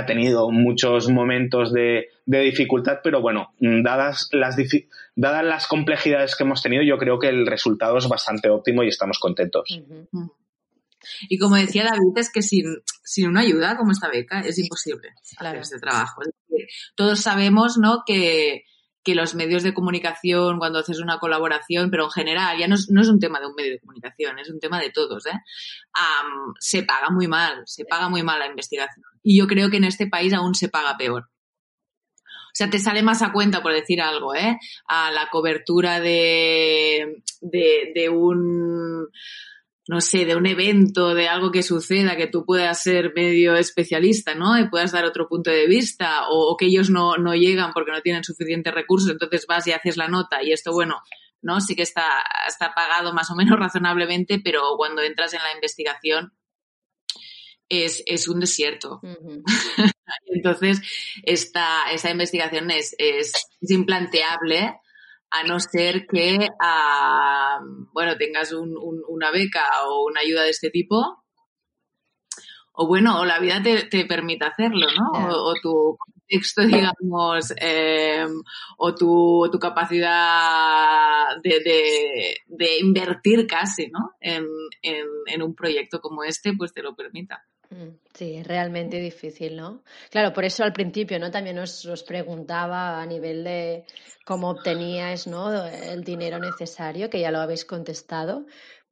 tenido 0.07 0.51
muchos 0.51 1.11
momentos 1.11 1.72
de, 1.72 2.09
dificultad, 2.26 2.98
pero 3.03 3.20
bueno, 3.20 3.55
dadas 3.59 4.28
las, 4.32 4.57
dadas 5.16 5.44
las 5.44 5.66
complejidades 5.66 6.36
que 6.36 6.44
hemos 6.44 6.62
tenido, 6.62 6.82
yo 6.82 6.96
creo 6.96 7.18
que 7.18 7.28
el 7.28 7.46
resultado 7.46 7.98
es 7.98 8.09
bastante 8.09 8.48
óptimo 8.51 8.82
y 8.82 8.88
estamos 8.88 9.18
contentos. 9.18 9.80
Y 11.28 11.38
como 11.38 11.57
decía 11.57 11.84
David, 11.84 12.16
es 12.16 12.30
que 12.30 12.42
sin, 12.42 12.66
sin 13.03 13.28
una 13.28 13.40
ayuda 13.40 13.76
como 13.76 13.92
esta 13.92 14.09
beca 14.09 14.40
es 14.40 14.59
imposible 14.59 15.09
hacer 15.38 15.57
este 15.57 15.78
trabajo. 15.78 16.22
todos 16.94 17.20
sabemos, 17.20 17.78
¿no? 17.78 18.03
Que, 18.07 18.64
que 19.03 19.14
los 19.14 19.34
medios 19.34 19.62
de 19.62 19.72
comunicación, 19.74 20.59
cuando 20.59 20.78
haces 20.78 21.01
una 21.01 21.18
colaboración, 21.18 21.90
pero 21.90 22.05
en 22.05 22.11
general, 22.11 22.59
ya 22.59 22.68
no 22.68 22.74
es, 22.74 22.90
no 22.90 23.01
es 23.01 23.09
un 23.09 23.18
tema 23.18 23.40
de 23.40 23.46
un 23.46 23.55
medio 23.55 23.72
de 23.72 23.80
comunicación, 23.80 24.38
es 24.38 24.51
un 24.51 24.61
tema 24.61 24.80
de 24.80 24.90
todos, 24.90 25.26
¿eh? 25.26 25.38
se 26.59 26.82
paga 26.82 27.11
muy 27.11 27.26
mal, 27.26 27.62
se 27.66 27.84
paga 27.84 28.09
muy 28.09 28.22
mal 28.22 28.38
la 28.38 28.46
investigación. 28.46 29.05
Y 29.22 29.38
yo 29.38 29.46
creo 29.46 29.70
que 29.70 29.78
en 29.78 29.84
este 29.84 30.07
país 30.07 30.32
aún 30.32 30.55
se 30.55 30.68
paga 30.68 30.96
peor. 30.96 31.30
O 32.51 32.53
sea, 32.53 32.68
te 32.68 32.80
sale 32.80 33.03
más 33.03 33.22
a 33.22 33.32
cuenta, 33.32 33.62
por 33.62 33.72
decir 33.72 34.01
algo, 34.03 34.34
¿eh? 34.34 34.59
A 34.88 35.12
la 35.12 35.28
cobertura 35.30 36.01
de, 36.01 37.22
de, 37.40 37.92
de 37.94 38.09
un 38.09 39.09
no 39.91 40.01
sé, 40.01 40.24
de 40.24 40.36
un 40.36 40.47
evento, 40.47 41.14
de 41.14 41.26
algo 41.26 41.51
que 41.51 41.64
suceda, 41.64 42.16
que 42.16 42.28
tú 42.28 42.45
puedas 42.45 42.80
ser 42.80 43.12
medio 43.12 43.57
especialista, 43.57 44.36
¿no? 44.36 44.57
Y 44.57 44.68
puedas 44.68 44.93
dar 44.93 45.05
otro 45.05 45.26
punto 45.26 45.51
de 45.51 45.66
vista, 45.66 46.28
o, 46.30 46.57
que 46.57 46.66
ellos 46.66 46.91
no, 46.91 47.16
no 47.16 47.34
llegan 47.34 47.72
porque 47.72 47.91
no 47.91 48.01
tienen 48.01 48.22
suficientes 48.22 48.72
recursos, 48.72 49.11
entonces 49.11 49.47
vas 49.49 49.66
y 49.66 49.72
haces 49.72 49.97
la 49.97 50.07
nota, 50.07 50.45
y 50.45 50.53
esto, 50.53 50.72
bueno, 50.72 51.03
¿no? 51.43 51.61
Sí 51.61 51.74
que 51.74 51.82
está, 51.82 52.07
está 52.47 52.72
pagado 52.72 53.12
más 53.12 53.32
o 53.32 53.34
menos 53.34 53.59
razonablemente, 53.59 54.41
pero 54.45 54.62
cuando 54.76 55.03
entras 55.03 55.34
en 55.34 55.43
la 55.43 55.55
investigación 55.55 56.34
es, 57.68 58.05
es 58.07 58.28
un 58.28 58.38
desierto. 58.38 59.01
Entonces, 60.26 60.82
esta, 61.24 61.91
esta 61.91 62.12
investigación 62.12 62.70
es, 62.70 62.95
es, 62.97 63.32
es, 63.61 63.70
implanteable 63.72 64.72
a 65.30 65.44
no 65.44 65.60
ser 65.60 66.06
que, 66.06 66.36
uh, 66.38 67.86
bueno, 67.92 68.16
tengas 68.16 68.52
un, 68.52 68.76
un, 68.76 69.02
una 69.08 69.30
beca 69.30 69.64
o 69.86 70.06
una 70.06 70.20
ayuda 70.20 70.42
de 70.42 70.50
este 70.50 70.70
tipo. 70.70 71.24
O 72.72 72.86
bueno, 72.86 73.20
o 73.20 73.24
la 73.24 73.38
vida 73.38 73.62
te, 73.62 73.84
te 73.84 74.06
permite 74.06 74.44
hacerlo, 74.44 74.86
¿no? 74.96 75.28
O, 75.28 75.50
o, 75.50 75.54
tu 75.60 75.96
contexto, 75.98 76.62
digamos, 76.66 77.52
eh, 77.60 78.26
o 78.78 78.94
tu, 78.94 79.48
tu 79.52 79.58
capacidad 79.58 81.36
de, 81.42 81.60
de, 81.60 82.36
de, 82.46 82.78
invertir 82.78 83.46
casi, 83.46 83.88
¿no? 83.88 84.12
En, 84.20 84.46
en, 84.82 85.06
en 85.26 85.42
un 85.42 85.54
proyecto 85.54 86.00
como 86.00 86.24
este, 86.24 86.54
pues 86.56 86.72
te 86.72 86.82
lo 86.82 86.96
permita. 86.96 87.44
Mm, 87.70 87.90
sí, 88.14 88.42
realmente 88.42 88.98
difícil, 88.98 89.56
¿no? 89.56 89.84
Claro, 90.10 90.32
por 90.32 90.44
eso 90.44 90.64
al 90.64 90.72
principio, 90.72 91.18
¿no? 91.20 91.30
También 91.30 91.58
os, 91.58 91.86
os 91.86 92.02
preguntaba 92.02 93.00
a 93.00 93.06
nivel 93.06 93.44
de 93.44 93.84
cómo 94.24 94.50
obteníais, 94.50 95.28
¿no? 95.28 95.64
El 95.64 96.02
dinero 96.02 96.38
necesario, 96.40 97.08
que 97.08 97.20
ya 97.20 97.30
lo 97.30 97.38
habéis 97.38 97.64
contestado. 97.64 98.46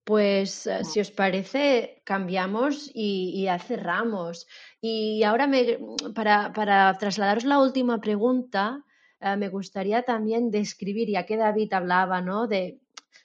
Pues 0.05 0.67
eh, 0.69 0.85
si 0.85 1.01
os 1.01 1.11
parece, 1.11 2.03
cambiamos 2.05 2.89
y, 2.95 3.45
y 3.45 3.59
cerramos. 3.59 4.47
Y 4.81 5.25
ahora, 5.25 5.49
me, 5.49 5.79
para, 6.15 6.53
para 6.53 6.97
trasladaros 6.99 7.45
la 7.45 7.59
última 7.59 8.01
pregunta, 8.01 8.85
eh, 9.21 9.37
me 9.37 9.49
gustaría 9.49 10.03
también 10.03 10.53
describir, 10.53 11.11
ya 11.11 11.27
que 11.27 11.37
David 11.37 11.73
hablaba, 11.73 12.21
¿no? 12.23 12.47
De, 12.47 12.79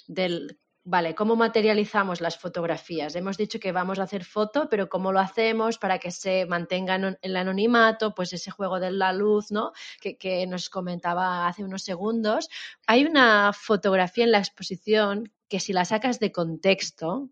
del 0.08 0.58
Vale, 0.86 1.16
¿cómo 1.16 1.38
materializamos 1.38 2.20
las 2.20 2.38
fotografías? 2.38 3.16
Hemos 3.16 3.38
dicho 3.38 3.58
que 3.58 3.72
vamos 3.72 4.00
a 4.00 4.04
hacer 4.04 4.26
foto, 4.26 4.68
pero 4.70 4.90
¿cómo 4.90 5.14
lo 5.14 5.22
hacemos 5.22 5.78
para 5.78 5.98
que 5.98 6.12
se 6.12 6.46
mantenga 6.46 6.96
en 6.96 7.18
el 7.22 7.38
anonimato? 7.38 8.14
Pues 8.14 8.34
ese 8.34 8.52
juego 8.52 8.82
de 8.82 8.92
la 8.92 9.14
luz, 9.14 9.50
¿no? 9.50 9.72
Que, 10.02 10.18
que 10.18 10.46
nos 10.46 10.70
comentaba 10.70 11.48
hace 11.48 11.64
unos 11.64 11.84
segundos. 11.84 12.50
Hay 12.86 13.06
una 13.06 13.54
fotografía 13.54 14.26
en 14.26 14.32
la 14.32 14.40
exposición 14.40 15.32
que 15.48 15.62
si 15.62 15.72
la 15.72 15.86
sacas 15.86 16.20
de 16.20 16.34
contexto, 16.34 17.30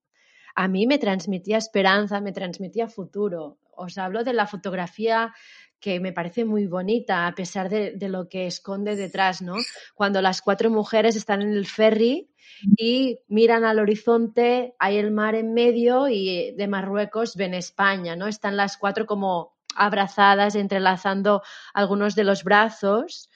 a 0.55 0.69
mí 0.69 0.87
me 0.87 0.97
transmitía 0.97 1.57
esperanza, 1.57 2.21
me 2.21 2.31
transmitía 2.31 2.87
futuro. 2.87 3.57
Os 3.71 3.97
hablo 3.97 4.23
de 4.23 4.31
la 4.31 4.47
fotografía 4.47 5.33
que 5.81 5.99
me 5.99 6.13
parece 6.13 6.45
muy 6.45 6.67
bonita 6.67 7.27
a 7.27 7.35
pesar 7.35 7.67
de, 7.67 7.91
de, 7.91 8.07
lo 8.07 8.29
que 8.29 8.47
esconde 8.47 8.95
detrás, 8.95 9.41
¿no? 9.41 9.55
Cuando 9.95 10.21
las 10.21 10.41
cuatro 10.41 10.69
mujeres 10.69 11.15
están 11.15 11.41
en 11.41 11.51
el 11.51 11.65
ferry 11.65 12.29
y 12.77 13.19
miran 13.27 13.65
al 13.65 13.79
horizonte, 13.79 14.75
hay 14.79 14.97
el 14.97 15.11
mar 15.11 15.35
en 15.35 15.53
medio 15.53 16.07
y 16.07 16.53
de 16.55 16.67
Marruecos 16.67 17.35
ven 17.35 17.55
España, 17.55 18.15
¿no? 18.15 18.27
Están 18.27 18.55
las 18.55 18.77
cuatro 18.77 19.05
como 19.05 19.57
abrazadas, 19.75 20.55
entrelazando 20.55 21.41
algunos 21.73 22.15
de 22.15 22.25
los 22.25 22.43
brazos 22.43 23.29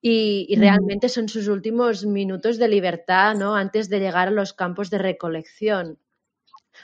y, 0.00 0.46
y 0.48 0.56
realmente 0.56 1.08
son 1.08 1.28
sus 1.28 1.48
últimos 1.48 2.04
minutos 2.04 2.58
de 2.58 2.68
libertad, 2.68 3.36
¿no? 3.36 3.54
Antes 3.54 3.88
de 3.88 4.00
llegar 4.00 4.28
a 4.28 4.32
los 4.32 4.52
campos 4.52 4.90
de 4.90 4.98
recolección. 4.98 5.98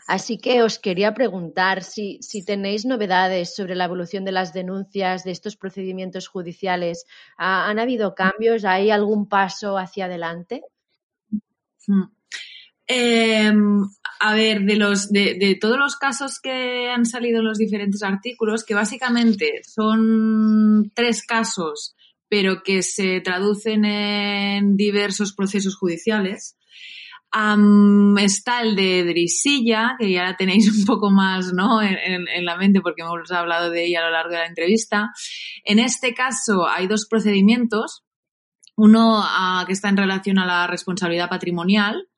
Así 0.09 0.38
que 0.38 0.62
os 0.62 0.78
quería 0.78 1.12
preguntar 1.12 1.82
si, 1.82 2.16
si, 2.22 2.42
tenéis 2.42 2.86
novedades 2.86 3.54
sobre 3.54 3.74
la 3.74 3.84
evolución 3.84 4.24
de 4.24 4.32
las 4.32 4.54
denuncias 4.54 5.22
de 5.22 5.32
estos 5.32 5.56
procedimientos 5.56 6.28
judiciales. 6.28 7.04
¿Han 7.36 7.78
habido 7.78 8.14
cambios? 8.14 8.64
¿Hay 8.64 8.90
algún 8.90 9.28
paso 9.28 9.76
hacia 9.76 10.06
adelante? 10.06 10.62
Eh, 12.86 13.52
a 14.20 14.34
ver, 14.34 14.62
de, 14.62 14.76
los, 14.76 15.11
de, 15.11 15.36
de, 15.38 15.56
todos 15.56 15.78
los 15.78 15.96
casos 15.96 16.40
que 16.42 16.88
han 16.88 17.04
salido 17.04 17.40
en 17.40 17.44
los 17.44 17.59
diferentes 17.59 18.02
artículos, 18.02 18.64
que 18.64 18.74
básicamente 18.74 19.61
son 19.62 20.90
tres 20.94 21.22
casos, 21.22 21.94
pero 22.30 22.62
que 22.62 22.82
se 22.82 23.20
traducen 23.20 23.84
en 23.84 24.74
diversos 24.74 25.34
procesos 25.34 25.76
judiciales. 25.76 26.57
Um, 27.37 28.16
está 28.16 28.62
el 28.62 28.74
de 28.74 29.05
Drisilla, 29.05 29.97
que 29.99 30.11
ya 30.11 30.24
la 30.24 30.37
tenéis 30.37 30.70
un 30.79 30.87
poco 30.87 31.11
más 31.11 31.53
¿no? 31.53 31.83
en, 31.83 32.45
la 32.45 32.57
mente 32.57 32.81
porque 32.81 33.03
hemos 33.03 33.31
hablado 33.31 33.70
de 33.70 33.85
ella 33.85 34.01
a 34.01 34.07
lo 34.07 34.12
largo 34.12 34.31
de 34.31 34.39
la 34.39 34.47
entrevista. 34.47 35.11
En 35.64 35.79
este 35.79 36.14
caso 36.14 36.66
hay 36.66 36.87
dos 36.87 37.07
procedimientos. 37.07 38.05
Uno 38.76 39.20
uh, 39.20 39.66
que 39.66 39.72
está 39.72 39.89
en 39.89 39.97
relación 39.97 40.39
a 40.39 40.47
la 40.47 40.66
responsabilidad 40.66 41.29
patrimonial 41.29 42.09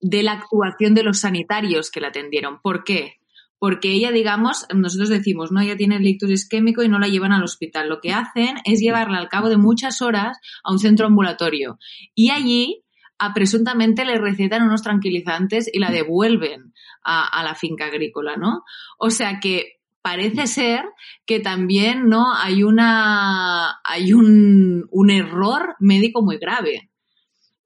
de 0.00 0.22
la 0.22 0.32
actuación 0.32 0.94
de 0.94 1.02
los 1.02 1.20
sanitarios 1.20 1.90
que 1.90 2.00
la 2.00 2.08
atendieron. 2.08 2.60
¿Por 2.60 2.84
qué? 2.84 3.14
Porque 3.58 3.90
ella, 3.90 4.12
digamos, 4.12 4.66
nosotros 4.74 5.08
decimos, 5.08 5.50
no, 5.50 5.60
ella 5.60 5.76
tiene 5.76 5.96
el 5.96 6.06
ictus 6.06 6.30
isquémico 6.30 6.82
y 6.82 6.88
no 6.88 6.98
la 6.98 7.08
llevan 7.08 7.32
al 7.32 7.42
hospital. 7.42 7.88
Lo 7.88 8.00
que 8.00 8.12
hacen 8.12 8.56
es 8.64 8.80
llevarla 8.80 9.18
al 9.18 9.28
cabo 9.28 9.48
de 9.48 9.56
muchas 9.56 10.02
horas 10.02 10.38
a 10.62 10.70
un 10.70 10.78
centro 10.78 11.06
ambulatorio. 11.06 11.78
Y 12.14 12.30
allí 12.30 12.84
a 13.18 13.34
presuntamente 13.34 14.04
le 14.04 14.18
recetan 14.18 14.62
unos 14.62 14.82
tranquilizantes 14.82 15.70
y 15.72 15.78
la 15.78 15.90
devuelven 15.90 16.72
a, 17.02 17.26
a, 17.26 17.42
la 17.42 17.54
finca 17.54 17.86
agrícola, 17.86 18.36
¿no? 18.36 18.62
O 18.98 19.10
sea 19.10 19.40
que 19.40 19.76
parece 20.06 20.46
ser 20.46 20.84
que 21.26 21.40
también, 21.40 22.08
¿no? 22.08 22.32
Hay 22.32 22.62
una, 22.62 23.80
hay 23.82 24.12
un, 24.12 24.86
un 24.90 25.10
error 25.10 25.74
médico 25.80 26.22
muy 26.22 26.38
grave. 26.38 26.92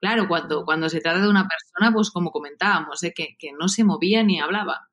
Claro, 0.01 0.27
cuando, 0.27 0.65
cuando 0.65 0.89
se 0.89 1.03
trata 1.03 1.21
de 1.21 1.29
una 1.29 1.47
persona, 1.47 1.93
pues 1.93 2.11
como 2.11 2.31
comentábamos, 2.31 3.03
¿eh? 3.03 3.13
que, 3.15 3.37
que 3.39 3.51
no 3.53 3.69
se 3.69 3.85
movía 3.85 4.23
ni 4.23 4.41
hablaba. 4.41 4.89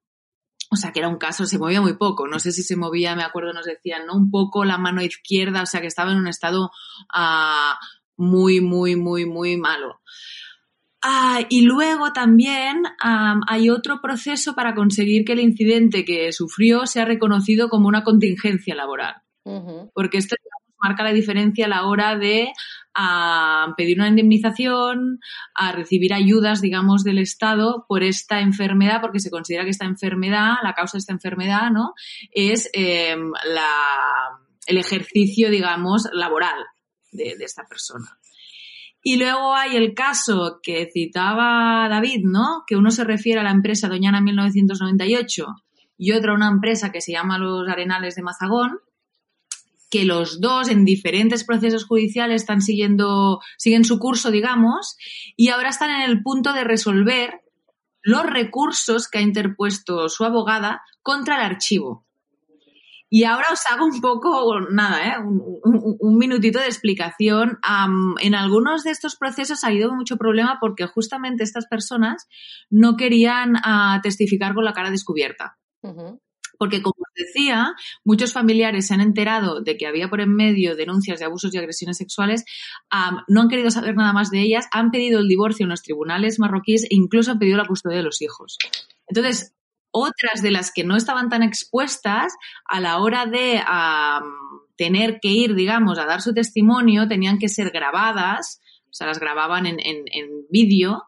O 0.70 0.76
sea, 0.76 0.92
que 0.92 1.00
era 1.00 1.08
un 1.08 1.18
caso, 1.18 1.46
se 1.46 1.58
movía 1.58 1.80
muy 1.80 1.96
poco. 1.96 2.28
No 2.28 2.40
sé 2.40 2.52
si 2.52 2.64
se 2.64 2.76
movía, 2.76 3.16
me 3.16 3.24
acuerdo, 3.24 3.54
nos 3.54 3.66
decían, 3.66 4.06
¿no? 4.06 4.16
Un 4.16 4.30
poco 4.30 4.66
la 4.66 4.78
mano 4.78 5.02
izquierda, 5.02 5.62
o 5.62 5.66
sea, 5.66 5.80
que 5.80 5.88
estaba 5.88 6.12
en 6.12 6.18
un 6.18 6.28
estado 6.28 6.72
uh, 7.16 7.76
muy, 8.18 8.60
muy, 8.60 8.98
muy, 8.98 9.26
muy 9.26 9.56
malo. 9.56 10.02
Ah, 11.10 11.40
y 11.48 11.62
luego 11.62 12.12
también 12.12 12.84
um, 13.02 13.42
hay 13.48 13.70
otro 13.70 14.02
proceso 14.02 14.56
para 14.56 14.76
conseguir 14.76 15.24
que 15.24 15.32
el 15.32 15.40
incidente 15.40 16.04
que 16.04 16.34
sufrió 16.34 16.86
sea 16.86 17.06
reconocido 17.06 17.70
como 17.70 17.88
una 17.88 18.04
contingencia 18.04 18.76
laboral. 18.76 19.16
Uh 19.46 19.62
-huh. 19.62 19.92
Porque 19.94 20.18
esto 20.18 20.36
marca 20.84 21.04
la 21.04 21.14
diferencia 21.14 21.66
a 21.66 21.70
la 21.70 21.86
hora 21.86 22.18
de 22.18 22.52
pedir 23.78 24.00
una 24.00 24.10
indemnización, 24.10 25.20
a 25.54 25.72
recibir 25.72 26.14
ayudas, 26.14 26.62
digamos, 26.62 27.06
del 27.06 27.20
Estado 27.20 27.86
por 27.88 28.04
esta 28.04 28.42
enfermedad, 28.42 29.00
porque 29.00 29.22
se 29.22 29.32
considera 29.32 29.64
que 29.64 29.70
esta 29.70 29.86
enfermedad, 29.86 30.56
la 30.62 30.74
causa 30.74 30.98
de 30.98 31.00
esta 31.00 31.14
enfermedad, 31.14 31.72
¿no? 31.72 31.94
Es 32.32 32.70
eh, 32.74 33.16
la, 33.46 33.70
el 34.66 34.78
ejercicio, 34.78 35.50
digamos, 35.50 36.10
laboral 36.12 36.60
de, 37.14 37.38
de 37.38 37.46
esta 37.46 37.66
persona. 37.66 38.18
Y 39.10 39.16
luego 39.16 39.56
hay 39.56 39.78
el 39.78 39.94
caso 39.94 40.60
que 40.62 40.90
citaba 40.92 41.88
David, 41.88 42.26
¿no? 42.26 42.66
Que 42.68 42.76
uno 42.76 42.92
se 42.92 43.06
refiere 43.06 43.40
a 43.40 43.44
la 43.44 43.52
empresa 43.52 43.88
Doñana 43.88 44.20
1998 44.20 45.46
y 45.98 46.12
otro 46.12 46.34
a 46.34 46.36
una 46.36 46.50
empresa 46.50 46.92
que 46.92 47.00
se 47.00 47.14
llama 47.14 47.38
Los 47.38 47.70
Arenales 47.70 48.16
de 48.16 48.24
Mazagón, 48.24 48.80
que 49.90 50.04
los 50.04 50.42
dos 50.42 50.68
en 50.68 50.84
diferentes 50.84 51.46
procesos 51.46 51.86
judiciales 51.86 52.42
están 52.42 52.60
siguiendo, 52.60 53.40
siguen 53.58 53.86
su 53.86 53.98
curso, 53.98 54.30
digamos, 54.30 54.98
y 55.38 55.52
ahora 55.52 55.70
están 55.70 55.90
en 55.90 56.02
el 56.02 56.22
punto 56.22 56.52
de 56.52 56.66
resolver 56.66 57.44
los 58.02 58.26
recursos 58.26 59.08
que 59.08 59.20
ha 59.20 59.22
interpuesto 59.22 60.10
su 60.10 60.26
abogada 60.26 60.82
contra 61.02 61.38
el 61.38 61.46
archivo. 61.46 62.07
Y 63.10 63.24
ahora 63.24 63.48
os 63.54 63.66
hago 63.72 63.86
un 63.86 64.02
poco, 64.02 64.60
nada, 64.70 65.08
¿eh? 65.08 65.20
un, 65.20 65.42
un, 65.64 65.98
un, 66.00 66.18
minutito 66.18 66.60
de 66.60 66.66
explicación. 66.66 67.58
Um, 67.64 68.16
en 68.20 68.36
algunos 68.36 68.84
de 68.84 68.92
estos 68.92 69.16
procesos 69.16 69.64
ha 69.64 69.68
habido 69.68 69.94
mucho 69.94 70.18
problema 70.18 70.58
porque 70.60 70.88
justamente 70.88 71.44
estas 71.44 71.68
personas 71.68 72.28
no 72.70 72.98
querían 72.98 73.56
uh, 73.56 74.02
testificar 74.02 74.54
con 74.54 74.66
la 74.66 74.74
cara 74.74 74.92
descubierta. 74.92 75.58
Uh 75.82 75.90
-huh. 75.90 76.20
Porque, 76.58 76.82
como 76.82 76.96
os 76.98 77.14
decía, 77.16 77.76
muchos 78.04 78.34
familiares 78.34 78.88
se 78.88 78.94
han 78.94 79.02
enterado 79.02 79.62
de 79.62 79.78
que 79.78 79.88
había 79.88 80.10
por 80.10 80.22
en 80.22 80.36
medio 80.36 80.76
denuncias 80.76 81.20
de 81.20 81.26
abusos 81.26 81.54
y 81.54 81.58
agresiones 81.58 81.98
sexuales, 81.98 82.44
um, 82.92 83.20
no 83.28 83.42
han 83.42 83.48
querido 83.48 83.70
saber 83.70 83.96
nada 83.96 84.12
más 84.12 84.32
de 84.32 84.42
ellas, 84.42 84.68
han 84.72 84.92
pedido 84.92 85.20
el 85.20 85.28
divorcio 85.28 85.64
en 85.64 85.70
los 85.70 85.84
tribunales 85.84 86.40
marroquíes 86.40 86.84
e 86.86 86.96
incluso 86.96 87.32
han 87.32 87.40
pedido 87.40 87.58
la 87.58 87.68
custodia 87.68 87.98
de 87.98 88.04
los 88.04 88.22
hijos. 88.22 88.58
Entonces, 89.08 89.56
otras 89.92 90.42
de 90.42 90.52
las 90.52 90.72
que 90.72 90.84
no 90.84 90.96
estaban 90.96 91.30
tan 91.30 91.44
expuestas 91.44 92.34
a 92.66 92.80
la 92.80 93.00
hora 93.00 93.26
de 93.26 93.62
um, 93.62 94.62
tener 94.76 95.20
que 95.22 95.30
ir, 95.30 95.56
digamos, 95.56 95.98
a 96.00 96.06
dar 96.06 96.22
su 96.22 96.34
testimonio, 96.34 97.08
tenían 97.08 97.40
que 97.40 97.50
ser 97.50 97.72
grabadas, 97.72 98.62
o 98.90 98.94
sea, 98.94 99.08
las 99.08 99.20
grababan 99.20 99.66
en, 99.66 99.80
en, 99.80 100.04
en 100.12 100.30
vídeo 100.50 101.04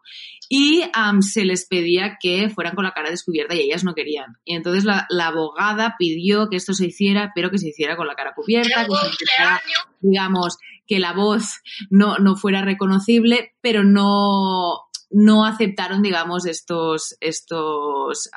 y 0.52 0.82
se 1.20 1.44
les 1.44 1.64
pedía 1.64 2.18
que 2.20 2.50
fueran 2.50 2.74
con 2.74 2.82
la 2.84 2.90
cara 2.90 3.08
descubierta 3.08 3.54
y 3.54 3.60
ellas 3.60 3.84
no 3.84 3.94
querían. 3.94 4.36
Y 4.44 4.56
entonces 4.56 4.84
la, 4.84 5.06
abogada 5.24 5.94
pidió 5.96 6.48
que 6.48 6.56
esto 6.56 6.74
se 6.74 6.86
hiciera, 6.86 7.30
pero 7.36 7.52
que 7.52 7.58
se 7.58 7.68
hiciera 7.68 7.96
con 7.96 8.08
la 8.08 8.16
cara 8.16 8.34
cubierta, 8.34 8.84
que 8.84 8.96
se 8.96 9.10
hiciera, 9.10 9.62
digamos, 10.00 10.58
que 10.88 10.98
la 10.98 11.12
voz 11.12 11.60
no, 11.88 12.18
no 12.18 12.34
fuera 12.34 12.62
reconocible, 12.62 13.52
pero 13.60 13.84
no, 13.84 14.89
no 15.10 15.44
aceptaron, 15.44 16.02
digamos, 16.02 16.46
estos, 16.46 17.16
estos, 17.20 18.30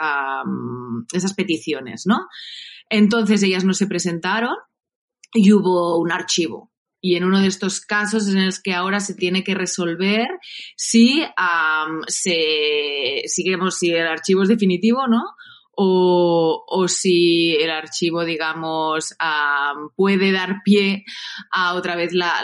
esas 1.13 1.33
peticiones, 1.33 2.03
¿no? 2.05 2.27
Entonces 2.89 3.43
ellas 3.43 3.63
no 3.63 3.73
se 3.73 3.87
presentaron 3.87 4.55
y 5.33 5.51
hubo 5.51 5.99
un 5.99 6.11
archivo. 6.11 6.71
Y 6.99 7.15
en 7.15 7.25
uno 7.25 7.41
de 7.41 7.47
estos 7.47 7.81
casos 7.81 8.27
en 8.29 8.45
los 8.45 8.61
que 8.61 8.73
ahora 8.73 8.99
se 9.01 9.13
tiene 9.13 9.43
que 9.43 9.55
resolver 9.55 10.27
si, 10.77 11.21
se, 12.07 13.21
si, 13.25 13.55
si 13.71 13.91
el 13.91 14.07
archivo 14.07 14.43
es 14.43 14.49
definitivo, 14.49 15.07
¿no? 15.07 15.21
O, 15.75 16.85
si 16.87 17.55
el 17.55 17.71
archivo, 17.71 18.23
digamos, 18.23 19.15
puede 19.95 20.31
dar 20.31 20.61
pie 20.63 21.03
a 21.51 21.73
otra 21.73 21.95
vez 21.95 22.13
la, 22.13 22.41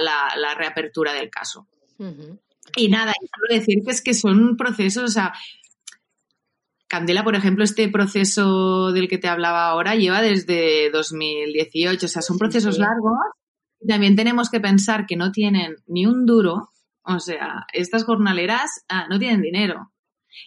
reapertura 0.58 1.14
del 1.14 1.30
caso. 1.30 1.68
Y 2.76 2.90
nada, 2.90 3.14
quiero 3.14 3.60
decir 3.60 3.84
que 3.84 3.92
es 3.92 4.02
que 4.02 4.14
son 4.14 4.58
procesos, 4.58 5.04
o 5.04 5.08
sea, 5.08 5.34
Candela, 6.90 7.24
por 7.24 7.36
ejemplo, 7.36 7.64
este 7.64 7.88
proceso 7.88 8.92
del 8.92 9.08
que 9.08 9.20
te 9.20 9.28
hablaba 9.28 9.68
ahora 9.68 9.96
lleva 9.96 10.24
desde 10.24 10.90
2018, 10.90 12.06
o 12.06 12.10
sea, 12.10 12.24
son 12.24 12.40
procesos 12.40 12.80
largos. 12.80 13.14
También 13.88 14.16
tenemos 14.16 14.50
que 14.50 14.60
pensar 14.60 15.06
que 15.06 15.16
no 15.16 15.32
tienen 15.32 15.76
ni 15.86 16.08
un 16.08 16.26
duro, 16.26 16.72
o 17.04 17.20
sea, 17.20 17.68
estas 17.74 18.06
jornaleras 18.06 18.84
ah, 18.90 19.06
no 19.08 19.20
tienen 19.20 19.42
dinero. 19.42 19.92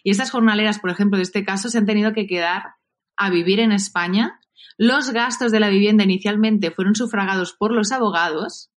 Y 0.03 0.11
estas 0.11 0.31
jornaleras, 0.31 0.79
por 0.79 0.89
ejemplo, 0.89 1.17
de 1.17 1.23
este 1.23 1.45
caso, 1.45 1.69
se 1.69 1.77
han 1.77 1.85
tenido 1.85 2.13
que 2.13 2.27
quedar 2.27 2.75
a 3.15 3.29
vivir 3.29 3.61
en 3.61 3.71
España. 3.71 4.39
Los 4.77 5.11
gastos 5.11 5.51
de 5.51 5.61
la 5.61 5.69
vivienda 5.69 6.03
inicialmente 6.03 6.71
fueron 6.71 6.95
sufragados 6.95 7.53
por 7.53 7.71
los 7.71 7.91
abogados, 7.93 8.69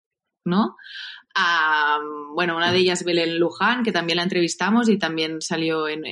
¿no? 0.45 0.75
Bueno, 2.33 2.55
una 2.55 2.71
de 2.71 2.79
ellas 2.79 3.03
Belén 3.03 3.39
Luján, 3.39 3.83
que 3.83 3.91
también 3.91 4.17
la 4.17 4.23
entrevistamos 4.23 4.89
y 4.89 4.97
también 4.97 5.41
salió 5.41 5.87
en, 5.87 6.03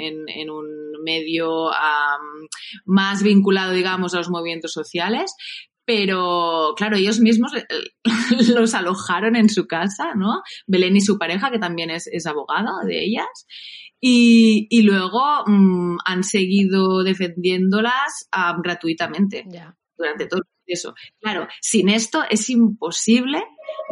un 0.49 1.03
medio 1.03 1.71
más 2.85 3.23
vinculado, 3.23 3.73
digamos, 3.73 4.13
a 4.13 4.17
los 4.17 4.29
movimientos 4.29 4.73
sociales. 4.73 5.35
Pero, 5.85 6.73
claro, 6.77 6.95
ellos 6.95 7.19
mismos 7.19 7.51
los 8.55 8.73
alojaron 8.73 9.35
en 9.35 9.49
su 9.49 9.67
casa, 9.67 10.15
¿no? 10.15 10.41
Belén 10.65 10.95
y 10.95 11.01
su 11.01 11.17
pareja, 11.17 11.51
que 11.51 11.59
también 11.59 11.89
es, 11.89 12.25
abogado 12.25 12.71
de 12.85 13.03
ellas. 13.03 13.47
Y, 13.99 14.81
luego 14.83 15.43
mm, 15.45 15.97
han 16.05 16.23
seguido 16.23 17.03
defendiéndolas 17.03 18.29
gratuitamente 18.61 19.45
durante 19.97 20.27
todo 20.27 20.41
proceso. 20.65 20.93
Claro, 21.19 21.47
sin 21.61 21.89
esto 21.89 22.23
es 22.29 22.49
imposible 22.49 23.43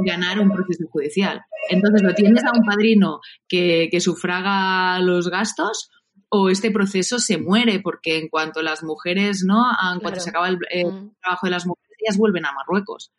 ganar 0.06 0.40
un 0.40 0.52
proceso 0.52 0.86
judicial. 0.90 1.42
Entonces, 1.70 2.02
lo 2.04 2.14
tienes 2.14 2.44
a 2.44 2.52
un 2.58 2.66
padrino 2.66 3.20
que, 3.48 3.90
sufraga 4.00 5.00
los 5.00 5.30
gastos 5.30 5.90
o 6.30 6.50
este 6.50 6.72
proceso 6.72 7.20
se 7.20 7.38
muere 7.38 7.82
porque 7.82 8.18
en 8.18 8.30
cuanto 8.30 8.62
las 8.62 8.84
mujeres, 8.84 9.44
¿no? 9.46 9.64
En 9.94 10.00
cuanto 10.00 10.20
se 10.20 10.30
acaba 10.30 10.48
el, 10.48 10.58
mm. 10.58 11.16
trabajo 11.22 11.46
de 11.46 11.52
las 11.52 11.66
mujeres, 11.66 11.98
ellas 12.00 12.18
vuelven 12.18 12.46
a 12.46 12.54
Marruecos. 12.54 13.12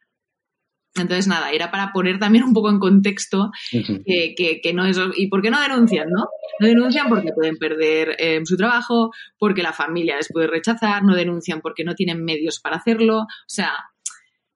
Entonces, 0.95 1.27
nada, 1.27 1.51
era 1.51 1.71
para 1.71 1.93
poner 1.93 2.19
también 2.19 2.45
un 2.45 2.53
poco 2.53 2.69
en 2.69 2.79
contexto 2.79 3.51
que, 3.71 4.73
no 4.75 4.85
es... 4.85 4.99
¿Y 5.17 5.29
por 5.29 5.41
qué 5.41 5.51
no 5.51 5.61
denuncian, 5.61 6.09
no? 6.11 6.27
No 6.61 6.67
denuncian 6.67 7.09
porque 7.09 7.33
pueden 7.33 7.57
perder 7.57 8.15
eh, 8.19 8.41
su 8.45 8.57
trabajo, 8.57 9.11
porque 9.39 9.63
la 9.63 9.73
familia 9.73 10.17
les 10.17 10.29
puede 10.31 10.49
rechazar, 10.49 11.03
no 11.03 11.15
denuncian 11.15 11.61
porque 11.63 11.85
no 11.85 11.95
tienen 11.95 12.23
medios 12.23 12.61
para 12.61 12.77
hacerlo. 12.77 13.21
O 13.21 13.27
sea, 13.47 13.73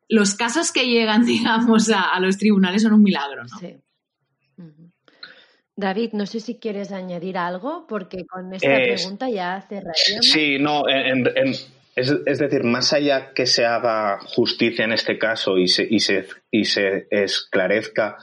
los 0.08 0.34
casos 0.34 0.72
que 0.72 0.86
llegan, 0.86 1.24
digamos, 1.26 1.90
a, 1.90 2.18
los 2.20 2.36
tribunales 2.36 2.82
son 2.82 2.92
un 2.92 3.02
milagro, 3.02 3.44
¿no? 3.44 3.58
Sí. 3.58 3.76
David, 5.78 6.12
no 6.14 6.24
sé 6.24 6.40
si 6.40 6.58
quieres 6.58 6.90
añadir 6.90 7.36
algo, 7.36 7.86
porque 7.86 8.24
con 8.26 8.54
esta 8.54 8.76
pregunta 8.76 9.28
ya 9.28 9.60
cerraríamos. 9.60 10.24
Sí, 10.24 10.58
no, 10.58 10.84
es, 11.96 12.38
decir, 12.38 12.62
más 12.62 12.92
allá 12.92 13.32
que 13.32 13.46
se 13.46 13.64
haga 13.64 14.18
justicia 14.20 14.84
en 14.84 14.92
este 14.92 15.18
caso 15.18 15.56
y 15.56 15.66
se, 15.66 15.86
y 15.88 16.00
se, 16.00 16.26
y 16.50 16.66
se 16.66 17.06
esclarezca, 17.10 18.18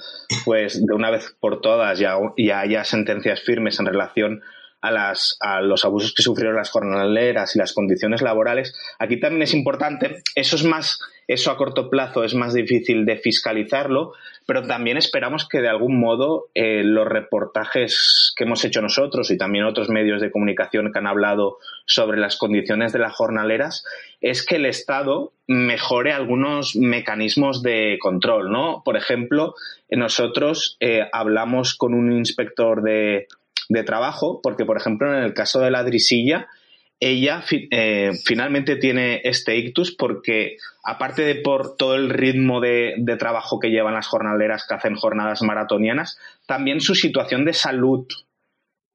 pues 0.46 0.86
de 0.86 0.94
una 0.94 1.10
vez 1.10 1.36
por 1.40 1.60
todas 1.60 1.98
ya, 1.98 2.16
ya 2.38 2.60
haya 2.60 2.84
sentencias 2.84 3.42
firmes 3.42 3.80
en 3.80 3.88
relación 3.88 4.44
a, 4.84 4.92
las, 4.92 5.38
a 5.40 5.62
los 5.62 5.86
abusos 5.86 6.14
que 6.14 6.22
sufrieron 6.22 6.56
las 6.56 6.70
jornaleras 6.70 7.56
y 7.56 7.60
las 7.60 7.74
condiciones 7.74 8.22
laborales, 8.22 8.76
aquí 9.00 9.20
también 9.20 9.42
es 9.42 9.54
importante, 9.54 10.22
eso 10.36 10.56
es 10.56 10.64
más 10.64 11.00
eso 11.28 11.52
a 11.52 11.58
corto 11.58 11.90
plazo 11.90 12.24
es 12.24 12.36
más 12.36 12.54
difícil 12.54 13.06
de 13.06 13.18
fiscalizarlo, 13.18 14.14
pero 14.46 14.64
también 14.64 14.98
esperamos 14.98 15.48
que 15.48 15.62
de 15.62 15.70
algún 15.70 16.00
modo 16.00 16.50
eh, 16.54 16.84
los 16.84 17.08
reportajes 17.08 18.34
que 18.36 18.44
hemos 18.44 18.64
hecho 18.66 18.82
nosotros 18.82 19.32
y 19.32 19.38
también 19.38 19.66
otros 19.66 19.90
medios 19.90 20.22
de 20.22 20.32
comunicación 20.32 20.92
que 20.92 21.00
han 21.00 21.08
hablado 21.08 21.60
sobre 21.86 22.20
las 22.20 22.38
condiciones 22.38 22.92
de 22.92 23.00
las 23.00 23.16
jornaleras 23.16 23.86
es 24.20 24.46
que 24.46 24.56
el 24.56 24.66
Estado 24.66 25.32
mejore 25.48 26.12
algunos 26.12 26.76
mecanismos 26.76 27.64
de 27.64 27.98
control, 28.02 28.52
¿no? 28.52 28.82
Por 28.84 28.98
ejemplo, 28.98 29.56
nosotros 29.90 30.78
eh, 30.80 31.08
hablamos 31.12 31.76
con 31.76 31.94
un 31.94 32.12
inspector 32.12 32.82
de, 32.82 33.28
de 33.70 33.84
trabajo, 33.84 34.40
porque 34.42 34.66
por 34.66 34.78
ejemplo 34.78 35.16
en 35.16 35.24
el 35.24 35.34
caso 35.34 35.60
de 35.60 35.72
la 35.72 35.84
drisilla, 35.84 36.48
ella 37.04 37.44
eh, 37.52 38.12
finalmente 38.24 38.78
tiene 38.78 39.22
este 39.26 39.58
ictus 39.58 39.92
porque, 39.92 40.56
aparte 40.84 41.24
de 41.24 41.36
por 41.36 41.76
todo 41.76 41.96
el 41.96 42.10
ritmo 42.10 42.62
de, 42.62 42.96
trabajo 43.20 43.60
que 43.60 43.72
llevan 43.72 43.94
las 43.94 44.08
jornaleras 44.08 44.66
que 44.66 44.76
hacen 44.76 44.96
jornadas 44.96 45.42
maratonianas, 45.42 46.18
también 46.46 46.80
su 46.80 46.96
situación 46.96 47.44
de 47.44 47.54
salud 47.54 48.08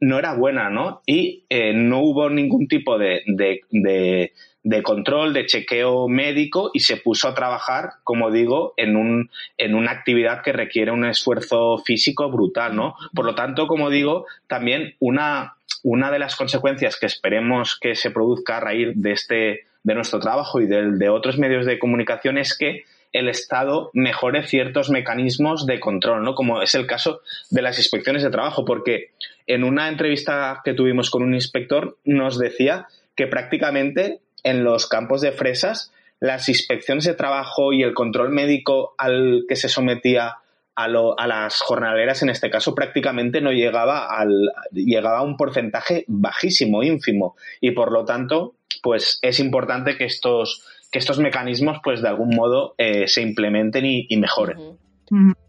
no 0.01 0.19
era 0.19 0.35
buena, 0.35 0.71
¿no? 0.71 1.03
Y 1.07 1.45
eh, 1.49 1.73
no 1.75 2.01
hubo 2.01 2.31
ningún 2.31 2.69
tipo 2.69 2.99
de, 2.99 3.23
de, 3.27 4.83
control, 4.83 5.33
de 5.33 5.47
chequeo 5.47 6.09
médico 6.09 6.71
y 6.75 6.81
se 6.81 6.97
puso 6.97 7.29
a 7.29 7.35
trabajar, 7.35 7.91
como 8.05 8.31
digo, 8.31 8.75
en, 8.77 8.97
un, 8.97 9.31
en 9.57 9.75
una 9.75 9.93
actividad 9.93 10.43
que 10.43 10.53
requiere 10.53 10.93
un 10.93 11.05
esfuerzo 11.05 11.79
físico 11.79 12.31
brutal, 12.31 12.77
¿no? 12.77 12.95
Por 13.15 13.25
lo 13.25 13.35
tanto, 13.35 13.67
como 13.67 13.91
digo, 13.91 14.27
también 14.47 14.95
una 15.01 15.55
una 15.83 16.11
de 16.11 16.19
las 16.19 16.37
consecuencias 16.37 16.97
que 16.99 17.07
esperemos 17.07 17.79
que 17.81 17.95
se 17.95 18.11
produzca 18.11 18.57
a 18.57 18.61
raíz 18.61 18.89
de 18.95 19.13
este, 19.13 19.67
de 19.83 19.95
nuestro 19.95 20.21
trabajo 20.21 20.61
y 20.61 20.67
de, 20.67 21.09
otros 21.09 21.39
medios 21.39 21.67
de 21.67 21.79
comunicación 21.79 22.39
es 22.39 22.57
que 22.57 22.85
el 23.19 23.29
Estado 23.29 23.91
mejore 23.93 24.47
ciertos 24.47 24.91
mecanismos 24.91 25.67
de 25.67 25.81
control, 25.81 26.23
¿no? 26.23 26.35
Como 26.35 26.63
es 26.63 26.75
el 26.75 26.87
caso 26.87 27.21
de 27.51 27.63
las 27.63 27.79
inspecciones 27.79 28.23
de 28.23 28.31
trabajo, 28.31 28.65
porque 28.65 29.11
en 29.47 29.65
una 29.65 29.89
entrevista 29.89 30.61
que 30.65 30.75
tuvimos 30.75 31.11
con 31.11 31.23
un 31.23 31.35
inspector 31.35 31.99
nos 32.05 32.39
decía 32.39 32.87
que 33.15 33.27
prácticamente 33.27 34.21
en 34.45 34.65
los 34.65 34.87
campos 34.87 35.21
de 35.21 35.33
fresas 35.33 35.93
las 36.21 36.49
inspecciones 36.49 37.05
de 37.05 37.15
trabajo 37.15 37.73
y 37.73 37.83
el 37.83 37.95
control 37.95 38.31
médico 38.31 38.95
al 38.99 39.45
que 39.49 39.57
se 39.57 39.69
sometía 39.69 40.37
a, 40.75 40.87
las 40.89 41.61
jornaleras 41.61 42.23
en 42.23 42.31
este 42.31 42.51
caso 42.51 42.75
prácticamente 42.75 43.41
no 43.41 43.51
llegaba 43.51 44.07
al 44.17 44.53
llegaba 44.73 45.19
a 45.19 45.23
un 45.23 45.37
porcentaje 45.37 46.05
bajísimo, 46.07 46.85
ínfimo 46.85 47.37
y 47.61 47.73
por 47.73 47.91
lo 47.91 48.05
tanto 48.05 48.55
pues 48.81 49.19
es 49.23 49.41
importante 49.41 49.97
que 49.97 50.05
estos 50.05 50.65
que 50.91 50.99
estos 50.99 51.19
mecanismos 51.19 51.79
pues 51.83 52.03
de 52.03 52.09
algún 52.09 52.35
modo 52.35 52.75
eh, 52.79 53.09
se 53.09 53.23
implementen 53.23 53.85
y, 53.85 54.17
mejoren. 54.17 54.79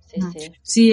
Sí, 0.05 0.19
sí. 0.33 0.51
sí 0.63 0.91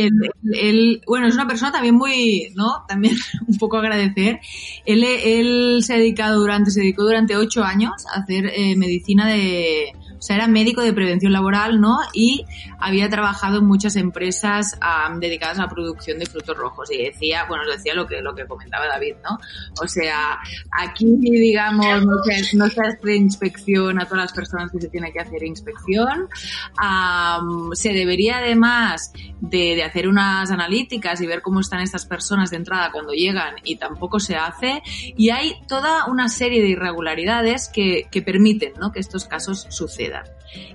él, 0.53 1.01
bueno, 1.07 1.26
es 1.26 1.34
una 1.34 1.47
persona 1.47 1.72
también 1.72 1.94
muy, 1.94 2.53
¿no? 2.55 2.84
También 2.86 3.16
un 3.49 3.57
poco 3.59 3.78
agradecer. 3.78 4.40
Él, 4.84 5.05
él 5.05 5.78
se 5.82 5.94
ha 5.94 5.97
dedicado 5.97 6.38
durante, 6.38 6.70
se 6.70 6.80
dedicó 6.80 7.05
durante 7.05 7.36
ocho 7.36 7.64
años 7.64 7.92
a 8.14 8.20
hacer 8.20 8.47
eh, 8.55 8.76
medicina 8.76 9.26
de, 9.28 9.92
o 10.18 10.22
sea, 10.22 10.36
era 10.36 10.48
médico 10.48 10.82
de 10.82 10.92
prevención 10.92 11.32
laboral, 11.32 11.80
¿no? 11.80 11.98
Y 12.12 12.44
había 12.78 13.08
trabajado 13.08 13.58
en 13.58 13.66
muchas 13.66 13.96
empresas 13.96 14.78
dedicadas 15.18 15.58
a 15.58 15.62
la 15.62 15.68
producción 15.68 16.18
de 16.18 16.26
frutos 16.26 16.56
rojos. 16.56 16.90
Y 16.90 17.02
decía, 17.02 17.44
bueno, 17.48 17.64
decía 17.70 17.94
lo 17.94 18.06
que, 18.06 18.20
lo 18.22 18.34
que 18.34 18.46
comentaba 18.46 18.86
David, 18.86 19.16
¿no? 19.22 19.38
O 19.82 19.88
sea, 19.88 20.38
aquí, 20.70 21.16
digamos, 21.20 22.04
no 22.04 22.68
se, 22.68 22.80
hace 22.80 23.16
inspección 23.16 24.00
a 24.00 24.04
todas 24.04 24.24
las 24.24 24.32
personas 24.32 24.70
que 24.70 24.80
se 24.80 24.88
tiene 24.88 25.12
que 25.12 25.20
hacer 25.20 25.42
inspección. 25.42 26.28
se 27.72 27.92
debería 27.92 28.38
además 28.38 29.12
de, 29.40 29.76
de 29.76 29.84
hacer 29.84 30.08
unas 30.08 30.50
analíticas 30.50 31.20
y 31.20 31.26
ver 31.26 31.42
cómo 31.42 31.60
están 31.60 31.80
estas 31.80 32.06
personas 32.06 32.50
de 32.50 32.56
entrada 32.56 32.90
cuando 32.92 33.12
llegan 33.12 33.56
y 33.64 33.76
tampoco 33.76 34.20
se 34.20 34.36
hace. 34.36 34.82
Y 35.16 35.30
hay 35.30 35.54
toda 35.68 36.06
una 36.06 36.28
serie 36.28 36.62
de 36.62 36.68
irregularidades 36.68 37.68
que, 37.72 38.08
que 38.10 38.22
permiten, 38.22 38.72
¿no? 38.80 38.92
Que 38.92 39.00
estos 39.00 39.26
casos 39.26 39.66
sucedan. 39.70 40.05
Quedan. 40.07 40.24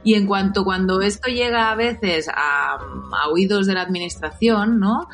Y 0.03 0.15
en 0.15 0.27
cuanto 0.27 0.63
cuando 0.63 1.01
esto 1.01 1.29
llega 1.29 1.71
a 1.71 1.75
veces 1.75 2.27
a, 2.29 2.77
oídos 3.29 3.67
de 3.67 3.73
la 3.73 3.81
administración, 3.81 4.79
¿no? 4.79 5.07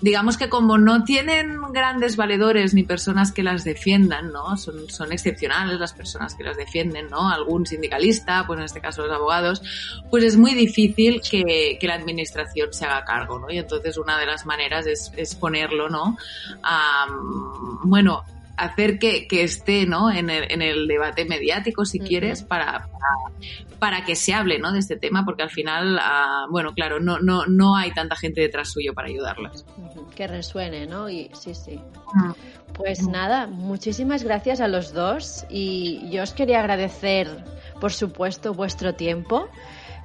digamos 0.00 0.38
que 0.38 0.48
como 0.48 0.78
no 0.78 1.04
tienen 1.04 1.60
grandes 1.72 2.16
valedores 2.16 2.72
ni 2.72 2.84
personas 2.84 3.32
que 3.32 3.42
las 3.42 3.64
defiendan, 3.64 4.32
¿no? 4.32 4.56
Son, 4.56 4.88
son 4.88 5.12
excepcionales 5.12 5.78
las 5.78 5.92
personas 5.92 6.34
que 6.34 6.42
las 6.42 6.56
defienden, 6.56 7.08
¿no? 7.10 7.28
Algún 7.28 7.66
sindicalista, 7.66 8.44
pues 8.46 8.58
en 8.58 8.64
este 8.64 8.80
caso 8.80 9.02
los 9.02 9.14
abogados, 9.14 9.62
pues 10.10 10.24
es 10.24 10.36
muy 10.36 10.54
difícil 10.54 11.20
que, 11.20 11.76
que 11.78 11.86
la 11.86 11.94
administración 11.94 12.72
se 12.72 12.86
haga 12.86 13.04
cargo, 13.04 13.38
¿no? 13.38 13.50
Y 13.50 13.58
entonces 13.58 13.98
una 13.98 14.18
de 14.18 14.26
las 14.26 14.46
maneras 14.46 14.86
es, 14.86 15.12
es 15.16 15.34
ponerlo, 15.34 15.88
¿no? 15.88 16.16
bueno, 17.82 18.24
hacer 18.60 18.98
que, 18.98 19.26
que 19.26 19.42
esté 19.42 19.86
¿no? 19.86 20.10
en, 20.10 20.28
el, 20.28 20.44
en 20.50 20.60
el 20.60 20.86
debate 20.86 21.24
mediático, 21.24 21.86
si 21.86 21.98
quieres, 21.98 22.42
para, 22.42 22.88
para, 23.78 24.04
que 24.04 24.14
se 24.14 24.34
hable 24.34 24.58
¿no? 24.58 24.70
de 24.72 24.80
este 24.80 24.96
tema, 24.96 25.24
porque 25.24 25.42
al 25.42 25.50
final, 25.50 25.98
ah, 25.98 26.46
bueno, 26.50 26.74
claro, 26.74 27.00
no, 27.00 27.18
no, 27.20 27.46
no 27.46 27.76
hay 27.76 27.92
tanta 27.92 28.16
gente 28.16 28.42
detrás 28.42 28.70
suyo 28.70 28.92
para 28.92 29.08
ayudarlas. 29.08 29.64
Que 30.14 30.26
resuene, 30.26 30.86
¿no? 30.86 31.08
Y 31.08 31.30
sí, 31.32 31.54
sí. 31.54 31.80
Pues 32.74 33.08
nada, 33.08 33.46
muchísimas 33.46 34.24
gracias 34.24 34.60
a 34.60 34.68
los 34.68 34.92
dos 34.92 35.46
y 35.48 36.10
yo 36.10 36.22
os 36.22 36.32
quería 36.32 36.60
agradecer, 36.60 37.28
por 37.80 37.92
supuesto, 37.92 38.52
vuestro 38.52 38.94
tiempo 38.94 39.48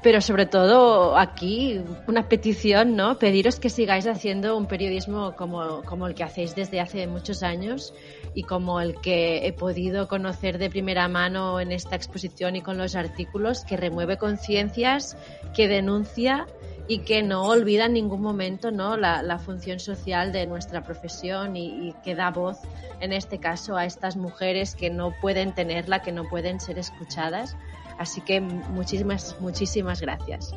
pero 0.06 0.22
sobre 0.22 0.45
todo 0.45 1.18
aquí 1.18 1.82
una 2.06 2.30
petición, 2.30 2.95
¿no? 2.95 3.18
Pediros 3.18 3.60
que 3.60 3.72
sigáis 3.72 4.06
haciendo 4.06 4.56
un 4.56 4.68
periodismo 4.68 5.36
como, 5.36 5.82
como, 5.82 6.06
el 6.06 6.14
que 6.14 6.24
hacéis 6.24 6.53
desde 6.53 6.80
hace 6.80 7.08
muchos 7.08 7.41
años 7.41 7.91
y 8.36 8.43
como 8.43 8.80
el 8.80 9.01
que 9.01 9.47
he 9.47 9.51
podido 9.51 10.08
conocer 10.08 10.60
de 10.60 10.70
primera 10.70 11.08
mano 11.08 11.60
en 11.60 11.72
esta 11.72 11.95
exposición 11.95 12.56
y 12.56 12.62
con 12.62 12.78
los 12.78 12.95
artículos, 12.95 13.66
que 13.66 13.78
remueve 13.78 14.18
conciencias, 14.18 15.18
que 15.56 15.68
denuncia 15.68 16.45
y 16.88 16.99
que 16.99 17.24
no 17.24 17.41
olvida 17.41 17.86
en 17.86 17.93
ningún 17.93 18.22
momento 18.22 18.70
¿no? 18.70 18.97
la, 18.97 19.39
función 19.39 19.80
social 19.80 20.32
de 20.32 20.45
nuestra 20.45 20.84
profesión 20.84 21.58
y, 21.58 21.89
y, 21.89 21.95
que 22.03 22.14
da 22.14 22.30
voz, 22.30 22.60
en 22.99 23.12
este 23.12 23.39
caso, 23.39 23.76
a 23.76 23.86
estas 23.86 24.18
mujeres 24.18 24.76
que 24.76 24.91
no 24.91 25.16
pueden 25.20 25.56
tenerla, 25.56 26.03
que 26.03 26.12
no 26.12 26.30
pueden 26.30 26.60
ser 26.60 26.78
escuchadas. 26.78 27.58
Así 27.98 28.22
que 28.22 28.41
muchísimas, 28.41 29.38
muchísimas 29.39 30.02
gracias. 30.02 30.54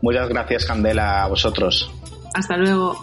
Muchas 0.00 0.28
gracias, 0.28 0.66
Candela, 0.66 1.24
a 1.24 1.28
vosotros. 1.28 1.90
Hasta 2.34 2.56
luego. 2.56 2.96